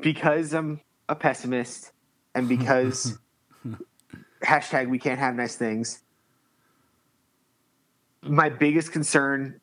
because 0.00 0.52
I'm 0.52 0.80
a 1.08 1.14
pessimist, 1.14 1.92
and 2.34 2.48
because 2.48 3.18
hashtag 4.42 4.88
we 4.88 4.98
can't 4.98 5.18
have 5.18 5.34
nice 5.34 5.54
things, 5.54 6.02
my 8.22 8.48
biggest 8.48 8.92
concern 8.92 9.60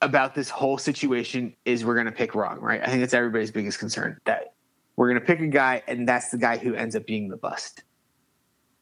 about 0.00 0.34
this 0.34 0.48
whole 0.48 0.78
situation 0.78 1.54
is 1.64 1.84
we're 1.84 1.94
going 1.94 2.06
to 2.06 2.12
pick 2.12 2.34
wrong, 2.34 2.60
right? 2.60 2.80
I 2.82 2.86
think 2.86 3.00
that's 3.00 3.14
everybody's 3.14 3.50
biggest 3.50 3.78
concern 3.78 4.18
that 4.24 4.54
we're 4.96 5.08
going 5.08 5.20
to 5.20 5.26
pick 5.26 5.40
a 5.40 5.46
guy, 5.48 5.82
and 5.86 6.08
that's 6.08 6.30
the 6.30 6.38
guy 6.38 6.56
who 6.56 6.74
ends 6.74 6.94
up 6.96 7.06
being 7.06 7.28
the 7.28 7.36
bust. 7.36 7.82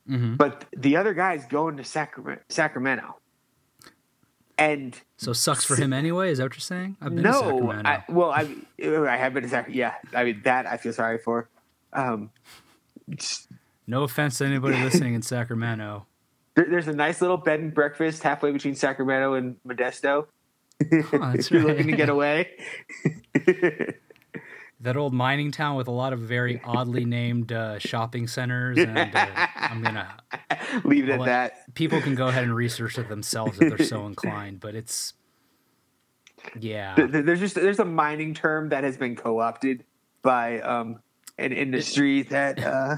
Mhm. 0.08 0.36
But 0.36 0.64
the 0.76 0.96
other 0.96 1.14
guy's 1.14 1.46
going 1.46 1.76
to 1.78 1.84
Sacramento, 1.84 2.42
Sacramento. 2.48 3.16
And 4.58 4.98
So 5.18 5.32
sucks 5.34 5.64
for 5.64 5.76
him 5.76 5.92
anyway. 5.92 6.30
Is 6.30 6.38
that 6.38 6.44
what 6.44 6.54
you're 6.54 6.60
saying? 6.60 6.96
I've 7.00 7.14
been 7.14 7.24
to 7.24 7.30
no, 7.30 7.40
Sacramento. 7.40 7.90
I, 7.90 8.04
well, 8.08 8.30
I 8.30 8.48
I 8.80 9.16
have 9.16 9.34
been 9.34 9.42
to 9.42 9.48
Sacramento. 9.48 9.78
Yeah, 9.78 9.94
I 10.14 10.24
mean 10.24 10.40
that 10.44 10.66
I 10.66 10.76
feel 10.78 10.92
sorry 10.94 11.18
for. 11.18 11.48
Um, 11.92 12.30
just- 13.10 13.48
no 13.86 14.02
offense 14.02 14.38
to 14.38 14.46
anybody 14.46 14.82
listening 14.82 15.14
in 15.14 15.22
Sacramento. 15.22 16.06
there, 16.54 16.66
there's 16.68 16.88
a 16.88 16.94
nice 16.94 17.20
little 17.20 17.36
bed 17.36 17.60
and 17.60 17.74
breakfast 17.74 18.22
halfway 18.22 18.50
between 18.50 18.74
Sacramento 18.74 19.34
and 19.34 19.56
Modesto. 19.66 20.26
That's 20.80 21.46
if 21.46 21.50
you're 21.50 21.62
right. 21.64 21.68
looking 21.76 21.86
to 21.90 21.96
get 21.96 22.08
away, 22.08 22.50
that 24.80 24.96
old 24.96 25.12
mining 25.14 25.50
town 25.50 25.76
with 25.76 25.88
a 25.88 25.92
lot 25.92 26.12
of 26.12 26.20
very 26.20 26.60
oddly 26.64 27.04
named 27.04 27.50
uh, 27.52 27.78
shopping 27.78 28.26
centers 28.26 28.76
and 28.78 29.14
uh, 29.14 29.26
i'm 29.56 29.82
gonna 29.82 30.14
leave 30.84 31.08
it 31.08 31.12
at 31.20 31.24
that. 31.24 31.74
people 31.74 32.00
can 32.02 32.14
go 32.14 32.28
ahead 32.28 32.44
and 32.44 32.54
research 32.54 32.98
it 32.98 33.08
themselves 33.08 33.58
if 33.60 33.68
they're 33.74 33.86
so 33.86 34.06
inclined 34.06 34.60
but 34.60 34.74
it's 34.74 35.14
yeah 36.60 36.94
Th- 36.94 37.10
th- 37.10 37.24
There's 37.24 37.40
just 37.40 37.54
there's 37.54 37.78
a 37.80 37.84
mining 37.86 38.34
term 38.34 38.68
that 38.68 38.84
has 38.84 38.96
been 38.98 39.16
co-opted 39.16 39.84
by 40.22 40.60
um, 40.60 41.00
an 41.38 41.52
industry 41.52 42.22
that 42.24 42.62
uh, 42.62 42.96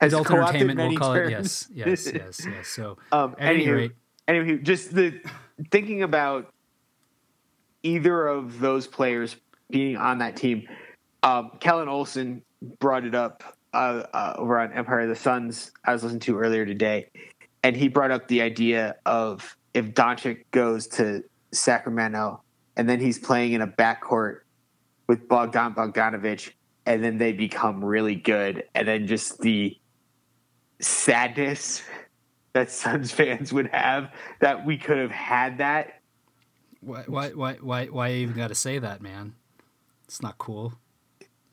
has 0.00 0.12
adult 0.12 0.26
co-opted 0.26 0.62
entertainment 0.62 0.76
many 0.76 0.88
we'll 0.90 0.98
call 0.98 1.12
it 1.14 1.30
terms. 1.30 1.68
yes 1.72 1.86
yes 1.86 2.12
yes 2.12 2.46
yes 2.50 2.66
so 2.68 2.98
Um, 3.12 3.36
at 3.38 3.54
any 3.54 3.68
rate 3.68 3.92
anywho, 4.26 4.60
just 4.62 4.92
the 4.94 5.20
thinking 5.70 6.02
about 6.02 6.52
either 7.84 8.26
of 8.26 8.58
those 8.58 8.88
players 8.88 9.36
being 9.70 9.96
on 9.96 10.18
that 10.18 10.36
team. 10.36 10.66
Um, 11.22 11.52
Kellen 11.60 11.88
Olson 11.88 12.42
brought 12.80 13.04
it 13.04 13.14
up 13.14 13.44
uh, 13.72 14.04
uh, 14.12 14.34
over 14.36 14.58
on 14.58 14.72
Empire 14.72 15.00
of 15.00 15.08
the 15.08 15.16
Suns. 15.16 15.70
I 15.84 15.92
was 15.92 16.02
listening 16.02 16.20
to 16.20 16.38
earlier 16.38 16.66
today, 16.66 17.10
and 17.62 17.76
he 17.76 17.88
brought 17.88 18.10
up 18.10 18.26
the 18.26 18.42
idea 18.42 18.96
of 19.06 19.56
if 19.74 19.94
Doncic 19.94 20.44
goes 20.50 20.86
to 20.88 21.22
Sacramento 21.52 22.42
and 22.76 22.88
then 22.88 23.00
he's 23.00 23.18
playing 23.18 23.52
in 23.52 23.60
a 23.62 23.66
backcourt 23.66 24.40
with 25.06 25.28
Bogdan 25.28 25.74
Bogdanovich, 25.74 26.50
and 26.86 27.04
then 27.04 27.18
they 27.18 27.32
become 27.32 27.84
really 27.84 28.14
good, 28.14 28.64
and 28.74 28.88
then 28.88 29.06
just 29.06 29.38
the 29.40 29.78
sadness 30.80 31.82
that 32.52 32.70
Suns 32.70 33.10
fans 33.10 33.52
would 33.52 33.68
have 33.68 34.10
that 34.40 34.64
we 34.64 34.78
could 34.78 34.98
have 34.98 35.10
had 35.10 35.58
that. 35.58 36.00
Why 36.84 37.04
why 37.06 37.28
why 37.30 37.54
why, 37.54 37.86
why 37.86 38.12
even 38.12 38.36
got 38.36 38.48
to 38.48 38.54
say 38.54 38.78
that 38.78 39.00
man? 39.02 39.34
It's 40.06 40.22
not 40.22 40.38
cool. 40.38 40.74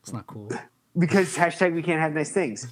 It's 0.00 0.12
not 0.12 0.26
cool. 0.26 0.50
Because 0.98 1.36
hashtag 1.36 1.74
we 1.74 1.82
can't 1.82 2.00
have 2.00 2.12
nice 2.12 2.32
things. 2.32 2.66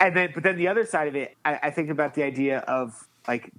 And 0.00 0.16
then, 0.16 0.30
but 0.34 0.42
then 0.42 0.56
the 0.56 0.68
other 0.68 0.86
side 0.86 1.08
of 1.08 1.16
it, 1.16 1.36
I, 1.44 1.58
I 1.64 1.70
think 1.70 1.90
about 1.90 2.14
the 2.14 2.22
idea 2.22 2.58
of 2.60 3.06
like 3.28 3.50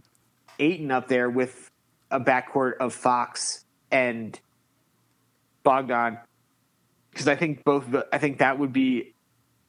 Ayton 0.60 0.92
up 0.92 1.08
there 1.08 1.30
with 1.30 1.70
a 2.10 2.20
backcourt 2.20 2.78
of 2.80 2.94
Fox 2.94 3.64
and 3.92 4.40
Bogdan, 5.64 6.18
because 7.12 7.28
I 7.28 7.36
think 7.36 7.64
both 7.64 7.90
the, 7.92 8.08
I 8.12 8.18
think 8.18 8.40
that 8.40 8.58
would 8.58 8.74
be 8.74 9.14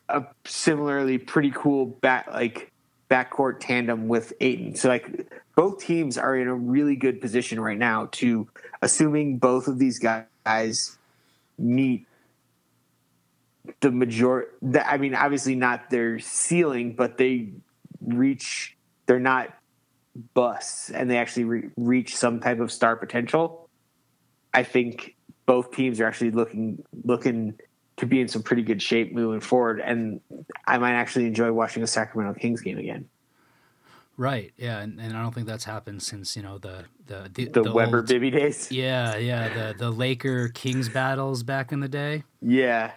a 0.09 0.25
similarly 0.45 1.19
pretty 1.19 1.53
cool 1.55 1.87
back 1.87 2.27
like 2.29 2.72
backcourt 3.13 3.61
tandem 3.61 4.09
with 4.09 4.33
Ayton. 4.41 4.75
So 4.75 4.89
like 4.89 5.31
both 5.55 5.85
teams 5.85 6.17
are 6.17 6.35
in 6.35 6.49
a 6.49 6.55
really 6.55 6.97
good 6.97 7.21
position 7.21 7.61
right 7.61 7.77
now 7.77 8.09
to 8.13 8.49
assuming 8.81 9.37
both 9.37 9.69
of 9.69 9.79
these 9.79 9.99
guys 9.99 10.97
meet 11.59 12.07
the 13.81 13.91
major 13.91 14.49
I 14.85 14.97
mean 14.97 15.15
obviously 15.15 15.55
not 15.55 15.91
their 15.91 16.19
ceiling 16.19 16.95
but 16.95 17.19
they 17.19 17.51
reach 18.01 18.77
they're 19.07 19.21
not 19.21 19.55
busts 20.35 20.91
and 20.91 21.11
they 21.11 21.19
actually 21.19 21.45
re- 21.45 21.71
reach 21.77 22.17
some 22.17 22.41
type 22.41 22.61
of 22.61 22.73
star 22.73 22.97
potential. 22.97 23.69
I 24.55 24.63
think 24.63 25.17
both 25.45 25.71
teams 25.73 26.01
are 26.01 26.07
actually 26.07 26.31
looking 26.31 26.83
looking 27.05 27.59
to 27.99 28.07
be 28.07 28.21
in 28.21 28.29
some 28.29 28.43
pretty 28.43 28.63
good 28.63 28.81
shape 28.83 29.13
moving 29.15 29.41
forward, 29.41 29.81
and 29.81 30.21
I 30.67 30.79
might 30.79 30.93
actually 30.95 31.27
enjoy 31.27 31.53
watching 31.53 31.83
a 31.83 31.87
Sacramento 31.87 32.39
Kings 32.41 32.61
game 32.61 32.79
again. 32.79 33.09
Right. 34.17 34.53
Yeah, 34.57 34.81
and, 34.81 35.01
and 35.01 35.17
I 35.17 35.23
don't 35.23 35.35
think 35.35 35.47
that's 35.47 35.65
happened 35.65 36.03
since 36.03 36.37
you 36.37 36.43
know 36.43 36.59
the 36.59 36.85
the 37.07 37.31
the, 37.33 37.45
The, 37.47 37.63
the 37.65 37.73
Webber 37.73 37.99
old- 37.99 38.09
Bibby 38.09 38.31
days. 38.31 38.71
Yeah, 38.71 39.17
yeah, 39.17 39.49
the 39.73 39.75
the 39.79 39.91
Laker 39.91 40.49
Kings 40.49 40.89
battles 40.89 41.43
back 41.43 41.73
in 41.73 41.81
the 41.81 41.89
day. 41.89 42.25
Yeah, 42.41 42.93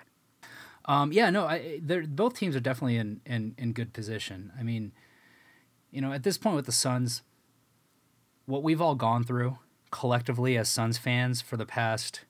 Um, 0.85 1.11
yeah, 1.13 1.29
no, 1.29 1.45
I, 1.45 1.79
they're 1.81 2.05
both 2.05 2.35
teams 2.37 2.55
are 2.55 2.59
definitely 2.59 2.97
in, 2.97 3.21
in 3.25 3.55
in 3.57 3.71
good 3.73 3.93
position. 3.93 4.51
I 4.59 4.63
mean, 4.63 4.91
you 5.89 6.01
know, 6.01 6.11
at 6.11 6.23
this 6.23 6.37
point 6.37 6.57
with 6.57 6.65
the 6.65 6.71
Suns, 6.73 7.21
what 8.45 8.61
we've 8.61 8.81
all 8.81 8.95
gone 8.95 9.23
through 9.23 9.57
collectively 9.91 10.57
as 10.57 10.67
Suns 10.67 10.97
fans 10.97 11.41
for 11.41 11.55
the 11.57 11.65
past 11.65 12.21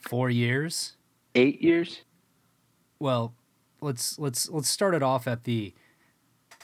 four 0.00 0.30
years. 0.30 0.95
Eight 1.36 1.62
years. 1.62 2.00
Well, 2.98 3.34
let's 3.80 4.18
let's 4.18 4.48
let's 4.50 4.68
start 4.68 4.94
it 4.94 5.02
off 5.02 5.28
at 5.28 5.44
the 5.44 5.74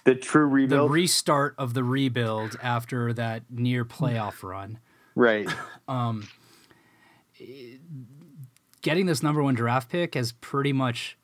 The 0.05 0.15
true 0.17 0.47
rebuild, 0.47 0.89
the 0.91 0.93
restart 0.93 1.55
of 1.59 1.75
the 1.75 1.85
rebuild 1.85 2.57
after 2.63 3.13
that 3.13 3.45
near 3.51 3.85
playoff 3.85 4.43
run. 4.43 4.79
right. 5.15 5.49
um, 5.89 6.27
Getting 8.83 9.07
this 9.07 9.23
number 9.23 9.43
one 9.43 9.55
draft 9.55 9.89
pick 9.91 10.15
has 10.15 10.33
pretty 10.33 10.73
much 10.73 11.17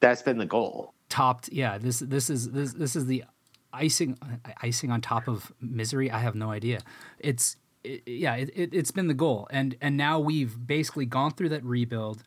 That's 0.00 0.22
been 0.22 0.38
the 0.38 0.46
goal. 0.46 0.94
topped. 1.08 1.48
Yeah, 1.52 1.78
this 1.78 2.00
this 2.00 2.28
is 2.28 2.50
this 2.50 2.72
this 2.72 2.96
is 2.96 3.06
the 3.06 3.24
icing 3.72 4.18
icing 4.62 4.90
on 4.90 5.00
top 5.00 5.28
of 5.28 5.52
misery. 5.60 6.10
I 6.10 6.18
have 6.18 6.34
no 6.34 6.50
idea. 6.50 6.80
It's 7.20 7.56
it, 7.88 8.02
yeah, 8.06 8.34
it, 8.34 8.50
it, 8.54 8.74
it's 8.74 8.90
been 8.90 9.08
the 9.08 9.14
goal, 9.14 9.48
and 9.50 9.76
and 9.80 9.96
now 9.96 10.18
we've 10.18 10.66
basically 10.66 11.06
gone 11.06 11.32
through 11.32 11.48
that 11.50 11.64
rebuild. 11.64 12.22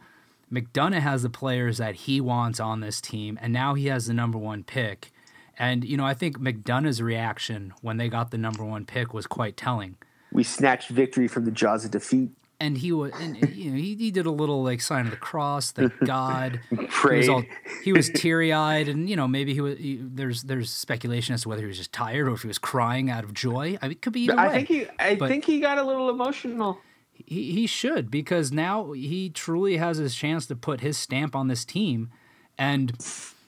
McDonough 0.51 0.99
has 0.99 1.23
the 1.23 1.29
players 1.29 1.77
that 1.77 1.95
he 1.95 2.19
wants 2.19 2.59
on 2.59 2.81
this 2.81 2.99
team, 2.99 3.39
and 3.41 3.53
now 3.53 3.73
he 3.73 3.85
has 3.87 4.07
the 4.07 4.13
number 4.13 4.37
one 4.37 4.63
pick. 4.63 5.11
And 5.57 5.85
you 5.85 5.95
know, 5.95 6.05
I 6.05 6.13
think 6.13 6.39
McDonough's 6.39 7.01
reaction 7.01 7.73
when 7.81 7.97
they 7.97 8.09
got 8.09 8.31
the 8.31 8.37
number 8.37 8.65
one 8.65 8.85
pick 8.85 9.13
was 9.13 9.27
quite 9.27 9.55
telling. 9.55 9.95
We 10.33 10.43
snatched 10.43 10.89
victory 10.89 11.27
from 11.27 11.45
the 11.45 11.51
jaws 11.51 11.85
of 11.85 11.91
defeat. 11.91 12.31
And 12.63 12.77
he 12.77 12.91
was, 12.91 13.11
and 13.19 13.35
you 13.55 13.71
know, 13.71 13.77
he, 13.77 13.95
he 13.95 14.11
did 14.11 14.27
a 14.27 14.31
little 14.31 14.61
like 14.63 14.81
sign 14.81 15.05
of 15.05 15.11
the 15.11 15.17
cross, 15.17 15.71
thank 15.71 15.91
God. 16.05 16.59
He 16.69 16.75
was 17.15 17.27
all 17.27 17.43
he 17.83 17.91
was 17.91 18.09
teary 18.11 18.53
eyed, 18.53 18.87
and 18.87 19.09
you 19.09 19.15
know 19.15 19.27
maybe 19.27 19.55
he 19.55 19.61
was. 19.61 19.79
He, 19.79 19.99
there's 19.99 20.43
there's 20.43 20.69
speculation 20.71 21.33
as 21.33 21.41
to 21.41 21.49
whether 21.49 21.61
he 21.63 21.67
was 21.67 21.77
just 21.79 21.91
tired 21.91 22.27
or 22.27 22.33
if 22.33 22.43
he 22.43 22.47
was 22.47 22.59
crying 22.59 23.09
out 23.09 23.23
of 23.23 23.33
joy. 23.33 23.79
I 23.81 23.87
mean, 23.87 23.93
it 23.93 24.01
could 24.03 24.13
be 24.13 24.21
either 24.25 24.39
I 24.39 24.47
way. 24.47 24.53
think 24.53 24.67
he. 24.67 24.85
I 24.99 25.15
But- 25.15 25.29
think 25.29 25.45
he 25.45 25.59
got 25.59 25.79
a 25.79 25.83
little 25.83 26.09
emotional. 26.11 26.77
he 27.13 27.51
he 27.51 27.65
should 27.65 28.11
because 28.11 28.51
now 28.51 28.91
he 28.91 29.31
truly 29.31 29.77
has 29.77 29.97
his 29.97 30.13
chance 30.13 30.45
to 30.45 30.55
put 30.55 30.81
his 30.81 30.97
stamp 30.99 31.35
on 31.35 31.47
this 31.47 31.65
team, 31.65 32.11
and 32.59 32.91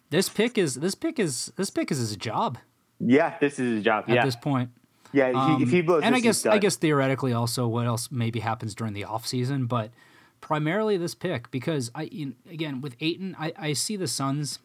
this 0.10 0.28
pick 0.28 0.58
is 0.58 0.76
this 0.76 0.96
pick 0.96 1.20
is 1.20 1.52
this 1.56 1.70
pick 1.70 1.92
is 1.92 2.00
his 2.00 2.18
job 2.18 2.58
Yeah, 3.00 3.38
this 3.40 3.60
is 3.60 3.76
his 3.76 3.84
job. 3.84 4.06
at 4.08 4.16
yeah, 4.16 4.26
this 4.26 4.36
point. 4.36 4.72
Yeah. 5.14 5.58
he, 5.58 5.64
if 5.64 5.70
he 5.70 5.80
um, 5.80 5.86
blows, 5.86 6.04
and 6.04 6.16
I 6.16 6.20
guess 6.20 6.46
I 6.46 6.58
guess 6.58 6.76
theoretically 6.76 7.34
also 7.34 7.68
what 7.68 7.86
else 7.86 8.10
maybe 8.12 8.40
happens 8.40 8.76
during 8.76 8.94
the 8.94 9.04
off 9.06 9.26
season, 9.28 9.68
but 9.68 9.92
primarily 10.42 10.98
this 10.98 11.16
pick 11.16 11.50
because 11.52 11.92
I 11.96 12.10
you- 12.12 12.36
again 12.50 12.82
with 12.82 12.96
Ayton, 13.00 13.36
I, 13.40 13.54
I 13.58 13.74
see 13.74 13.96
the 13.96 14.08
Suns. 14.08 14.60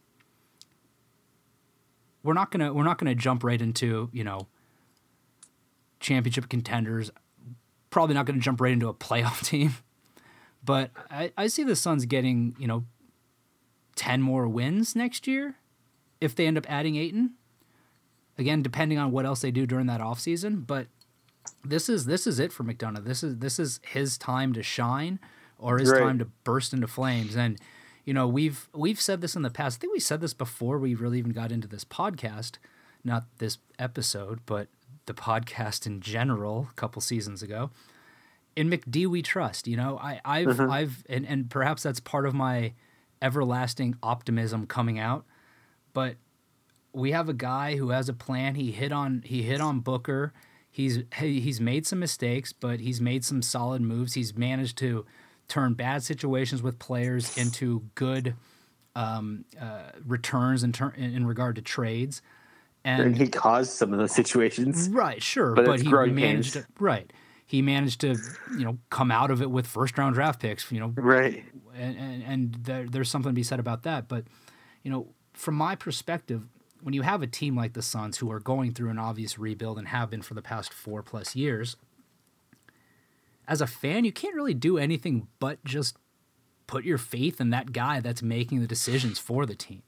We're 2.22 2.34
not 2.34 2.51
gonna 2.51 2.72
we're 2.72 2.82
not 2.82 2.99
gonna 2.99 3.14
jump 3.14 3.44
right 3.44 3.61
into 3.61 4.09
you 4.12 4.24
know 4.24 4.49
championship 6.01 6.49
contenders. 6.49 7.11
Probably 7.90 8.14
not 8.14 8.26
gonna 8.26 8.40
jump 8.40 8.61
right 8.61 8.72
into 8.72 8.88
a 8.88 8.94
playoff 8.94 9.44
team, 9.46 9.74
but 10.64 10.90
I, 11.11 11.32
I 11.36 11.46
see 11.46 11.62
the 11.62 11.76
Suns 11.76 12.07
getting 12.07 12.57
you 12.59 12.66
know 12.66 12.84
ten 13.94 14.22
more 14.22 14.49
wins 14.49 14.96
next 14.96 15.26
year 15.26 15.57
if 16.20 16.34
they 16.34 16.46
end 16.46 16.59
up 16.59 16.68
adding 16.68 16.96
Ayton 16.96 17.34
again 18.39 18.62
depending 18.62 18.99
on 18.99 19.11
what 19.11 19.26
else 19.26 19.41
they 19.41 19.51
do 19.51 19.66
during 19.66 19.86
that 19.86 20.01
offseason 20.01 20.66
but 20.66 20.86
this 21.64 21.89
is 21.89 22.07
this 22.07 22.26
is 22.26 22.39
it 22.39 22.53
for 22.53 22.64
McDonough 22.64 23.05
this 23.05 23.22
is 23.22 23.39
this 23.39 23.59
is 23.59 23.80
his 23.86 24.18
time 24.18 24.53
to 24.53 24.62
shine 24.62 25.18
or 25.59 25.78
his 25.78 25.91
Right. 25.91 26.03
time 26.03 26.18
to 26.18 26.26
burst 26.45 26.72
into 26.72 26.86
flames 26.86 27.36
and 27.36 27.59
you 28.05 28.14
know 28.14 28.26
we've 28.26 28.68
we've 28.74 29.01
said 29.01 29.20
this 29.20 29.34
in 29.36 29.43
the 29.43 29.51
past 29.51 29.78
I 29.78 29.80
think 29.80 29.93
we 29.93 30.01
said 30.01 30.20
this 30.20 30.34
before 30.34 30.78
we 30.78 30.95
really 30.95 31.18
even 31.18 31.32
got 31.32 31.53
into 31.53 31.68
this 31.68 31.84
podcast 31.84 32.57
not 33.05 33.24
this 33.39 33.59
episode 33.78 34.41
but 34.47 34.68
the 35.07 35.14
podcast 35.14 35.86
in 35.86 36.01
general 36.01 36.68
a 36.70 36.74
couple 36.74 37.01
seasons 37.01 37.43
ago 37.43 37.70
in 38.59 38.68
McD 38.68 39.07
we 39.07 39.22
trust. 39.22 39.68
You 39.68 39.76
know, 39.76 39.99
I, 40.03 40.20
I've 40.24 40.49
mm-hmm. 40.49 40.70
I've 40.70 41.05
and, 41.09 41.24
and 41.24 41.49
perhaps 41.49 41.84
that's 41.84 42.01
part 42.01 42.26
of 42.26 42.34
my 42.34 42.72
everlasting 43.22 43.97
optimism 44.03 44.66
coming 44.66 44.99
out. 44.99 45.24
But 45.93 46.16
we 46.93 47.12
have 47.12 47.28
a 47.28 47.34
guy 47.34 47.76
who 47.76 47.91
has 47.91 48.09
a 48.09 48.12
plan. 48.14 48.55
He 48.55 48.72
hit 48.72 48.93
on 48.93 49.22
he 49.24 49.43
hit 49.43 49.61
on 49.61 49.80
Booker. 49.80 50.32
He's 50.70 51.01
he's 51.16 51.61
made 51.61 51.86
some 51.86 51.99
mistakes, 51.99 52.53
but 52.53 52.80
he's 52.80 53.01
made 53.01 53.24
some 53.24 53.43
solid 53.43 53.82
moves. 53.82 54.14
He's 54.14 54.36
managed 54.36 54.78
to 54.78 55.05
turn 55.49 55.74
bad 55.74 56.03
situations 56.03 56.62
with 56.62 56.78
players 56.78 57.36
into 57.39 57.82
good 57.95 58.34
um, 58.95 59.45
uh, 59.61 59.91
returns 60.07 60.62
in, 60.62 60.72
ter- 60.72 60.91
in 60.91 61.26
regard 61.26 61.57
to 61.57 61.62
trades. 61.62 62.20
and 62.84 63.16
he 63.16 63.28
caused 63.28 63.70
some 63.72 63.93
of 63.93 63.99
those 63.99 64.12
situations. 64.12 64.89
Right, 64.91 65.22
sure, 65.22 65.55
But 65.55 65.66
but, 65.66 65.80
he 65.80 65.89
managed 65.91 66.55
to, 66.55 66.66
right. 66.78 67.11
He 67.47 67.62
managed 67.62 68.01
to, 68.03 68.16
you 68.59 68.64
know, 68.64 68.78
come 68.91 69.11
out 69.11 69.30
of 69.30 69.41
it 69.41 69.51
with 69.51 69.66
first 69.66 69.97
round 69.97 70.14
draft 70.16 70.41
picks, 70.41 70.70
you 70.70 70.80
know, 70.80 70.93
Right. 70.97 71.45
and 71.74 71.97
and, 71.97 72.22
and 72.22 72.55
there, 72.62 72.86
there's 72.86 73.09
something 73.11 73.30
to 73.30 73.34
be 73.34 73.43
said 73.43 73.59
about 73.61 73.84
that. 73.84 74.07
But 74.09 74.24
you 74.82 74.91
know, 74.91 75.09
from 75.32 75.55
my 75.55 75.76
perspective, 75.76 76.43
when 76.83 76.95
you 76.95 77.03
have 77.03 77.22
a 77.22 77.26
team 77.26 77.57
like 77.57 77.72
the 77.72 77.83
Suns 77.83 78.18
who 78.18 78.31
are 78.31 78.41
going 78.41 78.72
through 78.72 78.91
an 78.91 78.99
obvious 78.99 79.39
rebuild 79.39 79.79
and 79.79 79.89
have 79.89 80.11
been 80.11 80.22
for 80.22 80.35
the 80.35 80.43
past 80.43 80.72
four 80.72 81.03
plus 81.03 81.35
years, 81.35 81.76
as 83.47 83.61
a 83.61 83.66
fan, 83.66 84.05
you 84.05 84.12
can't 84.12 84.35
really 84.35 84.55
do 84.55 84.79
anything 84.79 85.29
but 85.39 85.64
just 85.64 85.97
put 86.66 86.85
your 86.85 86.99
faith 86.99 87.41
in 87.41 87.51
that 87.51 87.72
guy 87.72 88.01
that's 88.01 88.22
making 88.22 88.61
the 88.61 88.66
decisions 88.66 89.18
for 89.18 89.47
the 89.47 89.55
team. 89.55 89.83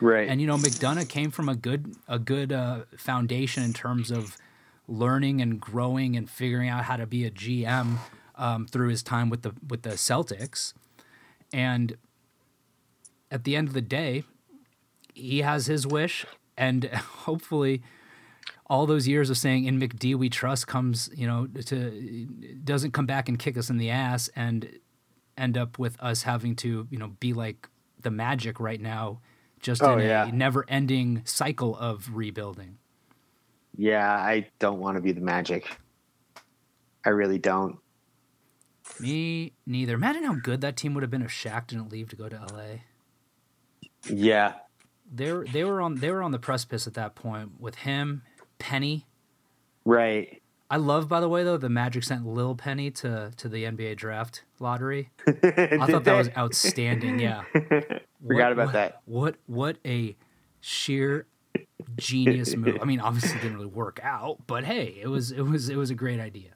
Right. 0.00 0.28
And 0.28 0.40
you 0.40 0.46
know, 0.46 0.56
McDonough 0.56 1.08
came 1.08 1.30
from 1.30 1.48
a 1.48 1.54
good 1.54 1.94
a 2.08 2.18
good 2.18 2.52
uh, 2.52 2.80
foundation 2.96 3.62
in 3.62 3.72
terms 3.72 4.10
of 4.10 4.36
learning 4.86 5.40
and 5.40 5.60
growing 5.60 6.16
and 6.16 6.28
figuring 6.28 6.68
out 6.68 6.84
how 6.84 6.96
to 6.96 7.06
be 7.06 7.24
a 7.24 7.30
GM 7.30 7.96
um, 8.36 8.66
through 8.66 8.88
his 8.88 9.02
time 9.02 9.30
with 9.30 9.42
the 9.42 9.52
with 9.66 9.82
the 9.82 9.90
Celtics. 9.90 10.74
And 11.52 11.96
at 13.30 13.44
the 13.44 13.56
end 13.56 13.68
of 13.68 13.74
the 13.74 13.80
day, 13.80 14.24
he 15.14 15.40
has 15.42 15.66
his 15.66 15.86
wish, 15.86 16.26
and 16.56 16.84
hopefully, 16.94 17.82
all 18.66 18.86
those 18.86 19.06
years 19.08 19.30
of 19.30 19.38
saying 19.38 19.64
"in 19.64 19.78
McD 19.80 20.14
we 20.16 20.28
trust" 20.28 20.66
comes, 20.66 21.10
you 21.14 21.26
know, 21.26 21.46
to 21.66 22.26
doesn't 22.64 22.90
come 22.92 23.06
back 23.06 23.28
and 23.28 23.38
kick 23.38 23.56
us 23.56 23.70
in 23.70 23.76
the 23.78 23.90
ass 23.90 24.28
and 24.36 24.70
end 25.36 25.56
up 25.58 25.78
with 25.78 26.00
us 26.02 26.22
having 26.22 26.54
to, 26.56 26.86
you 26.90 26.98
know, 26.98 27.08
be 27.20 27.32
like 27.32 27.68
the 28.00 28.10
Magic 28.10 28.60
right 28.60 28.80
now, 28.80 29.20
just 29.60 29.82
Oh, 29.82 29.98
in 29.98 30.06
yeah. 30.06 30.26
a 30.26 30.32
never-ending 30.32 31.22
cycle 31.24 31.76
of 31.76 32.14
rebuilding. 32.14 32.78
yeah, 33.76 34.12
I 34.14 34.46
don't 34.60 34.78
want 34.78 34.96
to 34.96 35.00
be 35.00 35.10
the 35.12 35.20
Magic. 35.20 35.76
I 37.04 37.08
really 37.10 37.38
don't. 37.38 37.78
Me 39.00 39.52
neither. 39.66 39.94
Imagine 39.94 40.24
how 40.24 40.34
good 40.34 40.60
that 40.60 40.76
team 40.76 40.94
would 40.94 41.02
have 41.02 41.10
been 41.10 41.22
if 41.22 41.30
Shaq 41.30 41.66
didn't 41.66 41.90
leave 41.90 42.08
to 42.10 42.16
go 42.16 42.28
to 42.28 42.36
LA. 42.52 42.80
Yeah. 44.08 44.52
They 45.14 45.32
were 45.32 45.44
they 45.44 45.64
were 45.64 45.80
on 45.80 45.96
they 45.96 46.10
were 46.10 46.22
on 46.22 46.32
the 46.32 46.38
precipice 46.38 46.86
at 46.86 46.94
that 46.94 47.14
point 47.14 47.60
with 47.60 47.76
him, 47.76 48.22
Penny. 48.58 49.06
Right. 49.84 50.40
I 50.70 50.76
love, 50.78 51.08
by 51.08 51.20
the 51.20 51.28
way, 51.28 51.44
though 51.44 51.58
the 51.58 51.68
Magic 51.68 52.02
sent 52.04 52.26
Lil 52.26 52.54
Penny 52.56 52.90
to 52.92 53.30
to 53.36 53.48
the 53.48 53.64
NBA 53.64 53.96
draft 53.96 54.42
lottery. 54.58 55.10
I 55.28 55.86
thought 55.86 56.04
that 56.04 56.16
was 56.16 56.30
outstanding. 56.36 57.20
Yeah, 57.20 57.42
Forgot 57.52 58.02
What- 58.20 58.52
about 58.52 58.66
what- 58.66 58.72
that. 58.72 59.02
What 59.04 59.36
what 59.46 59.76
a 59.84 60.16
sheer 60.60 61.26
genius 61.96 62.56
move. 62.56 62.78
I 62.80 62.84
mean, 62.86 62.98
obviously 62.98 63.38
it 63.38 63.42
didn't 63.42 63.54
really 63.58 63.66
work 63.66 64.00
out, 64.02 64.38
but 64.46 64.64
hey, 64.64 64.98
it 65.00 65.08
was 65.08 65.30
it 65.30 65.42
was 65.42 65.68
it 65.68 65.76
was 65.76 65.90
a 65.90 65.94
great 65.94 66.18
idea. 66.18 66.50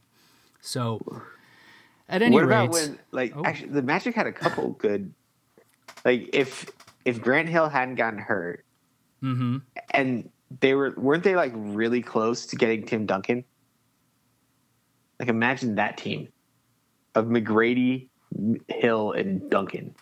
So, 0.60 1.00
at 2.08 2.20
any 2.22 2.34
what 2.34 2.40
rate, 2.46 2.46
about 2.64 2.70
when 2.72 2.98
like 3.12 3.34
Oh. 3.36 3.44
actually 3.44 3.68
the 3.68 3.82
Magic 3.82 4.14
had 4.16 4.26
a 4.26 4.32
couple 4.32 4.70
good 4.70 5.12
like 6.04 6.30
if 6.32 6.66
if 7.08 7.22
Grant 7.22 7.48
Hill 7.48 7.70
hadn't 7.70 7.94
gotten 7.94 8.18
hurt 8.18 8.66
mhm. 9.22 9.62
and 9.92 10.28
they 10.60 10.74
were 10.74 10.92
weren't 10.98 11.24
they 11.24 11.34
like 11.34 11.52
really 11.54 12.02
close 12.02 12.44
to 12.46 12.56
getting 12.56 12.84
Tim 12.84 13.06
Duncan? 13.06 13.44
Like 15.18 15.30
imagine 15.30 15.76
that 15.76 15.96
team 15.96 16.28
of 17.14 17.24
McGrady, 17.26 18.08
Hill, 18.68 19.12
and 19.12 19.50
Duncan. 19.50 19.94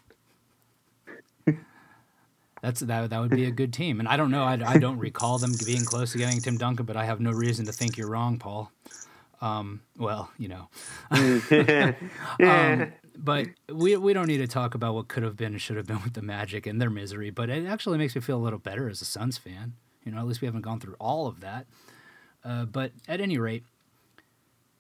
That's 2.61 2.81
that. 2.81 3.11
That 3.11 3.21
would 3.21 3.31
be 3.31 3.45
a 3.45 3.53
good 3.53 3.73
team, 3.73 4.01
and 4.01 4.09
I 4.09 4.17
don't 4.17 4.33
know. 4.33 4.43
I, 4.43 4.59
I 4.67 4.79
don't 4.79 4.99
recall 4.99 5.39
them 5.39 5.53
being 5.65 5.85
close 5.85 6.11
to 6.13 6.19
getting 6.19 6.41
Tim 6.41 6.57
Duncan, 6.57 6.87
but 6.87 6.97
I 6.97 7.05
have 7.05 7.21
no 7.21 7.31
reason 7.31 7.65
to 7.67 7.73
think 7.73 7.97
you're 7.97 8.09
wrong, 8.09 8.39
Paul. 8.39 8.73
Um, 9.41 9.83
well, 9.97 10.31
you 10.39 10.49
know, 10.49 10.69
um, 11.11 12.93
but 13.17 13.47
we 13.73 13.97
we 13.97 14.13
don't 14.13 14.27
need 14.27 14.39
to 14.39 14.47
talk 14.47 14.75
about 14.75 14.95
what 14.95 15.09
could 15.09 15.23
have 15.23 15.37
been 15.37 15.53
and 15.53 15.61
should 15.61 15.77
have 15.77 15.87
been 15.87 16.03
with 16.05 16.15
the 16.15 16.23
Magic 16.23 16.67
and 16.67 16.81
their 16.81 16.91
misery. 16.91 17.31
But 17.31 17.51
it 17.51 17.67
actually 17.67 17.99
makes 17.99 18.15
me 18.15 18.21
feel 18.21 18.39
a 18.39 18.45
little 18.45 18.59
better 18.59 18.89
as 18.89 19.01
a 19.01 19.05
Suns 19.05 19.39
fan. 19.39 19.75
You 20.05 20.13
know, 20.13 20.19
at 20.19 20.27
least 20.27 20.41
we 20.41 20.47
haven't 20.47 20.63
gone 20.63 20.81
through 20.81 20.95
all 21.01 21.27
of 21.27 21.41
that. 21.41 21.67
Uh, 22.45 22.65
but 22.65 22.93
at 23.09 23.21
any 23.21 23.39
rate, 23.39 23.65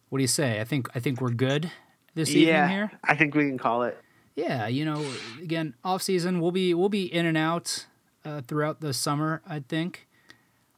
what 0.09 0.18
do 0.18 0.22
you 0.22 0.28
say? 0.28 0.61
I 0.61 0.64
think 0.64 0.89
I 0.95 1.01
think 1.01 1.20
we're 1.20 1.30
good 1.30 1.70
this 2.14 2.30
evening 2.30 2.49
yeah, 2.49 2.68
here. 2.68 2.93
I 3.05 3.16
think 3.16 3.34
we 3.34 3.45
can 3.45 3.59
call 3.59 3.82
it. 3.82 3.99
Yeah, 4.37 4.66
you 4.66 4.84
know, 4.84 5.05
again, 5.41 5.74
off 5.82 6.03
season, 6.03 6.41
we'll 6.41 6.53
be 6.53 6.74
we'll 6.74 6.89
be 6.89 7.12
in 7.12 7.26
and 7.26 7.37
out 7.37 7.87
uh, 8.24 8.43
throughout 8.43 8.80
the 8.80 8.93
summer. 8.93 9.43
I 9.47 9.61
think. 9.61 10.07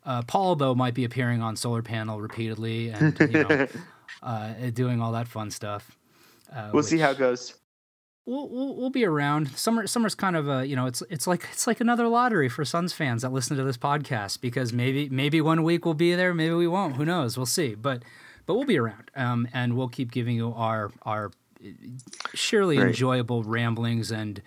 Uh, 0.04 0.22
Paul 0.22 0.56
though 0.56 0.74
might 0.74 0.94
be 0.94 1.04
appearing 1.04 1.42
on 1.42 1.54
Solar 1.54 1.82
Panel 1.82 2.18
repeatedly 2.18 2.88
and 2.88 3.18
you 3.20 3.44
know, 3.44 3.66
uh, 4.22 4.54
doing 4.72 5.02
all 5.02 5.12
that 5.12 5.28
fun 5.28 5.50
stuff. 5.50 5.97
Uh, 6.54 6.70
We'll 6.72 6.82
see 6.82 6.98
how 6.98 7.10
it 7.10 7.18
goes. 7.18 7.54
we'll, 8.26 8.48
we'll 8.48 8.76
we'll 8.76 8.90
be 8.90 9.04
around. 9.04 9.48
Summer 9.56 9.86
summer's 9.86 10.14
kind 10.14 10.36
of 10.36 10.48
a 10.48 10.66
you 10.66 10.76
know 10.76 10.86
it's 10.86 11.02
it's 11.10 11.26
like 11.26 11.46
it's 11.52 11.66
like 11.66 11.80
another 11.80 12.08
lottery 12.08 12.48
for 12.48 12.64
Suns 12.64 12.92
fans 12.92 13.22
that 13.22 13.32
listen 13.32 13.56
to 13.56 13.64
this 13.64 13.76
podcast 13.78 14.40
because 14.40 14.72
maybe 14.72 15.08
maybe 15.08 15.40
one 15.40 15.62
week 15.62 15.84
we'll 15.84 15.94
be 15.94 16.14
there, 16.14 16.32
maybe 16.34 16.54
we 16.54 16.66
won't. 16.68 16.96
Who 16.96 17.04
knows? 17.04 17.36
We'll 17.36 17.46
see. 17.46 17.74
But 17.74 18.02
but 18.46 18.54
we'll 18.54 18.64
be 18.66 18.78
around, 18.78 19.10
um, 19.14 19.46
and 19.52 19.76
we'll 19.76 19.88
keep 19.88 20.10
giving 20.10 20.36
you 20.36 20.52
our 20.54 20.90
our 21.02 21.30
surely 22.34 22.78
Right. 22.78 22.88
enjoyable 22.88 23.42
ramblings 23.42 24.10
and 24.10 24.40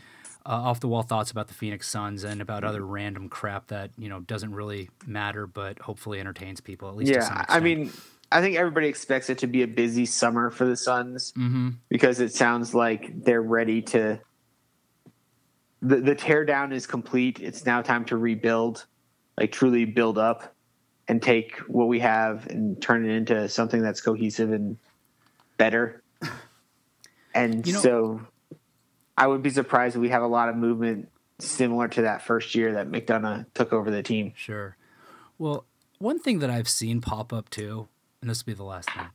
uh, 0.45 0.49
off 0.49 0.79
the 0.79 0.87
wall 0.87 1.03
thoughts 1.03 1.29
about 1.29 1.47
the 1.49 1.53
Phoenix 1.53 1.87
Suns 1.87 2.23
and 2.23 2.41
about 2.41 2.63
other 2.63 2.83
random 2.83 3.29
crap 3.29 3.67
that 3.67 3.91
you 3.97 4.09
know 4.09 4.21
doesn't 4.21 4.55
really 4.55 4.89
matter, 5.05 5.45
but 5.45 5.77
hopefully 5.79 6.19
entertains 6.19 6.59
people 6.61 6.89
at 6.89 6.95
least. 6.95 7.13
to 7.13 7.21
some 7.21 7.35
Yeah, 7.37 7.45
I 7.47 7.59
mean, 7.59 7.91
I 8.31 8.41
think 8.41 8.55
everybody 8.55 8.87
expects 8.87 9.29
it 9.29 9.39
to 9.39 9.47
be 9.47 9.63
a 9.63 9.67
busy 9.67 10.05
summer 10.05 10.49
for 10.49 10.65
the 10.65 10.75
Suns 10.77 11.33
Mhm. 11.37 11.75
because 11.89 12.19
it 12.21 12.33
sounds 12.33 12.73
like 12.73 13.23
they're 13.23 13.41
ready 13.41 13.81
to. 13.83 14.19
The 15.81 15.97
the 15.97 16.15
teardown 16.15 16.71
is 16.73 16.85
complete. 16.87 17.39
It's 17.39 17.65
now 17.65 17.81
time 17.81 18.05
to 18.05 18.17
rebuild, 18.17 18.85
like 19.37 19.51
truly 19.51 19.85
build 19.85 20.17
up, 20.17 20.55
and 21.07 21.21
take 21.21 21.57
what 21.67 21.87
we 21.87 21.99
have 21.99 22.47
and 22.47 22.81
turn 22.81 23.03
it 23.05 23.13
into 23.13 23.49
something 23.49 23.81
that's 23.81 23.99
cohesive 24.01 24.51
and 24.51 24.77
better. 25.57 26.03
And 27.33 27.65
You 27.65 27.73
know- 27.73 27.79
so, 27.79 28.21
I 29.17 29.25
would 29.25 29.41
be 29.41 29.49
surprised 29.51 29.95
if 29.95 30.01
we 30.01 30.09
have 30.09 30.21
a 30.21 30.27
lot 30.27 30.49
of 30.49 30.57
movement 30.57 31.09
similar 31.39 31.87
to 31.87 32.01
that 32.01 32.21
first 32.23 32.55
year 32.55 32.73
that 32.73 32.89
McDonough 32.91 33.45
took 33.53 33.71
over 33.71 33.89
the 33.89 34.03
team. 34.03 34.33
Sure. 34.35 34.75
Well, 35.37 35.65
one 35.97 36.19
thing 36.19 36.39
that 36.39 36.49
I've 36.49 36.67
seen 36.67 36.99
pop 36.99 37.31
up 37.31 37.49
too, 37.49 37.87
and 38.21 38.29
this 38.29 38.45
will 38.45 38.53
be 38.53 38.57
the 38.57 38.63
last 38.63 38.89
thing, 38.91 39.09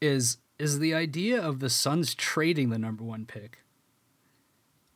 is 0.00 0.38
is 0.58 0.78
the 0.78 0.94
idea 0.94 1.40
of 1.40 1.60
the 1.60 1.70
Suns 1.70 2.14
trading 2.14 2.70
the 2.70 2.78
number 2.78 3.02
one 3.02 3.26
pick. 3.26 3.58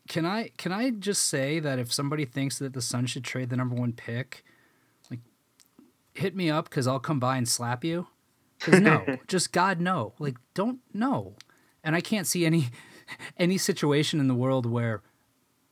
Can 0.09 0.25
I 0.25 0.51
can 0.57 0.73
I 0.73 0.91
just 0.91 1.27
say 1.29 1.59
that 1.61 1.79
if 1.79 1.93
somebody 1.93 2.25
thinks 2.25 2.59
that 2.59 2.73
the 2.73 2.81
Suns 2.81 3.11
should 3.11 3.25
trade 3.25 3.51
the 3.51 3.57
number 3.57 3.75
one 3.75 3.93
pick, 3.93 4.45
like 5.11 5.21
hit 6.15 6.37
me 6.37 6.51
up 6.51 6.69
because 6.71 6.87
I'll 6.87 7.01
come 7.01 7.21
by 7.21 7.37
and 7.37 7.49
slap 7.49 7.85
you. 7.85 8.07
Because 8.59 8.81
no, 8.81 9.05
just 9.27 9.53
God 9.53 9.81
no, 9.81 10.15
like 10.19 10.37
don't 10.55 10.79
no, 10.95 11.35
and 11.83 11.95
I 11.95 12.01
can't 12.01 12.27
see 12.27 12.47
any 12.47 12.69
any 13.37 13.59
situation 13.59 14.21
in 14.21 14.29
the 14.29 14.35
world 14.35 14.65
where 14.65 15.03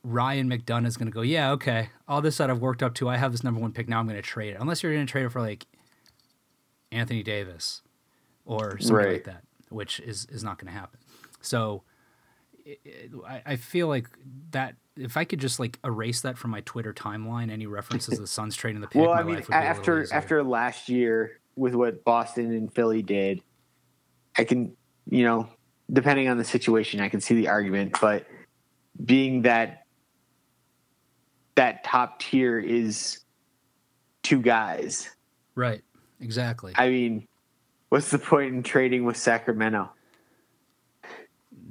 Ryan 0.03 0.49
McDonough 0.49 0.87
is 0.87 0.97
going 0.97 1.07
to 1.07 1.13
go, 1.13 1.21
yeah, 1.21 1.51
okay, 1.51 1.89
all 2.07 2.21
this 2.21 2.37
that 2.37 2.49
I've 2.49 2.61
worked 2.61 2.81
up 2.81 2.93
to, 2.95 3.09
I 3.09 3.17
have 3.17 3.31
this 3.31 3.43
number 3.43 3.59
one 3.59 3.73
pick. 3.73 3.89
Now 3.89 3.99
I'm 3.99 4.07
going 4.07 4.15
to 4.15 4.21
trade 4.21 4.53
it. 4.53 4.57
Unless 4.59 4.83
you're 4.83 4.93
going 4.93 5.05
to 5.05 5.11
trade 5.11 5.25
it 5.25 5.31
for 5.31 5.41
like 5.41 5.65
Anthony 6.91 7.23
Davis 7.23 7.81
or 8.45 8.77
something 8.79 8.95
like 9.13 9.23
that, 9.25 9.43
which 9.69 9.99
is 9.99 10.25
is 10.31 10.43
not 10.43 10.57
going 10.57 10.71
to 10.73 10.77
happen. 10.79 10.99
So 11.41 11.83
it- 12.65 12.79
it- 12.83 13.11
I, 13.25 13.41
I 13.45 13.55
feel 13.55 13.87
like 13.87 14.09
that 14.51 14.75
if 14.95 15.15
I 15.17 15.25
could 15.25 15.39
just 15.39 15.59
like 15.59 15.77
erase 15.83 16.21
that 16.21 16.37
from 16.37 16.51
my 16.51 16.61
Twitter 16.61 16.93
timeline, 16.93 17.51
any 17.51 17.67
references 17.67 18.15
to 18.15 18.21
the 18.21 18.27
Suns 18.27 18.55
trading 18.55 18.81
the 18.81 18.87
pick, 18.87 19.01
Well, 19.01 19.11
I 19.11 19.23
mean, 19.23 19.35
life 19.35 19.47
would 19.47 19.53
be 19.53 19.57
after 19.57 20.07
after 20.13 20.43
last 20.43 20.89
year 20.89 21.39
with 21.55 21.75
what 21.75 22.03
Boston 22.03 22.51
and 22.51 22.73
Philly 22.73 23.01
did, 23.03 23.41
I 24.37 24.43
can, 24.43 24.75
you 25.09 25.23
know, 25.23 25.49
depending 25.91 26.27
on 26.29 26.37
the 26.37 26.43
situation, 26.43 26.99
I 26.99 27.09
can 27.09 27.21
see 27.21 27.35
the 27.35 27.47
argument. 27.47 27.97
But 28.01 28.25
being 29.05 29.43
that 29.43 29.83
that 31.55 31.83
top 31.83 32.19
tier 32.19 32.59
is 32.59 33.19
two 34.23 34.41
guys, 34.41 35.09
right, 35.55 35.81
exactly. 36.19 36.73
I 36.75 36.89
mean, 36.89 37.27
what's 37.89 38.11
the 38.11 38.19
point 38.19 38.53
in 38.53 38.63
trading 38.63 39.05
with 39.05 39.17
Sacramento? 39.17 39.89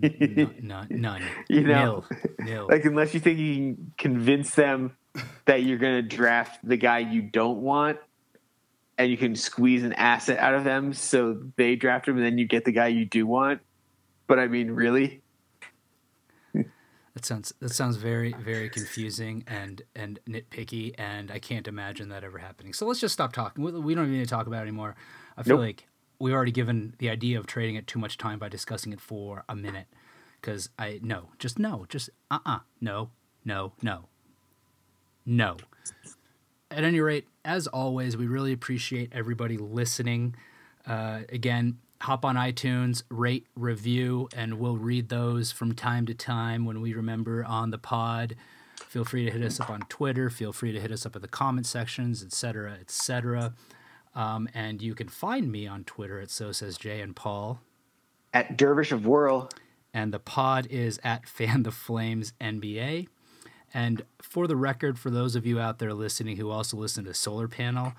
none, 0.01 0.55
none, 0.63 0.87
none. 0.91 1.23
You 1.49 1.63
know, 1.63 2.05
nil, 2.11 2.19
nil. 2.41 2.67
Like, 2.71 2.85
unless 2.85 3.15
you 3.15 3.21
think 3.21 3.39
you 3.39 3.55
can 3.57 3.93
convince 3.97 4.55
them 4.55 4.97
that 5.47 5.63
you're 5.63 5.79
going 5.79 6.07
to 6.07 6.17
draft 6.17 6.61
the 6.63 6.77
guy 6.77 6.99
you 6.99 7.23
don't 7.23 7.63
want, 7.63 7.99
and 8.99 9.11
you 9.11 9.17
can 9.17 9.37
squeeze 9.37 9.83
an 9.83 9.93
asset 9.95 10.39
out 10.39 10.55
of 10.55 10.65
them, 10.65 10.93
so 10.93 11.43
they 11.57 11.77
draft 11.77 12.09
him, 12.09 12.17
and 12.17 12.25
then 12.25 12.39
you 12.39 12.47
get 12.47 12.65
the 12.65 12.73
guy 12.73 12.89
you 12.89 13.05
do 13.05 13.27
want. 13.27 13.61
But 14.27 14.39
I 14.39 14.49
mean, 14.49 14.71
really? 14.71 15.23
That 17.17 17.25
sounds 17.25 17.55
that 17.61 17.73
sounds 17.73 17.97
very 17.97 18.35
very 18.35 18.69
confusing 18.69 19.43
and 19.47 19.81
and 19.95 20.21
nitpicky, 20.29 20.95
and 20.99 21.31
I 21.31 21.39
can't 21.39 21.67
imagine 21.67 22.11
that 22.11 22.23
ever 22.23 22.37
happening. 22.37 22.75
So 22.75 22.85
let's 22.87 23.01
just 23.01 23.15
stop 23.15 23.33
talking. 23.33 23.65
We, 23.65 23.73
we 23.73 23.95
don't 23.95 24.05
even 24.05 24.19
need 24.19 24.25
to 24.25 24.29
talk 24.29 24.47
about 24.47 24.59
it 24.59 24.69
anymore. 24.69 24.97
I 25.35 25.43
feel 25.43 25.57
Nope. 25.57 25.65
like 25.65 25.87
we've 26.19 26.35
already 26.35 26.53
given 26.53 26.95
the 26.99 27.09
idea 27.09 27.39
of 27.39 27.47
trading 27.47 27.75
it 27.77 27.87
too 27.87 27.99
much 27.99 28.19
time 28.19 28.39
by 28.39 28.51
discussing 28.51 28.93
it 28.93 29.01
for 29.01 29.45
a 29.49 29.57
minute. 29.57 29.87
Because 30.39 30.69
I 30.79 31.01
no, 31.03 31.31
just 31.39 31.59
no, 31.59 31.87
just 31.89 32.11
uh 32.31 32.39
uh 32.45 32.59
no, 32.83 33.09
no, 33.47 33.73
no, 33.81 34.05
no. 35.25 35.57
At 36.71 36.85
any 36.85 37.01
rate, 37.01 37.27
as 37.47 37.67
always, 37.67 38.19
we 38.19 38.27
really 38.27 38.53
appreciate 38.53 39.11
everybody 39.15 39.57
listening. 39.57 40.37
Uh, 40.87 41.21
again, 41.31 41.79
hop 42.03 42.25
on 42.25 42.37
iTunes, 42.37 43.03
rate, 43.11 43.47
review, 43.55 44.29
and 44.37 44.59
we'll 44.59 44.77
read 44.77 45.09
those 45.09 45.53
from 45.53 45.75
time 45.75 46.07
to 46.07 46.15
time 46.15 46.65
when 46.65 46.81
we 46.81 46.93
remember 46.93 47.45
on 47.45 47.71
the 47.71 47.79
pod. 47.79 48.37
Feel 48.89 49.05
free 49.05 49.25
to 49.25 49.31
hit 49.31 49.43
us 49.43 49.61
up 49.61 49.71
on 49.71 49.81
Twitter. 49.89 50.31
Feel 50.31 50.53
free 50.53 50.73
to 50.73 50.81
hit 50.81 50.93
us 50.93 51.07
up 51.07 51.17
in 51.17 51.23
the 51.23 51.29
comment 51.29 51.67
sections, 51.67 52.23
etc., 52.23 52.77
etc. 52.81 53.55
Um, 54.15 54.49
and 54.55 54.81
you 54.81 54.95
can 54.95 55.09
find 55.09 55.51
me 55.51 55.67
on 55.67 55.85
Twitter 55.85 56.21
at 56.21 56.31
So 56.31 56.53
Says 56.53 56.79
Jay 56.79 57.01
and 57.01 57.15
Paul. 57.15 57.61
At 58.33 58.57
Dervish 58.57 58.93
of 58.93 59.07
Whirl, 59.07 59.49
And 59.95 60.13
the 60.13 60.19
pod 60.19 60.67
is 60.71 61.01
at 61.03 61.27
Fan 61.29 61.63
the 61.63 61.73
Flames 61.73 62.33
NBA. 62.41 63.09
And 63.75 64.03
for 64.23 64.47
the 64.47 64.57
record, 64.57 64.99
for 64.99 65.11
those 65.11 65.37
of 65.37 65.45
you 65.45 65.59
out 65.61 65.79
there 65.79 65.93
listening 65.93 66.37
who 66.37 66.51
also 66.51 66.77
listen 66.77 67.05
to 67.05 67.15
Solar 67.15 67.49
Panel, 67.49 67.93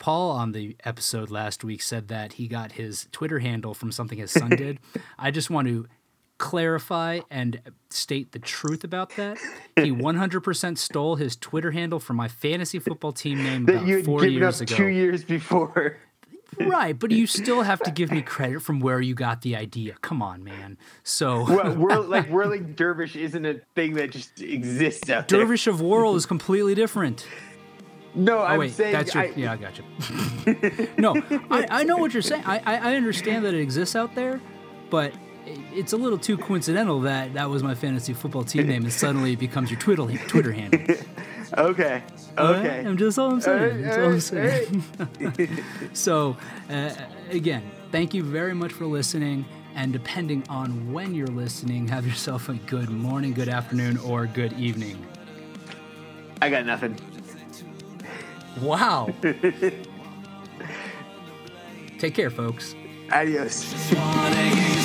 Paul 0.00 0.30
on 0.32 0.50
the 0.52 0.76
episode 0.82 1.30
last 1.30 1.62
week 1.62 1.82
said 1.82 2.08
that 2.08 2.32
he 2.32 2.48
got 2.48 2.72
his 2.72 3.06
Twitter 3.12 3.38
handle 3.38 3.74
from 3.74 3.92
something 3.92 4.18
his 4.18 4.32
son 4.32 4.50
did. 4.50 4.80
I 5.18 5.30
just 5.30 5.50
want 5.50 5.68
to 5.68 5.86
clarify 6.38 7.20
and 7.30 7.60
state 7.90 8.32
the 8.32 8.38
truth 8.38 8.82
about 8.82 9.10
that. 9.16 9.38
He 9.76 9.82
100% 9.92 10.78
stole 10.78 11.16
his 11.16 11.36
Twitter 11.36 11.70
handle 11.70 12.00
from 12.00 12.16
my 12.16 12.28
fantasy 12.28 12.78
football 12.78 13.12
team 13.12 13.44
name 13.44 13.66
that 13.66 13.84
about 13.84 14.04
four 14.06 14.24
years 14.24 14.62
ago. 14.62 14.74
two 14.74 14.86
years 14.86 15.22
before. 15.22 15.98
Right, 16.58 16.98
but 16.98 17.10
you 17.10 17.26
still 17.26 17.62
have 17.62 17.80
to 17.82 17.90
give 17.90 18.10
me 18.10 18.22
credit 18.26 18.62
from 18.62 18.80
where 18.80 19.00
you 19.00 19.14
got 19.14 19.42
the 19.42 19.54
idea. 19.54 19.96
Come 20.00 20.20
on, 20.22 20.42
man. 20.42 20.78
So 21.04 21.44
well, 21.44 21.74
whirl, 21.74 22.02
like 22.02 22.28
whirling 22.28 22.72
dervish 22.72 23.16
isn't 23.16 23.44
a 23.44 23.60
thing 23.74 23.94
that 23.94 24.10
just 24.10 24.40
exists 24.40 25.08
out 25.10 25.28
there. 25.28 25.40
Dervish 25.40 25.66
of 25.66 25.80
Whirl 25.80 26.16
is 26.16 26.26
completely 26.26 26.74
different. 26.74 27.26
No, 28.14 28.38
Oh 28.38 28.42
I'm 28.42 28.58
wait, 28.58 28.72
saying 28.72 28.92
that's 28.92 29.14
your, 29.14 29.22
I, 29.24 29.32
yeah, 29.36 29.52
I 29.52 29.56
got 29.56 29.78
you. 29.78 30.88
no, 30.98 31.14
I, 31.50 31.66
I 31.70 31.84
know 31.84 31.96
what 31.96 32.12
you're 32.12 32.22
saying. 32.22 32.42
I, 32.44 32.58
I 32.58 32.92
I 32.92 32.96
understand 32.96 33.44
that 33.44 33.54
it 33.54 33.60
exists 33.60 33.94
out 33.94 34.14
there, 34.14 34.40
but 34.90 35.12
it's 35.46 35.92
a 35.92 35.96
little 35.96 36.18
too 36.18 36.36
coincidental 36.36 37.00
that 37.02 37.34
that 37.34 37.48
was 37.48 37.62
my 37.62 37.74
fantasy 37.74 38.12
football 38.12 38.44
team 38.44 38.66
name 38.66 38.82
and 38.82 38.92
suddenly 38.92 39.32
it 39.32 39.38
becomes 39.38 39.70
your 39.70 39.80
Twitter 39.80 40.06
Twitter 40.28 40.52
handle. 40.52 40.80
okay, 41.58 42.02
All 42.36 42.52
right? 42.52 42.66
okay. 42.66 42.78
I'm 42.86 42.96
just 42.96 43.18
all 43.18 43.32
I'm 43.32 43.40
saying. 43.40 43.82
That's 43.82 43.96
all 43.96 44.04
I'm 44.04 44.20
saying. 44.20 44.84
so, 45.92 46.36
uh, 46.68 46.90
again, 47.30 47.62
thank 47.92 48.14
you 48.14 48.22
very 48.22 48.54
much 48.54 48.72
for 48.72 48.86
listening. 48.86 49.44
And 49.76 49.92
depending 49.92 50.44
on 50.48 50.92
when 50.92 51.14
you're 51.14 51.28
listening, 51.28 51.86
have 51.88 52.04
yourself 52.04 52.48
a 52.48 52.54
good 52.54 52.90
morning, 52.90 53.32
good 53.32 53.48
afternoon, 53.48 53.98
or 53.98 54.26
good 54.26 54.52
evening. 54.54 55.06
I 56.42 56.50
got 56.50 56.66
nothing. 56.66 56.96
Wow. 58.60 59.12
Take 61.98 62.14
care, 62.14 62.30
folks. 62.30 62.74
Adios. 63.12 63.74
wanna 63.94 64.36
hear 64.48 64.79